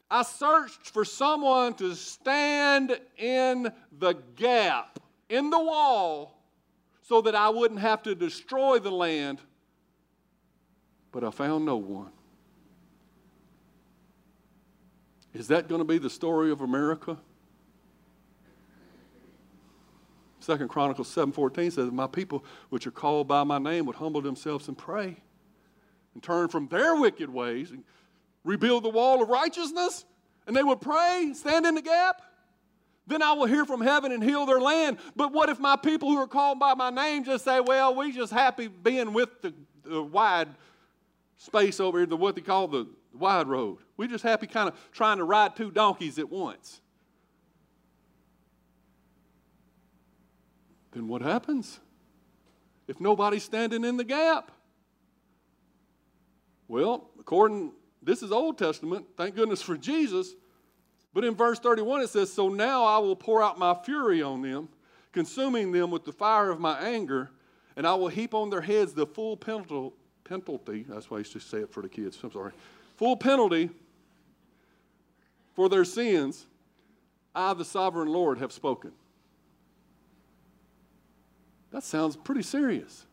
I 0.09 0.23
searched 0.23 0.89
for 0.89 1.05
someone 1.05 1.75
to 1.75 1.95
stand 1.95 2.99
in 3.17 3.71
the 3.99 4.13
gap, 4.35 4.99
in 5.29 5.51
the 5.51 5.59
wall, 5.59 6.39
so 7.03 7.21
that 7.21 7.35
I 7.35 7.49
wouldn't 7.49 7.79
have 7.79 8.03
to 8.03 8.15
destroy 8.15 8.79
the 8.79 8.91
land, 8.91 9.39
but 11.11 11.23
I 11.23 11.29
found 11.29 11.65
no 11.65 11.77
one. 11.77 12.11
Is 15.33 15.47
that 15.47 15.67
going 15.67 15.79
to 15.79 15.85
be 15.85 15.97
the 15.97 16.09
story 16.09 16.51
of 16.51 16.61
America? 16.61 17.17
Second 20.43 20.67
Chronicles 20.67 21.13
7:14 21.13 21.71
says, 21.71 21.91
My 21.91 22.07
people 22.07 22.43
which 22.69 22.85
are 22.85 22.91
called 22.91 23.27
by 23.27 23.43
my 23.43 23.59
name 23.59 23.85
would 23.85 23.95
humble 23.95 24.21
themselves 24.21 24.67
and 24.67 24.77
pray 24.77 25.15
and 26.13 26.21
turn 26.21 26.49
from 26.49 26.67
their 26.67 26.95
wicked 26.95 27.29
ways 27.29 27.71
and 27.71 27.83
rebuild 28.43 28.83
the 28.83 28.89
wall 28.89 29.23
of 29.23 29.29
righteousness, 29.29 30.03
and 30.45 30.55
they 30.55 30.63
would 30.63 30.81
pray, 30.81 31.31
stand 31.33 31.65
in 31.65 31.75
the 31.75 31.81
gap, 31.81 32.21
then 33.07 33.21
I 33.21 33.31
will 33.33 33.45
hear 33.45 33.65
from 33.65 33.79
heaven 33.79 34.11
and 34.11 34.21
heal 34.21 34.45
their 34.45 34.59
land. 34.59 34.97
But 35.15 35.31
what 35.31 35.47
if 35.47 35.59
my 35.59 35.77
people 35.77 36.09
who 36.09 36.17
are 36.17 36.27
called 36.27 36.59
by 36.59 36.73
my 36.73 36.89
name 36.89 37.23
just 37.23 37.45
say, 37.45 37.61
well, 37.61 37.95
we 37.95 38.11
just 38.11 38.33
happy 38.33 38.67
being 38.67 39.13
with 39.13 39.41
the, 39.41 39.53
the 39.83 40.03
wide 40.03 40.49
space 41.37 41.79
over 41.79 41.99
here, 41.99 42.05
the 42.05 42.17
what 42.17 42.35
they 42.35 42.41
call 42.41 42.67
the 42.67 42.87
wide 43.13 43.47
road. 43.47 43.77
We 43.95 44.07
just 44.09 44.23
happy 44.23 44.47
kind 44.47 44.67
of 44.67 44.91
trying 44.91 45.19
to 45.19 45.23
ride 45.23 45.55
two 45.55 45.71
donkeys 45.71 46.19
at 46.19 46.29
once. 46.29 46.81
Then 50.93 51.07
what 51.07 51.21
happens? 51.21 51.79
If 52.87 52.99
nobody's 52.99 53.43
standing 53.43 53.83
in 53.83 53.97
the 53.97 54.03
gap? 54.03 54.51
Well, 56.67 57.09
according 57.19 57.71
this 58.05 58.21
is 58.21 58.31
Old 58.31 58.57
Testament. 58.57 59.05
Thank 59.15 59.35
goodness 59.35 59.61
for 59.61 59.77
Jesus. 59.77 60.35
But 61.13 61.23
in 61.23 61.35
verse 61.35 61.59
31, 61.59 62.01
it 62.01 62.09
says, 62.09 62.31
So 62.31 62.49
now 62.49 62.83
I 62.83 62.97
will 62.97 63.15
pour 63.15 63.41
out 63.41 63.57
my 63.57 63.75
fury 63.85 64.21
on 64.21 64.41
them, 64.41 64.67
consuming 65.11 65.71
them 65.71 65.89
with 65.89 66.03
the 66.03 66.11
fire 66.11 66.49
of 66.49 66.59
my 66.59 66.79
anger, 66.79 67.31
and 67.77 67.87
I 67.87 67.93
will 67.93 68.09
heap 68.09 68.33
on 68.33 68.49
their 68.49 68.61
heads 68.61 68.93
the 68.93 69.05
full 69.05 69.37
penalty. 69.37 70.85
That's 70.89 71.09
why 71.09 71.17
I 71.17 71.19
used 71.19 71.33
to 71.33 71.39
say 71.39 71.59
it 71.59 71.71
for 71.71 71.81
the 71.81 71.89
kids. 71.89 72.19
I'm 72.23 72.31
sorry. 72.31 72.51
Full 72.97 73.15
penalty 73.15 73.69
for 75.55 75.69
their 75.69 75.85
sins. 75.85 76.45
I, 77.35 77.53
the 77.53 77.65
sovereign 77.65 78.09
Lord, 78.09 78.39
have 78.39 78.51
spoken. 78.51 78.91
That 81.73 81.83
sounds 81.83 82.15
pretty 82.15 82.43
serious. 82.43 83.05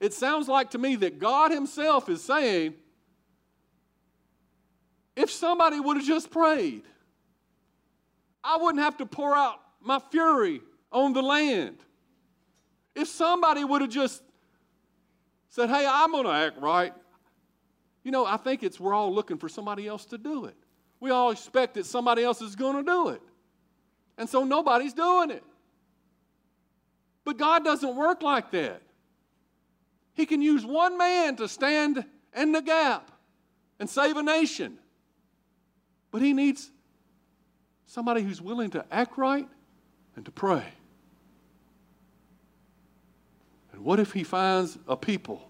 It 0.00 0.12
sounds 0.12 0.48
like 0.48 0.70
to 0.70 0.78
me 0.78 0.96
that 0.96 1.20
God 1.20 1.52
Himself 1.52 2.08
is 2.08 2.22
saying, 2.22 2.74
if 5.14 5.30
somebody 5.30 5.78
would 5.78 5.98
have 5.98 6.06
just 6.06 6.28
prayed, 6.28 6.82
I 8.42 8.56
wouldn't 8.56 8.82
have 8.82 8.96
to 8.96 9.06
pour 9.06 9.36
out 9.36 9.60
my 9.80 10.00
fury 10.10 10.62
on 10.90 11.12
the 11.12 11.22
land. 11.22 11.76
If 12.96 13.06
somebody 13.06 13.62
would 13.62 13.82
have 13.82 13.90
just 13.90 14.20
said, 15.48 15.70
Hey, 15.70 15.86
I'm 15.88 16.10
going 16.10 16.24
to 16.24 16.30
act 16.30 16.60
right, 16.60 16.92
you 18.02 18.10
know, 18.10 18.26
I 18.26 18.36
think 18.36 18.64
it's 18.64 18.80
we're 18.80 18.94
all 18.94 19.14
looking 19.14 19.38
for 19.38 19.48
somebody 19.48 19.86
else 19.86 20.06
to 20.06 20.18
do 20.18 20.46
it. 20.46 20.56
We 20.98 21.10
all 21.10 21.30
expect 21.30 21.74
that 21.74 21.86
somebody 21.86 22.24
else 22.24 22.42
is 22.42 22.56
going 22.56 22.76
to 22.76 22.82
do 22.82 23.10
it. 23.10 23.22
And 24.18 24.28
so 24.28 24.42
nobody's 24.42 24.92
doing 24.92 25.30
it. 25.30 25.44
But 27.24 27.38
God 27.38 27.64
doesn't 27.64 27.94
work 27.94 28.22
like 28.22 28.50
that. 28.50 28.82
He 30.14 30.26
can 30.26 30.42
use 30.42 30.64
one 30.64 30.98
man 30.98 31.36
to 31.36 31.48
stand 31.48 32.04
in 32.36 32.52
the 32.52 32.62
gap 32.62 33.10
and 33.78 33.88
save 33.88 34.16
a 34.16 34.22
nation. 34.22 34.78
But 36.10 36.22
he 36.22 36.32
needs 36.32 36.70
somebody 37.86 38.22
who's 38.22 38.40
willing 38.40 38.70
to 38.70 38.84
act 38.90 39.16
right 39.16 39.48
and 40.16 40.24
to 40.24 40.30
pray. 40.30 40.64
And 43.72 43.82
what 43.84 43.98
if 43.98 44.12
he 44.12 44.24
finds 44.24 44.78
a 44.86 44.96
people 44.96 45.48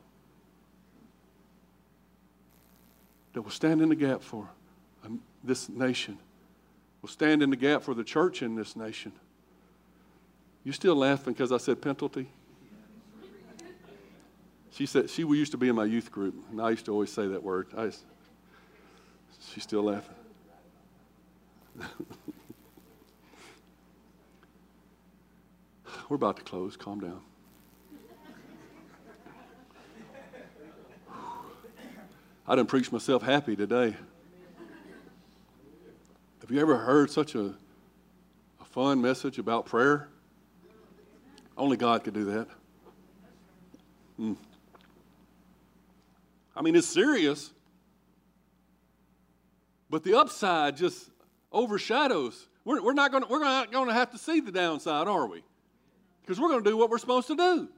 that 3.32 3.42
will 3.42 3.50
stand 3.50 3.80
in 3.80 3.88
the 3.88 3.96
gap 3.96 4.22
for 4.22 4.48
um, 5.04 5.20
this 5.42 5.68
nation, 5.68 6.18
will 7.00 7.08
stand 7.08 7.42
in 7.42 7.50
the 7.50 7.56
gap 7.56 7.82
for 7.82 7.94
the 7.94 8.04
church 8.04 8.42
in 8.42 8.54
this 8.54 8.76
nation? 8.76 9.12
You 10.64 10.72
still 10.72 10.94
laughing 10.94 11.32
because 11.32 11.50
I 11.52 11.58
said 11.58 11.80
penalty? 11.82 12.28
She 14.72 14.86
said 14.86 15.10
she 15.10 15.22
used 15.22 15.52
to 15.52 15.58
be 15.58 15.68
in 15.68 15.76
my 15.76 15.84
youth 15.84 16.10
group, 16.10 16.34
and 16.50 16.60
I 16.60 16.70
used 16.70 16.86
to 16.86 16.92
always 16.92 17.12
say 17.12 17.26
that 17.28 17.42
word. 17.42 17.68
I, 17.76 17.90
she's 19.52 19.64
still 19.64 19.82
laughing. 19.82 20.14
We're 26.08 26.16
about 26.16 26.36
to 26.36 26.42
close. 26.42 26.76
Calm 26.76 27.00
down. 27.00 27.20
I 32.46 32.54
didn't 32.54 32.68
preach 32.68 32.92
myself 32.92 33.22
happy 33.22 33.56
today. 33.56 33.96
Have 36.40 36.50
you 36.50 36.60
ever 36.60 36.78
heard 36.78 37.10
such 37.10 37.34
a, 37.34 37.54
a 38.60 38.64
fun 38.64 39.00
message 39.00 39.38
about 39.38 39.66
prayer? 39.66 40.08
Only 41.57 41.76
God 41.76 42.05
could 42.05 42.14
do 42.14 42.24
that. 42.24 42.48
Hmm. 44.16 44.32
I 46.55 46.62
mean, 46.62 46.76
it's 46.76 46.86
serious, 46.86 47.50
but 49.88 50.05
the 50.05 50.18
upside 50.18 50.76
just 50.76 51.11
overshadows. 51.50 52.48
We're, 52.64 52.82
we're 52.82 52.92
not 52.92 53.11
going 53.11 53.24
we're 53.28 53.42
not 53.42 53.72
going 53.72 53.88
to 53.88 53.94
have 53.94 54.11
to 54.12 54.18
see 54.18 54.40
the 54.40 54.53
downside, 54.53 55.09
are 55.09 55.26
we? 55.26 55.42
Because 56.20 56.38
we're 56.40 56.48
going 56.48 56.62
to 56.62 56.70
do 56.70 56.76
what 56.76 56.90
we're 56.90 56.98
supposed 56.98 57.26
to 57.28 57.36
do. 57.36 57.68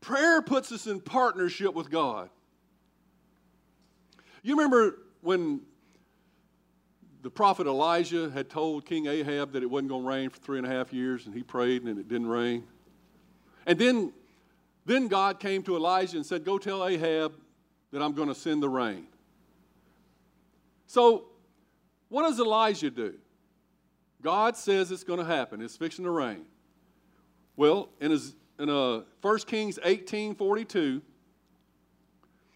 Prayer 0.00 0.40
puts 0.40 0.72
us 0.72 0.86
in 0.86 1.00
partnership 1.00 1.74
with 1.74 1.90
God. 1.90 2.30
You 4.42 4.56
remember 4.56 4.96
when 5.20 5.60
the 7.22 7.30
prophet 7.30 7.66
Elijah 7.66 8.30
had 8.30 8.48
told 8.48 8.86
King 8.86 9.06
Ahab 9.06 9.52
that 9.52 9.62
it 9.62 9.70
wasn't 9.70 9.90
going 9.90 10.02
to 10.02 10.08
rain 10.08 10.30
for 10.30 10.38
three 10.38 10.58
and 10.58 10.66
a 10.66 10.70
half 10.70 10.92
years, 10.92 11.26
and 11.26 11.34
he 11.34 11.42
prayed 11.42 11.82
and 11.82 11.98
it 11.98 12.08
didn't 12.08 12.28
rain. 12.28 12.64
And 13.66 13.78
then, 13.78 14.12
then 14.86 15.08
God 15.08 15.38
came 15.38 15.62
to 15.64 15.76
Elijah 15.76 16.16
and 16.16 16.24
said, 16.24 16.44
Go 16.44 16.58
tell 16.58 16.86
Ahab 16.86 17.34
that 17.92 18.00
I'm 18.02 18.14
going 18.14 18.28
to 18.28 18.34
send 18.34 18.62
the 18.62 18.68
rain. 18.68 19.06
So, 20.86 21.26
what 22.08 22.22
does 22.22 22.40
Elijah 22.40 22.90
do? 22.90 23.14
God 24.22 24.56
says 24.56 24.90
it's 24.90 25.04
going 25.04 25.18
to 25.18 25.24
happen. 25.24 25.60
It's 25.60 25.76
fixing 25.76 26.04
to 26.04 26.10
rain. 26.10 26.44
Well, 27.56 27.90
in, 28.00 28.10
his, 28.10 28.34
in 28.58 28.68
uh, 28.68 29.02
1 29.22 29.38
Kings 29.40 29.78
18 29.82 30.34
42, 30.34 31.02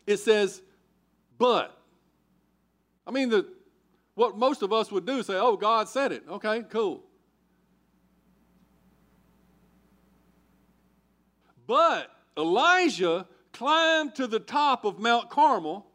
it 0.06 0.16
says, 0.18 0.62
but. 1.38 1.78
I 3.06 3.10
mean, 3.10 3.28
the, 3.28 3.46
what 4.14 4.36
most 4.36 4.62
of 4.62 4.72
us 4.72 4.92
would 4.92 5.06
do 5.06 5.22
say, 5.22 5.34
oh, 5.34 5.56
God 5.56 5.88
said 5.88 6.12
it. 6.12 6.22
Okay, 6.28 6.62
cool. 6.70 7.02
But 11.66 12.10
Elijah 12.36 13.26
climbed 13.52 14.14
to 14.16 14.26
the 14.26 14.40
top 14.40 14.84
of 14.84 14.98
Mount 14.98 15.30
Carmel. 15.30 15.86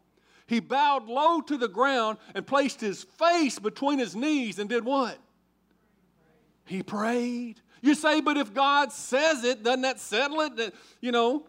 He 0.46 0.60
bowed 0.60 1.06
low 1.06 1.40
to 1.42 1.56
the 1.56 1.68
ground 1.68 2.18
and 2.34 2.46
placed 2.46 2.80
his 2.80 3.04
face 3.04 3.58
between 3.58 3.98
his 3.98 4.16
knees 4.16 4.58
and 4.58 4.68
did 4.68 4.84
what? 4.84 5.16
He 6.64 6.82
prayed. 6.82 7.60
You 7.82 7.94
say, 7.94 8.20
but 8.20 8.36
if 8.36 8.52
God 8.52 8.92
says 8.92 9.44
it, 9.44 9.62
doesn't 9.62 9.82
that 9.82 10.00
settle 10.00 10.40
it? 10.40 10.74
You 11.00 11.12
know, 11.12 11.46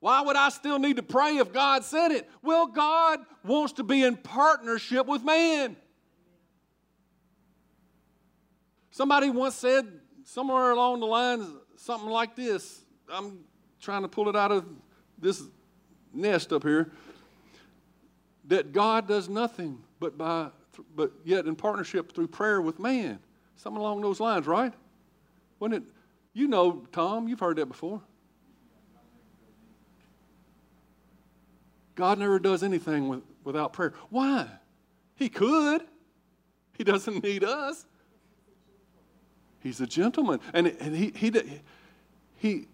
why 0.00 0.22
would 0.22 0.36
I 0.36 0.48
still 0.48 0.78
need 0.78 0.96
to 0.96 1.02
pray 1.02 1.36
if 1.36 1.52
God 1.52 1.84
said 1.84 2.10
it? 2.10 2.28
Well, 2.42 2.66
God 2.66 3.20
wants 3.44 3.74
to 3.74 3.84
be 3.84 4.02
in 4.02 4.16
partnership 4.16 5.06
with 5.06 5.22
man. 5.22 5.76
Somebody 8.94 9.28
once 9.28 9.56
said 9.56 9.88
somewhere 10.22 10.70
along 10.70 11.00
the 11.00 11.06
lines 11.06 11.48
something 11.74 12.08
like 12.08 12.36
this. 12.36 12.84
I'm 13.12 13.40
trying 13.80 14.02
to 14.02 14.08
pull 14.08 14.28
it 14.28 14.36
out 14.36 14.52
of 14.52 14.64
this 15.18 15.42
nest 16.12 16.52
up 16.52 16.62
here. 16.62 16.92
That 18.44 18.70
God 18.70 19.08
does 19.08 19.28
nothing 19.28 19.80
but 19.98 20.16
by 20.16 20.50
but 20.94 21.10
yet 21.24 21.46
in 21.46 21.56
partnership 21.56 22.14
through 22.14 22.28
prayer 22.28 22.60
with 22.60 22.78
man. 22.78 23.18
Something 23.56 23.80
along 23.80 24.00
those 24.02 24.20
lines, 24.20 24.46
right? 24.46 24.72
Wasn't 25.58 25.82
it? 25.82 25.92
You 26.32 26.46
know, 26.46 26.86
Tom, 26.92 27.26
you've 27.26 27.40
heard 27.40 27.56
that 27.56 27.66
before. 27.66 28.00
God 31.96 32.20
never 32.20 32.38
does 32.38 32.62
anything 32.62 33.08
with, 33.08 33.22
without 33.42 33.72
prayer. 33.72 33.92
Why? 34.10 34.46
He 35.16 35.28
could. 35.28 35.82
He 36.78 36.84
doesn't 36.84 37.24
need 37.24 37.42
us. 37.42 37.86
He's 39.64 39.80
a 39.80 39.86
gentleman. 39.86 40.40
And, 40.52 40.68
and 40.78 40.94
he, 40.94 41.10
he, 41.16 41.32
he, 42.36 42.68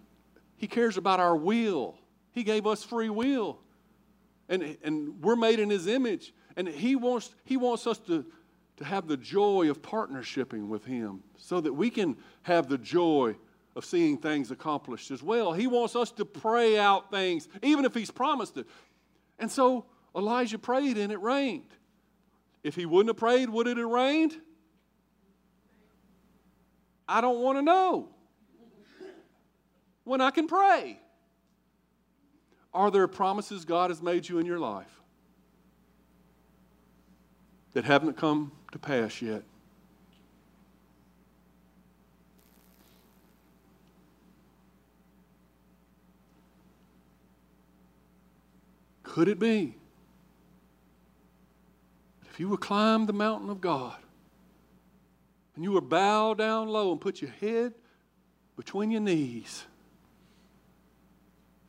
he 0.57 0.67
cares 0.67 0.97
about 0.97 1.21
our 1.21 1.35
will. 1.35 1.97
He 2.33 2.43
gave 2.43 2.67
us 2.67 2.83
free 2.83 3.09
will. 3.09 3.59
And, 4.49 4.77
and 4.83 5.23
we're 5.23 5.37
made 5.37 5.59
in 5.59 5.69
His 5.69 5.87
image. 5.87 6.33
And 6.57 6.67
He 6.67 6.97
wants, 6.97 7.33
he 7.45 7.55
wants 7.55 7.87
us 7.87 7.97
to, 7.99 8.25
to 8.75 8.85
have 8.85 9.07
the 9.07 9.15
joy 9.15 9.69
of 9.69 9.81
partnershiping 9.81 10.67
with 10.67 10.83
Him 10.83 11.23
so 11.37 11.61
that 11.61 11.73
we 11.73 11.89
can 11.89 12.17
have 12.43 12.67
the 12.67 12.77
joy 12.77 13.37
of 13.77 13.85
seeing 13.85 14.17
things 14.17 14.51
accomplished 14.51 15.11
as 15.11 15.23
well. 15.23 15.53
He 15.53 15.67
wants 15.67 15.95
us 15.95 16.11
to 16.11 16.25
pray 16.25 16.77
out 16.77 17.09
things, 17.09 17.47
even 17.63 17.85
if 17.85 17.93
He's 17.95 18.11
promised 18.11 18.57
it. 18.57 18.67
And 19.39 19.49
so 19.49 19.85
Elijah 20.13 20.59
prayed 20.59 20.97
and 20.97 21.09
it 21.09 21.21
rained. 21.21 21.69
If 22.63 22.75
he 22.75 22.85
wouldn't 22.85 23.09
have 23.09 23.17
prayed, 23.17 23.49
would 23.49 23.67
it 23.67 23.77
have 23.77 23.89
rained? 23.89 24.35
I 27.07 27.21
don't 27.21 27.41
want 27.41 27.57
to 27.57 27.61
know 27.61 28.07
when 30.03 30.21
I 30.21 30.31
can 30.31 30.47
pray. 30.47 30.99
Are 32.73 32.89
there 32.89 33.07
promises 33.07 33.65
God 33.65 33.89
has 33.89 34.01
made 34.01 34.27
you 34.27 34.39
in 34.39 34.45
your 34.45 34.59
life 34.59 35.01
that 37.73 37.83
haven't 37.83 38.17
come 38.17 38.51
to 38.71 38.79
pass 38.79 39.21
yet? 39.21 39.43
Could 49.03 49.27
it 49.27 49.39
be? 49.39 49.75
If 52.29 52.39
you 52.39 52.47
would 52.47 52.61
climb 52.61 53.05
the 53.05 53.13
mountain 53.13 53.49
of 53.49 53.59
God 53.59 53.97
and 55.61 55.65
you 55.65 55.73
would 55.73 55.89
bow 55.89 56.33
down 56.33 56.69
low 56.69 56.91
and 56.91 56.99
put 56.99 57.21
your 57.21 57.29
head 57.39 57.75
between 58.55 58.89
your 58.89 58.99
knees, 58.99 59.63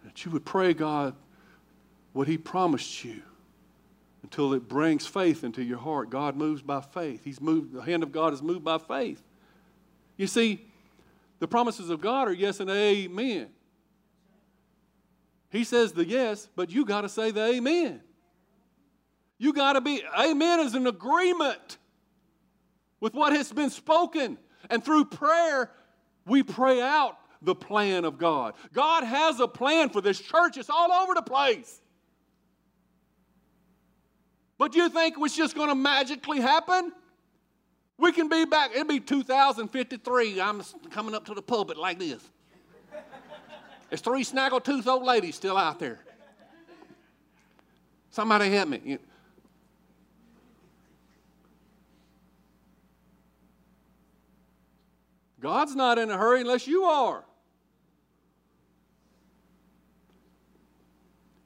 that 0.02 0.24
you 0.24 0.30
would 0.30 0.46
pray, 0.46 0.72
God, 0.72 1.14
what 2.14 2.26
He 2.26 2.38
promised 2.38 3.04
you 3.04 3.20
until 4.22 4.54
it 4.54 4.66
brings 4.66 5.06
faith 5.06 5.44
into 5.44 5.62
your 5.62 5.76
heart. 5.76 6.08
God 6.08 6.36
moves 6.36 6.62
by 6.62 6.80
faith. 6.80 7.20
He's 7.22 7.38
moved, 7.38 7.74
the 7.74 7.82
hand 7.82 8.02
of 8.02 8.12
God 8.12 8.32
is 8.32 8.40
moved 8.40 8.64
by 8.64 8.78
faith. 8.78 9.22
You 10.16 10.26
see, 10.26 10.64
the 11.38 11.46
promises 11.46 11.90
of 11.90 12.00
God 12.00 12.28
are 12.28 12.32
yes 12.32 12.60
and 12.60 12.70
amen. 12.70 13.50
He 15.50 15.64
says 15.64 15.92
the 15.92 16.06
yes, 16.06 16.48
but 16.56 16.70
you 16.70 16.86
got 16.86 17.02
to 17.02 17.10
say 17.10 17.30
the 17.30 17.44
amen. 17.44 18.00
You 19.36 19.52
got 19.52 19.74
to 19.74 19.82
be, 19.82 20.02
amen 20.18 20.60
is 20.60 20.74
an 20.74 20.86
agreement 20.86 21.76
with 23.02 23.14
what 23.14 23.32
has 23.32 23.52
been 23.52 23.68
spoken. 23.68 24.38
And 24.70 24.82
through 24.82 25.06
prayer, 25.06 25.70
we 26.24 26.44
pray 26.44 26.80
out 26.80 27.18
the 27.42 27.54
plan 27.54 28.04
of 28.04 28.16
God. 28.16 28.54
God 28.72 29.02
has 29.02 29.40
a 29.40 29.48
plan 29.48 29.90
for 29.90 30.00
this 30.00 30.20
church, 30.20 30.56
it's 30.56 30.70
all 30.70 30.90
over 30.92 31.12
the 31.12 31.22
place. 31.22 31.82
But 34.56 34.76
you 34.76 34.88
think 34.88 35.16
it's 35.18 35.36
just 35.36 35.56
going 35.56 35.68
to 35.68 35.74
magically 35.74 36.40
happen? 36.40 36.92
We 37.98 38.12
can 38.12 38.28
be 38.28 38.44
back, 38.44 38.70
it'll 38.70 38.84
be 38.84 39.00
2053. 39.00 40.40
I'm 40.40 40.62
coming 40.90 41.14
up 41.16 41.26
to 41.26 41.34
the 41.34 41.42
pulpit 41.42 41.76
like 41.76 41.98
this. 41.98 42.22
There's 43.88 44.00
three 44.00 44.22
snaggle-tooth 44.22 44.86
old 44.86 45.02
ladies 45.02 45.34
still 45.34 45.58
out 45.58 45.80
there. 45.80 45.98
Somebody 48.10 48.50
help 48.50 48.68
me. 48.68 48.98
God's 55.42 55.74
not 55.74 55.98
in 55.98 56.08
a 56.08 56.16
hurry 56.16 56.40
unless 56.40 56.68
you 56.68 56.84
are. 56.84 57.24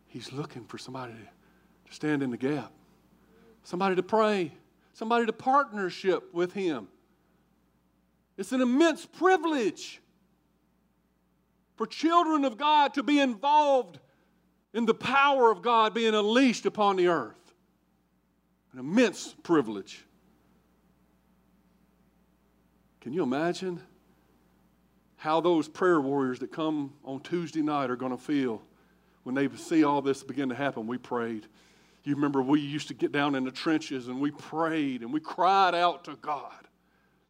He's 0.06 0.32
looking 0.32 0.64
for 0.66 0.76
somebody 0.76 1.14
to 1.86 1.94
stand 1.94 2.22
in 2.22 2.30
the 2.30 2.36
gap, 2.36 2.72
somebody 3.64 3.96
to 3.96 4.02
pray, 4.02 4.52
somebody 4.92 5.24
to 5.26 5.32
partnership 5.32 6.32
with 6.34 6.52
Him. 6.52 6.88
It's 8.36 8.52
an 8.52 8.60
immense 8.60 9.06
privilege 9.06 10.02
for 11.76 11.86
children 11.86 12.44
of 12.44 12.58
God 12.58 12.94
to 12.94 13.02
be 13.02 13.18
involved 13.18 13.98
in 14.74 14.84
the 14.84 14.94
power 14.94 15.50
of 15.50 15.62
God 15.62 15.94
being 15.94 16.14
unleashed 16.14 16.66
upon 16.66 16.96
the 16.96 17.08
earth. 17.08 17.54
An 18.72 18.78
immense 18.78 19.34
privilege. 19.42 20.05
Can 23.06 23.12
you 23.12 23.22
imagine 23.22 23.80
how 25.14 25.40
those 25.40 25.68
prayer 25.68 26.00
warriors 26.00 26.40
that 26.40 26.50
come 26.50 26.92
on 27.04 27.20
Tuesday 27.20 27.62
night 27.62 27.88
are 27.88 27.94
going 27.94 28.10
to 28.10 28.18
feel 28.18 28.60
when 29.22 29.32
they 29.32 29.48
see 29.50 29.84
all 29.84 30.02
this 30.02 30.24
begin 30.24 30.48
to 30.48 30.56
happen? 30.56 30.88
We 30.88 30.98
prayed. 30.98 31.46
You 32.02 32.16
remember 32.16 32.42
we 32.42 32.60
used 32.60 32.88
to 32.88 32.94
get 32.94 33.12
down 33.12 33.36
in 33.36 33.44
the 33.44 33.52
trenches 33.52 34.08
and 34.08 34.20
we 34.20 34.32
prayed 34.32 35.02
and 35.02 35.12
we 35.12 35.20
cried 35.20 35.72
out 35.72 36.02
to 36.06 36.16
God. 36.16 36.50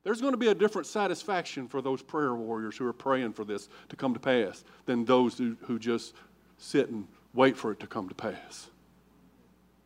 There's 0.02 0.22
going 0.22 0.32
to 0.32 0.38
be 0.38 0.48
a 0.48 0.54
different 0.54 0.86
satisfaction 0.86 1.68
for 1.68 1.82
those 1.82 2.00
prayer 2.00 2.34
warriors 2.34 2.78
who 2.78 2.86
are 2.86 2.94
praying 2.94 3.34
for 3.34 3.44
this 3.44 3.68
to 3.90 3.96
come 3.96 4.14
to 4.14 4.20
pass 4.20 4.64
than 4.86 5.04
those 5.04 5.36
who, 5.36 5.58
who 5.60 5.78
just 5.78 6.14
sit 6.56 6.88
and 6.88 7.06
wait 7.34 7.54
for 7.54 7.70
it 7.72 7.80
to 7.80 7.86
come 7.86 8.08
to 8.08 8.14
pass. 8.14 8.70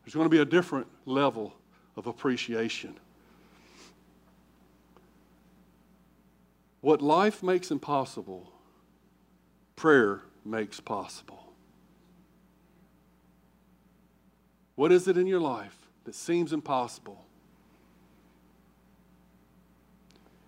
There's 0.04 0.14
going 0.14 0.26
to 0.26 0.30
be 0.30 0.38
a 0.38 0.44
different 0.44 0.86
level 1.04 1.52
of 1.96 2.06
appreciation. 2.06 2.96
What 6.80 7.02
life 7.02 7.42
makes 7.42 7.70
impossible, 7.70 8.50
prayer 9.76 10.22
makes 10.44 10.80
possible. 10.80 11.52
What 14.76 14.90
is 14.90 15.06
it 15.08 15.18
in 15.18 15.26
your 15.26 15.40
life 15.40 15.76
that 16.04 16.14
seems 16.14 16.54
impossible? 16.54 17.22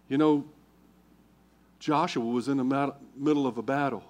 You 0.08 0.16
know, 0.16 0.44
Joshua 1.78 2.24
was 2.24 2.48
in 2.48 2.56
the 2.56 2.94
middle 3.16 3.46
of 3.46 3.58
a 3.58 3.62
battle, 3.62 4.04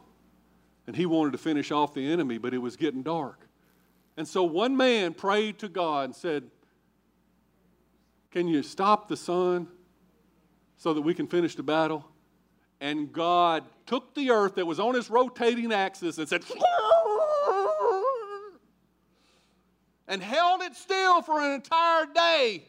and 0.86 0.94
he 0.94 1.06
wanted 1.06 1.32
to 1.32 1.38
finish 1.38 1.72
off 1.72 1.92
the 1.92 2.06
enemy, 2.12 2.38
but 2.38 2.54
it 2.54 2.58
was 2.58 2.76
getting 2.76 3.02
dark. 3.02 3.48
And 4.16 4.28
so 4.28 4.44
one 4.44 4.76
man 4.76 5.14
prayed 5.14 5.58
to 5.60 5.68
God 5.68 6.04
and 6.04 6.14
said, 6.14 6.44
Can 8.30 8.46
you 8.46 8.62
stop 8.62 9.08
the 9.08 9.16
sun 9.16 9.66
so 10.76 10.94
that 10.94 11.00
we 11.00 11.14
can 11.14 11.26
finish 11.26 11.56
the 11.56 11.62
battle? 11.62 12.04
And 12.82 13.12
God 13.12 13.64
took 13.86 14.12
the 14.12 14.32
earth 14.32 14.56
that 14.56 14.66
was 14.66 14.80
on 14.80 14.96
its 14.96 15.08
rotating 15.08 15.72
axis 15.72 16.18
and 16.18 16.28
said, 16.28 16.42
and 20.08 20.20
held 20.20 20.62
it 20.62 20.74
still 20.74 21.22
for 21.22 21.40
an 21.40 21.52
entire 21.52 22.06
day. 22.12 22.64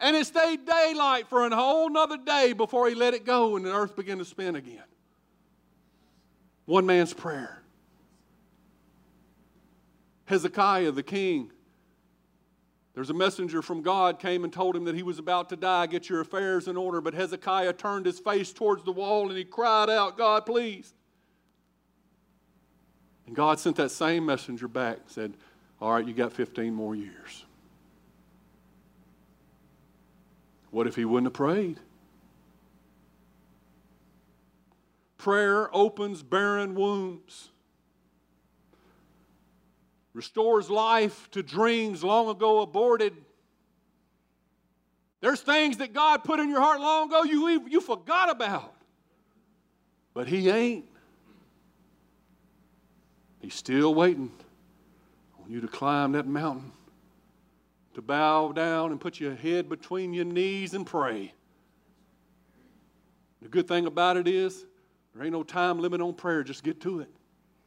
And 0.00 0.16
it 0.16 0.26
stayed 0.26 0.66
daylight 0.66 1.28
for 1.28 1.46
a 1.46 1.54
whole 1.54 1.88
nother 1.88 2.16
day 2.16 2.52
before 2.52 2.88
he 2.88 2.96
let 2.96 3.14
it 3.14 3.24
go 3.24 3.54
and 3.54 3.64
the 3.64 3.72
earth 3.72 3.94
began 3.94 4.18
to 4.18 4.24
spin 4.24 4.56
again. 4.56 4.82
One 6.64 6.84
man's 6.84 7.14
prayer. 7.14 7.62
Hezekiah, 10.24 10.90
the 10.90 11.04
king, 11.04 11.52
there's 13.00 13.08
a 13.08 13.14
messenger 13.14 13.62
from 13.62 13.80
God 13.80 14.18
came 14.18 14.44
and 14.44 14.52
told 14.52 14.76
him 14.76 14.84
that 14.84 14.94
he 14.94 15.02
was 15.02 15.18
about 15.18 15.48
to 15.48 15.56
die. 15.56 15.86
Get 15.86 16.10
your 16.10 16.20
affairs 16.20 16.68
in 16.68 16.76
order. 16.76 17.00
But 17.00 17.14
Hezekiah 17.14 17.72
turned 17.72 18.04
his 18.04 18.18
face 18.18 18.52
towards 18.52 18.84
the 18.84 18.92
wall 18.92 19.30
and 19.30 19.38
he 19.38 19.44
cried 19.44 19.88
out, 19.88 20.18
God, 20.18 20.44
please. 20.44 20.92
And 23.26 23.34
God 23.34 23.58
sent 23.58 23.76
that 23.76 23.90
same 23.90 24.26
messenger 24.26 24.68
back 24.68 24.98
and 24.98 25.08
said, 25.10 25.32
All 25.80 25.94
right, 25.94 26.06
you 26.06 26.12
got 26.12 26.30
15 26.30 26.74
more 26.74 26.94
years. 26.94 27.46
What 30.70 30.86
if 30.86 30.94
he 30.94 31.06
wouldn't 31.06 31.28
have 31.28 31.32
prayed? 31.32 31.80
Prayer 35.16 35.74
opens 35.74 36.22
barren 36.22 36.74
wombs, 36.74 37.48
restores 40.20 40.68
life 40.68 41.30
to 41.30 41.42
dreams 41.42 42.04
long 42.04 42.28
ago 42.28 42.60
aborted. 42.60 43.14
There's 45.22 45.40
things 45.40 45.78
that 45.78 45.94
God 45.94 46.24
put 46.24 46.40
in 46.40 46.50
your 46.50 46.60
heart 46.60 46.78
long 46.78 47.08
ago 47.08 47.22
you, 47.22 47.66
you 47.66 47.80
forgot 47.80 48.28
about. 48.28 48.74
But 50.12 50.28
He 50.28 50.50
ain't. 50.50 50.84
He's 53.40 53.54
still 53.54 53.94
waiting 53.94 54.30
on 55.42 55.50
you 55.50 55.62
to 55.62 55.68
climb 55.68 56.12
that 56.12 56.26
mountain 56.26 56.70
to 57.94 58.02
bow 58.02 58.52
down 58.52 58.90
and 58.90 59.00
put 59.00 59.18
your 59.18 59.34
head 59.34 59.70
between 59.70 60.12
your 60.12 60.26
knees 60.26 60.74
and 60.74 60.86
pray. 60.86 61.32
The 63.40 63.48
good 63.48 63.66
thing 63.66 63.86
about 63.86 64.18
it 64.18 64.28
is, 64.28 64.66
there 65.14 65.24
ain't 65.24 65.32
no 65.32 65.44
time 65.44 65.80
limit 65.80 66.02
on 66.02 66.12
prayer. 66.12 66.42
Just 66.42 66.62
get 66.62 66.78
to 66.82 67.00
it. 67.00 67.08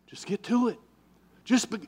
Just 0.05 0.27
get 0.27 0.43
to 0.43 0.67
it. 0.67 0.77
Just 1.43 1.71
be, 1.71 1.79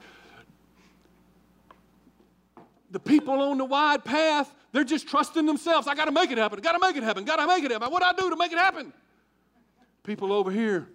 the 2.92 3.00
people 3.00 3.42
on 3.42 3.58
the 3.58 3.66
wide 3.66 4.04
path, 4.04 4.54
they're 4.72 4.84
just 4.84 5.08
trusting 5.08 5.46
themselves. 5.46 5.88
I 5.88 5.96
got 5.96 6.06
to 6.06 6.12
make 6.12 6.32
it 6.32 6.38
happen. 6.38 6.60
I 6.60 6.62
got 6.62 6.74
to 6.74 6.80
make 6.80 6.96
it 6.96 7.04
happen. 7.04 7.26
Got 7.26 7.38
to 7.38 7.48
make 7.48 7.64
it 7.64 7.72
happen. 7.72 7.92
What 7.92 8.02
do 8.02 8.06
I 8.06 8.14
do 8.14 8.30
to 8.30 8.36
make 8.36 8.52
it 8.52 8.58
happen? 8.58 8.94
People 10.04 10.32
over 10.32 10.52
here, 10.52 10.88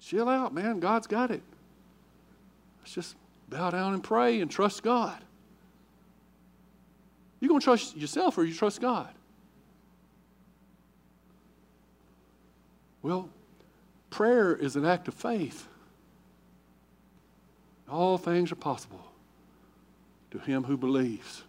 chill 0.00 0.28
out, 0.28 0.52
man. 0.52 0.80
God's 0.80 1.06
got 1.06 1.30
it. 1.30 1.42
Let's 2.80 2.92
just 2.92 3.16
bow 3.48 3.70
down 3.70 3.94
and 3.94 4.02
pray 4.02 4.40
and 4.40 4.50
trust 4.50 4.82
God. 4.82 5.18
You 7.40 7.48
going 7.48 7.60
to 7.60 7.64
trust 7.64 7.96
yourself 7.96 8.36
or 8.36 8.44
you 8.44 8.54
trust 8.54 8.80
God? 8.80 9.08
Well, 13.00 13.28
prayer 14.10 14.56
is 14.56 14.74
an 14.74 14.84
act 14.84 15.06
of 15.06 15.14
faith. 15.14 15.68
All 17.88 18.18
things 18.18 18.50
are 18.50 18.56
possible 18.56 19.07
to 20.30 20.38
him 20.38 20.64
who 20.64 20.76
believes. 20.76 21.42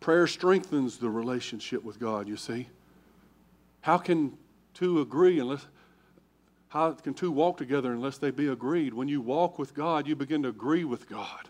Prayer 0.00 0.26
strengthens 0.26 0.98
the 0.98 1.10
relationship 1.10 1.82
with 1.82 1.98
God, 1.98 2.28
you 2.28 2.36
see. 2.36 2.68
How 3.80 3.98
can 3.98 4.36
two 4.74 5.00
agree 5.00 5.38
unless 5.38 5.66
how 6.68 6.92
can 6.92 7.14
two 7.14 7.30
walk 7.30 7.56
together 7.56 7.92
unless 7.92 8.18
they 8.18 8.30
be 8.30 8.48
agreed? 8.48 8.92
When 8.92 9.08
you 9.08 9.20
walk 9.20 9.58
with 9.58 9.72
God, 9.72 10.06
you 10.06 10.16
begin 10.16 10.42
to 10.42 10.48
agree 10.48 10.84
with 10.84 11.08
God. 11.08 11.48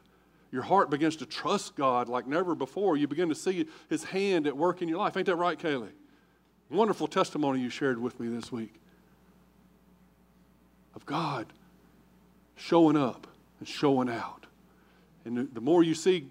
Your 0.53 0.63
heart 0.63 0.91
begins 0.91 1.17
to 1.17 1.27
trust 1.27 1.75
God 1.75 2.09
like 2.09 2.27
never 2.27 2.55
before. 2.55 2.97
You 2.97 3.09
begin 3.09 3.29
to 3.31 3.35
see 3.35 3.67
His 3.89 4.05
hand 4.05 4.47
at 4.47 4.57
work 4.57 4.83
in 4.83 4.89
your 4.89 4.99
life. 4.99 5.17
Ain't 5.17 5.27
that 5.27 5.37
right, 5.37 5.59
Kaylee? 5.59 5.91
Wonderful 6.71 7.09
testimony 7.09 7.61
you 7.61 7.71
shared 7.71 8.01
with 8.01 8.21
me 8.21 8.29
this 8.29 8.53
week 8.53 8.75
of 10.95 11.05
God 11.07 11.47
showing 12.57 12.97
up 12.97 13.27
and 13.61 13.69
showing 13.69 14.09
out. 14.09 14.46
And 15.27 15.53
the 15.53 15.61
more 15.61 15.83
you 15.83 15.95
see 15.95 16.31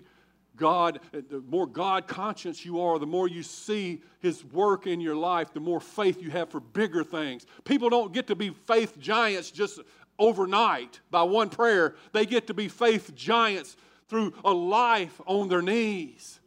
God, 0.56 1.00
uh, 1.14 1.20
the 1.30 1.42
more 1.42 1.68
God 1.68 2.08
conscious 2.08 2.66
you 2.66 2.80
are, 2.80 2.98
the 2.98 3.06
more 3.06 3.28
you 3.28 3.44
see 3.44 4.02
His 4.22 4.44
work 4.46 4.88
in 4.88 5.02
your 5.02 5.16
life, 5.16 5.54
the 5.54 5.60
more 5.60 5.82
faith 5.82 6.22
you 6.22 6.32
have 6.32 6.50
for 6.50 6.60
bigger 6.60 7.04
things. 7.04 7.46
People 7.66 7.90
don't 7.90 8.14
get 8.14 8.28
to 8.28 8.36
be 8.36 8.50
faith 8.50 8.98
giants 8.98 9.52
just 9.52 9.80
overnight 10.18 11.02
by 11.12 11.24
one 11.24 11.50
prayer, 11.50 11.96
they 12.14 12.26
get 12.26 12.48
to 12.48 12.54
be 12.54 12.70
faith 12.70 13.14
giants 13.16 13.76
through 14.08 14.34
a 14.46 14.52
life 14.52 15.20
on 15.26 15.50
their 15.50 15.62
knees. 15.62 16.40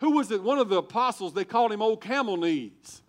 Who 0.00 0.12
was 0.12 0.30
it? 0.30 0.42
One 0.42 0.58
of 0.58 0.70
the 0.70 0.78
apostles, 0.78 1.34
they 1.34 1.44
called 1.44 1.70
him 1.70 1.82
Old 1.82 2.00
Camel 2.00 2.38
Knees 2.38 3.02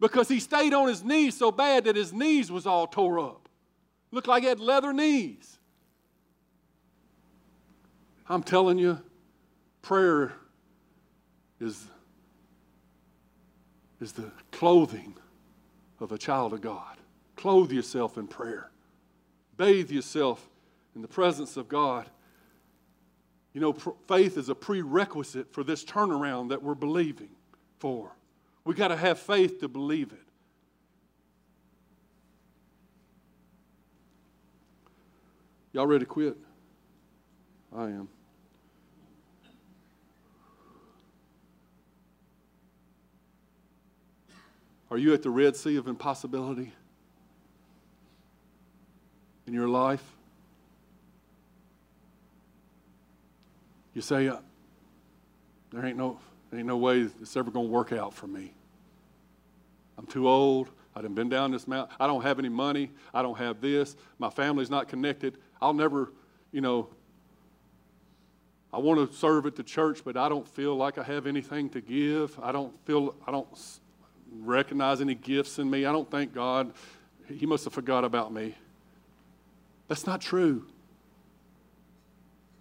because 0.00 0.28
he 0.28 0.40
stayed 0.40 0.74
on 0.74 0.88
his 0.88 1.04
knees 1.04 1.36
so 1.36 1.52
bad 1.52 1.84
that 1.84 1.94
his 1.94 2.12
knees 2.12 2.50
was 2.50 2.66
all 2.66 2.86
tore 2.86 3.20
up. 3.20 3.48
Looked 4.10 4.26
like 4.26 4.42
he 4.42 4.48
had 4.48 4.58
leather 4.58 4.92
knees. 4.92 5.59
I'm 8.30 8.42
telling 8.42 8.78
you, 8.78 8.98
prayer 9.82 10.32
is, 11.60 11.84
is 14.00 14.12
the 14.12 14.30
clothing 14.52 15.14
of 15.98 16.12
a 16.12 16.16
child 16.16 16.54
of 16.54 16.62
God. 16.62 16.96
Clothe 17.36 17.70
yourself 17.70 18.16
in 18.16 18.26
prayer. 18.26 18.70
Bathe 19.58 19.90
yourself 19.90 20.48
in 20.94 21.02
the 21.02 21.08
presence 21.08 21.58
of 21.58 21.68
God 21.68 22.06
you 23.52 23.60
know, 23.60 23.72
faith 24.06 24.36
is 24.36 24.48
a 24.48 24.54
prerequisite 24.54 25.52
for 25.52 25.64
this 25.64 25.84
turnaround 25.84 26.50
that 26.50 26.62
we're 26.62 26.74
believing 26.74 27.30
for. 27.78 28.12
We 28.64 28.74
got 28.74 28.88
to 28.88 28.96
have 28.96 29.18
faith 29.18 29.60
to 29.60 29.68
believe 29.68 30.12
it. 30.12 30.18
Y'all 35.72 35.86
ready 35.86 36.04
to 36.04 36.08
quit? 36.08 36.36
I 37.74 37.84
am. 37.84 38.08
Are 44.90 44.98
you 44.98 45.14
at 45.14 45.22
the 45.22 45.30
Red 45.30 45.54
Sea 45.54 45.76
of 45.76 45.86
impossibility 45.86 46.72
in 49.46 49.54
your 49.54 49.68
life? 49.68 50.02
You 53.94 54.02
say, 54.02 54.28
uh, 54.28 54.38
there 55.72 55.84
ain't 55.84 55.96
no, 55.96 56.18
there 56.50 56.58
ain't 56.58 56.68
no 56.68 56.76
way 56.76 57.00
it's 57.20 57.36
ever 57.36 57.50
going 57.50 57.66
to 57.66 57.72
work 57.72 57.92
out 57.92 58.14
for 58.14 58.26
me. 58.26 58.52
I'm 59.96 60.06
too 60.06 60.28
old. 60.28 60.70
I 60.94 61.02
have 61.02 61.14
been 61.14 61.28
down 61.28 61.52
this 61.52 61.68
mountain. 61.68 61.94
I 62.00 62.06
don't 62.06 62.22
have 62.22 62.38
any 62.38 62.48
money. 62.48 62.90
I 63.14 63.22
don't 63.22 63.38
have 63.38 63.60
this. 63.60 63.96
My 64.18 64.30
family's 64.30 64.70
not 64.70 64.88
connected. 64.88 65.38
I'll 65.62 65.74
never, 65.74 66.12
you 66.50 66.60
know, 66.60 66.88
I 68.72 68.78
want 68.78 69.10
to 69.10 69.16
serve 69.16 69.46
at 69.46 69.56
the 69.56 69.62
church, 69.62 70.02
but 70.04 70.16
I 70.16 70.28
don't 70.28 70.46
feel 70.46 70.76
like 70.76 70.98
I 70.98 71.02
have 71.04 71.26
anything 71.26 71.68
to 71.70 71.80
give. 71.80 72.38
I 72.42 72.50
don't 72.50 72.72
feel, 72.86 73.14
I 73.26 73.30
don't 73.30 73.48
recognize 74.38 75.00
any 75.00 75.14
gifts 75.14 75.58
in 75.58 75.68
me. 75.70 75.84
I 75.84 75.92
don't 75.92 76.10
thank 76.10 76.34
God, 76.34 76.72
He 77.28 77.46
must 77.46 77.64
have 77.64 77.72
forgot 77.72 78.04
about 78.04 78.32
me. 78.32 78.54
That's 79.88 80.06
not 80.06 80.20
true. 80.20 80.66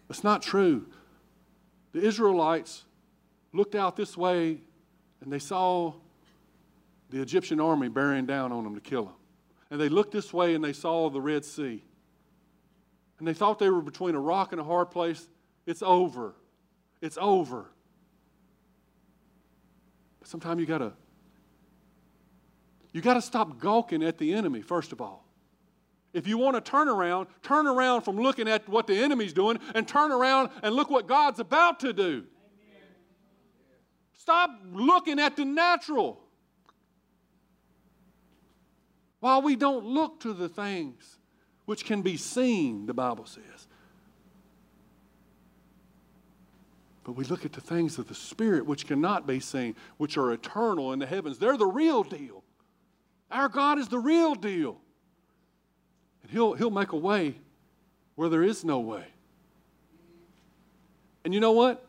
That's 0.08 0.24
not 0.24 0.42
true. 0.42 0.88
The 1.92 2.02
Israelites 2.02 2.86
looked 3.54 3.76
out 3.76 3.96
this 3.96 4.18
way 4.18 4.58
and 5.22 5.32
they 5.32 5.40
saw 5.40 5.94
the 7.10 7.22
Egyptian 7.22 7.60
army 7.60 7.88
bearing 7.88 8.26
down 8.26 8.52
on 8.52 8.64
them 8.64 8.76
to 8.76 8.82
kill 8.82 9.06
them. 9.06 9.14
And 9.72 9.80
they 9.80 9.90
looked 9.90 10.12
this 10.12 10.34
way 10.34 10.56
and 10.56 10.64
they 10.64 10.74
saw 10.74 11.10
the 11.10 11.22
Red 11.22 11.46
Sea. 11.46 11.84
And 13.20 13.28
they 13.28 13.34
thought 13.34 13.60
they 13.60 13.70
were 13.70 13.82
between 13.82 14.16
a 14.16 14.20
rock 14.20 14.52
and 14.52 14.62
a 14.62 14.64
hard 14.64 14.90
place. 14.90 15.28
It's 15.66 15.84
over. 15.84 16.34
It's 17.02 17.18
over. 17.20 17.66
But 20.20 20.28
sometimes 20.28 20.60
you 20.60 20.66
gotta 20.66 20.94
you 22.92 23.02
gotta 23.02 23.22
stop 23.22 23.60
gawking 23.60 24.04
at 24.04 24.18
the 24.18 24.34
enemy, 24.34 24.62
first 24.62 24.92
of 24.92 25.02
all. 25.02 25.26
If 26.12 26.28
you 26.28 26.38
want 26.38 26.56
to 26.56 26.62
turn 26.62 26.90
around, 26.90 27.28
turn 27.44 27.68
around 27.68 28.02
from 28.02 28.18
looking 28.18 28.48
at 28.48 28.68
what 28.68 28.88
the 28.88 28.96
enemy's 28.96 29.34
doing 29.34 29.60
and 29.76 29.88
turn 29.88 30.12
around 30.12 30.50
and 30.64 30.74
look 30.74 30.90
what 30.90 31.08
God's 31.08 31.40
about 31.40 31.80
to 31.82 31.94
do. 31.94 32.26
Stop 34.14 34.52
looking 34.74 35.20
at 35.20 35.36
the 35.36 35.46
natural. 35.46 36.20
While 39.20 39.42
we 39.42 39.56
don't 39.56 39.86
look 39.86 40.20
to 40.22 40.34
the 40.34 40.50
things 40.50 41.18
which 41.66 41.86
can 41.86 42.02
be 42.02 42.18
seen, 42.18 42.86
the 42.86 42.94
Bible 42.94 43.26
says. 43.26 43.68
But 47.04 47.14
we 47.14 47.24
look 47.26 47.46
at 47.46 47.54
the 47.54 47.62
things 47.62 47.98
of 47.98 48.08
the 48.08 48.16
Spirit 48.16 48.66
which 48.66 48.88
cannot 48.88 49.28
be 49.28 49.40
seen, 49.40 49.76
which 49.98 50.18
are 50.18 50.32
eternal 50.32 50.94
in 50.94 51.00
the 51.00 51.06
heavens. 51.06 51.38
They're 51.38 51.58
the 51.58 51.68
real 51.68 52.04
deal. 52.04 52.44
Our 53.32 53.50
God 53.50 53.80
is 53.80 53.88
the 53.88 54.00
real 54.00 54.36
deal. 54.36 54.78
And 56.24 56.32
He'll, 56.32 56.54
he'll 56.54 56.72
make 56.72 56.92
a 56.92 56.98
way 56.98 57.36
where 58.16 58.30
there 58.30 58.44
is 58.44 58.64
no 58.64 58.80
way. 58.80 59.06
And 61.24 61.34
you 61.34 61.40
know 61.40 61.52
what? 61.52 61.86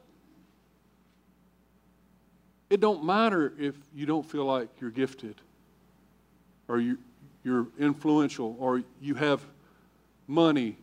It 2.69 2.81
don't 2.81 3.05
matter 3.05 3.53
if 3.59 3.75
you 3.95 4.07
don't 4.07 4.29
feel 4.29 4.45
like 4.45 4.69
you're 4.81 4.91
gifted 4.91 5.35
or 6.69 6.79
you, 6.79 6.99
you're 7.43 7.67
influential 7.79 8.57
or 8.61 8.83
you 9.01 9.15
have 9.15 9.43
money 10.29 10.77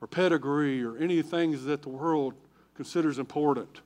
or 0.00 0.08
pedigree 0.08 0.82
or 0.82 0.96
any 0.96 1.20
things 1.20 1.64
that 1.64 1.82
the 1.82 1.90
world 1.90 2.34
considers 2.74 3.18
important. 3.18 3.80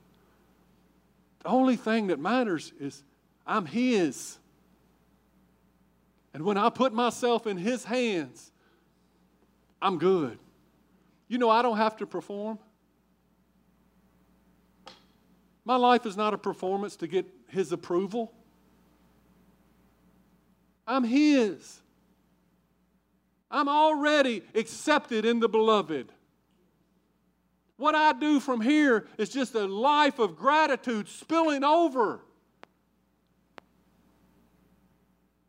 The 1.42 1.48
only 1.48 1.76
thing 1.76 2.06
that 2.06 2.20
matters 2.20 2.72
is 2.80 3.02
I'm 3.46 3.66
His. 3.66 4.38
And 6.34 6.44
when 6.44 6.58
I 6.58 6.68
put 6.68 6.92
myself 6.92 7.46
in 7.46 7.56
His 7.56 7.84
hands, 7.84 8.50
I'm 9.80 9.98
good. 9.98 10.38
You 11.28 11.38
know, 11.38 11.48
I 11.48 11.62
don't 11.62 11.76
have 11.76 11.96
to 11.98 12.06
perform. 12.06 12.58
My 15.64 15.76
life 15.76 16.04
is 16.04 16.16
not 16.16 16.34
a 16.34 16.38
performance 16.38 16.96
to 16.96 17.06
get 17.06 17.26
His 17.48 17.72
approval. 17.72 18.32
I'm 20.86 21.04
His. 21.04 21.80
I'm 23.50 23.68
already 23.68 24.42
accepted 24.54 25.24
in 25.24 25.38
the 25.38 25.48
beloved. 25.48 26.10
What 27.76 27.94
I 27.94 28.12
do 28.12 28.40
from 28.40 28.60
here 28.60 29.06
is 29.18 29.28
just 29.28 29.54
a 29.54 29.66
life 29.66 30.18
of 30.18 30.36
gratitude 30.36 31.08
spilling 31.08 31.62
over. 31.62 32.20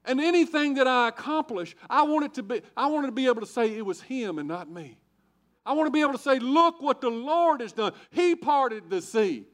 And 0.07 0.21
anything 0.21 0.75
that 0.75 0.87
I 0.87 1.07
accomplish, 1.07 1.75
I 1.89 2.03
want 2.03 2.25
it 2.25 2.33
to 2.35 2.43
be, 2.43 2.61
I 2.77 2.87
want 2.87 3.07
to 3.07 3.11
be 3.11 3.25
able 3.25 3.41
to 3.41 3.47
say 3.47 3.75
it 3.75 3.85
was 3.85 4.01
him 4.01 4.37
and 4.37 4.47
not 4.47 4.69
me. 4.69 4.97
I 5.65 5.73
want 5.73 5.87
to 5.87 5.91
be 5.91 6.01
able 6.01 6.13
to 6.13 6.19
say, 6.19 6.37
look 6.37 6.79
what 6.79 7.01
the 7.01 7.09
Lord 7.09 7.61
has 7.61 7.73
done. 7.73 7.93
He 8.11 8.35
parted 8.35 8.89
the 8.89 9.01
sea. 9.01 9.45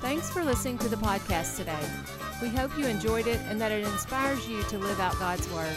Thanks 0.00 0.30
for 0.30 0.42
listening 0.42 0.78
to 0.78 0.88
the 0.88 0.96
podcast 0.96 1.56
today. 1.56 1.78
We 2.42 2.48
hope 2.48 2.76
you 2.76 2.86
enjoyed 2.86 3.28
it 3.28 3.40
and 3.48 3.60
that 3.60 3.70
it 3.70 3.84
inspires 3.84 4.48
you 4.48 4.62
to 4.64 4.78
live 4.78 4.98
out 4.98 5.16
God's 5.20 5.48
Word. 5.52 5.76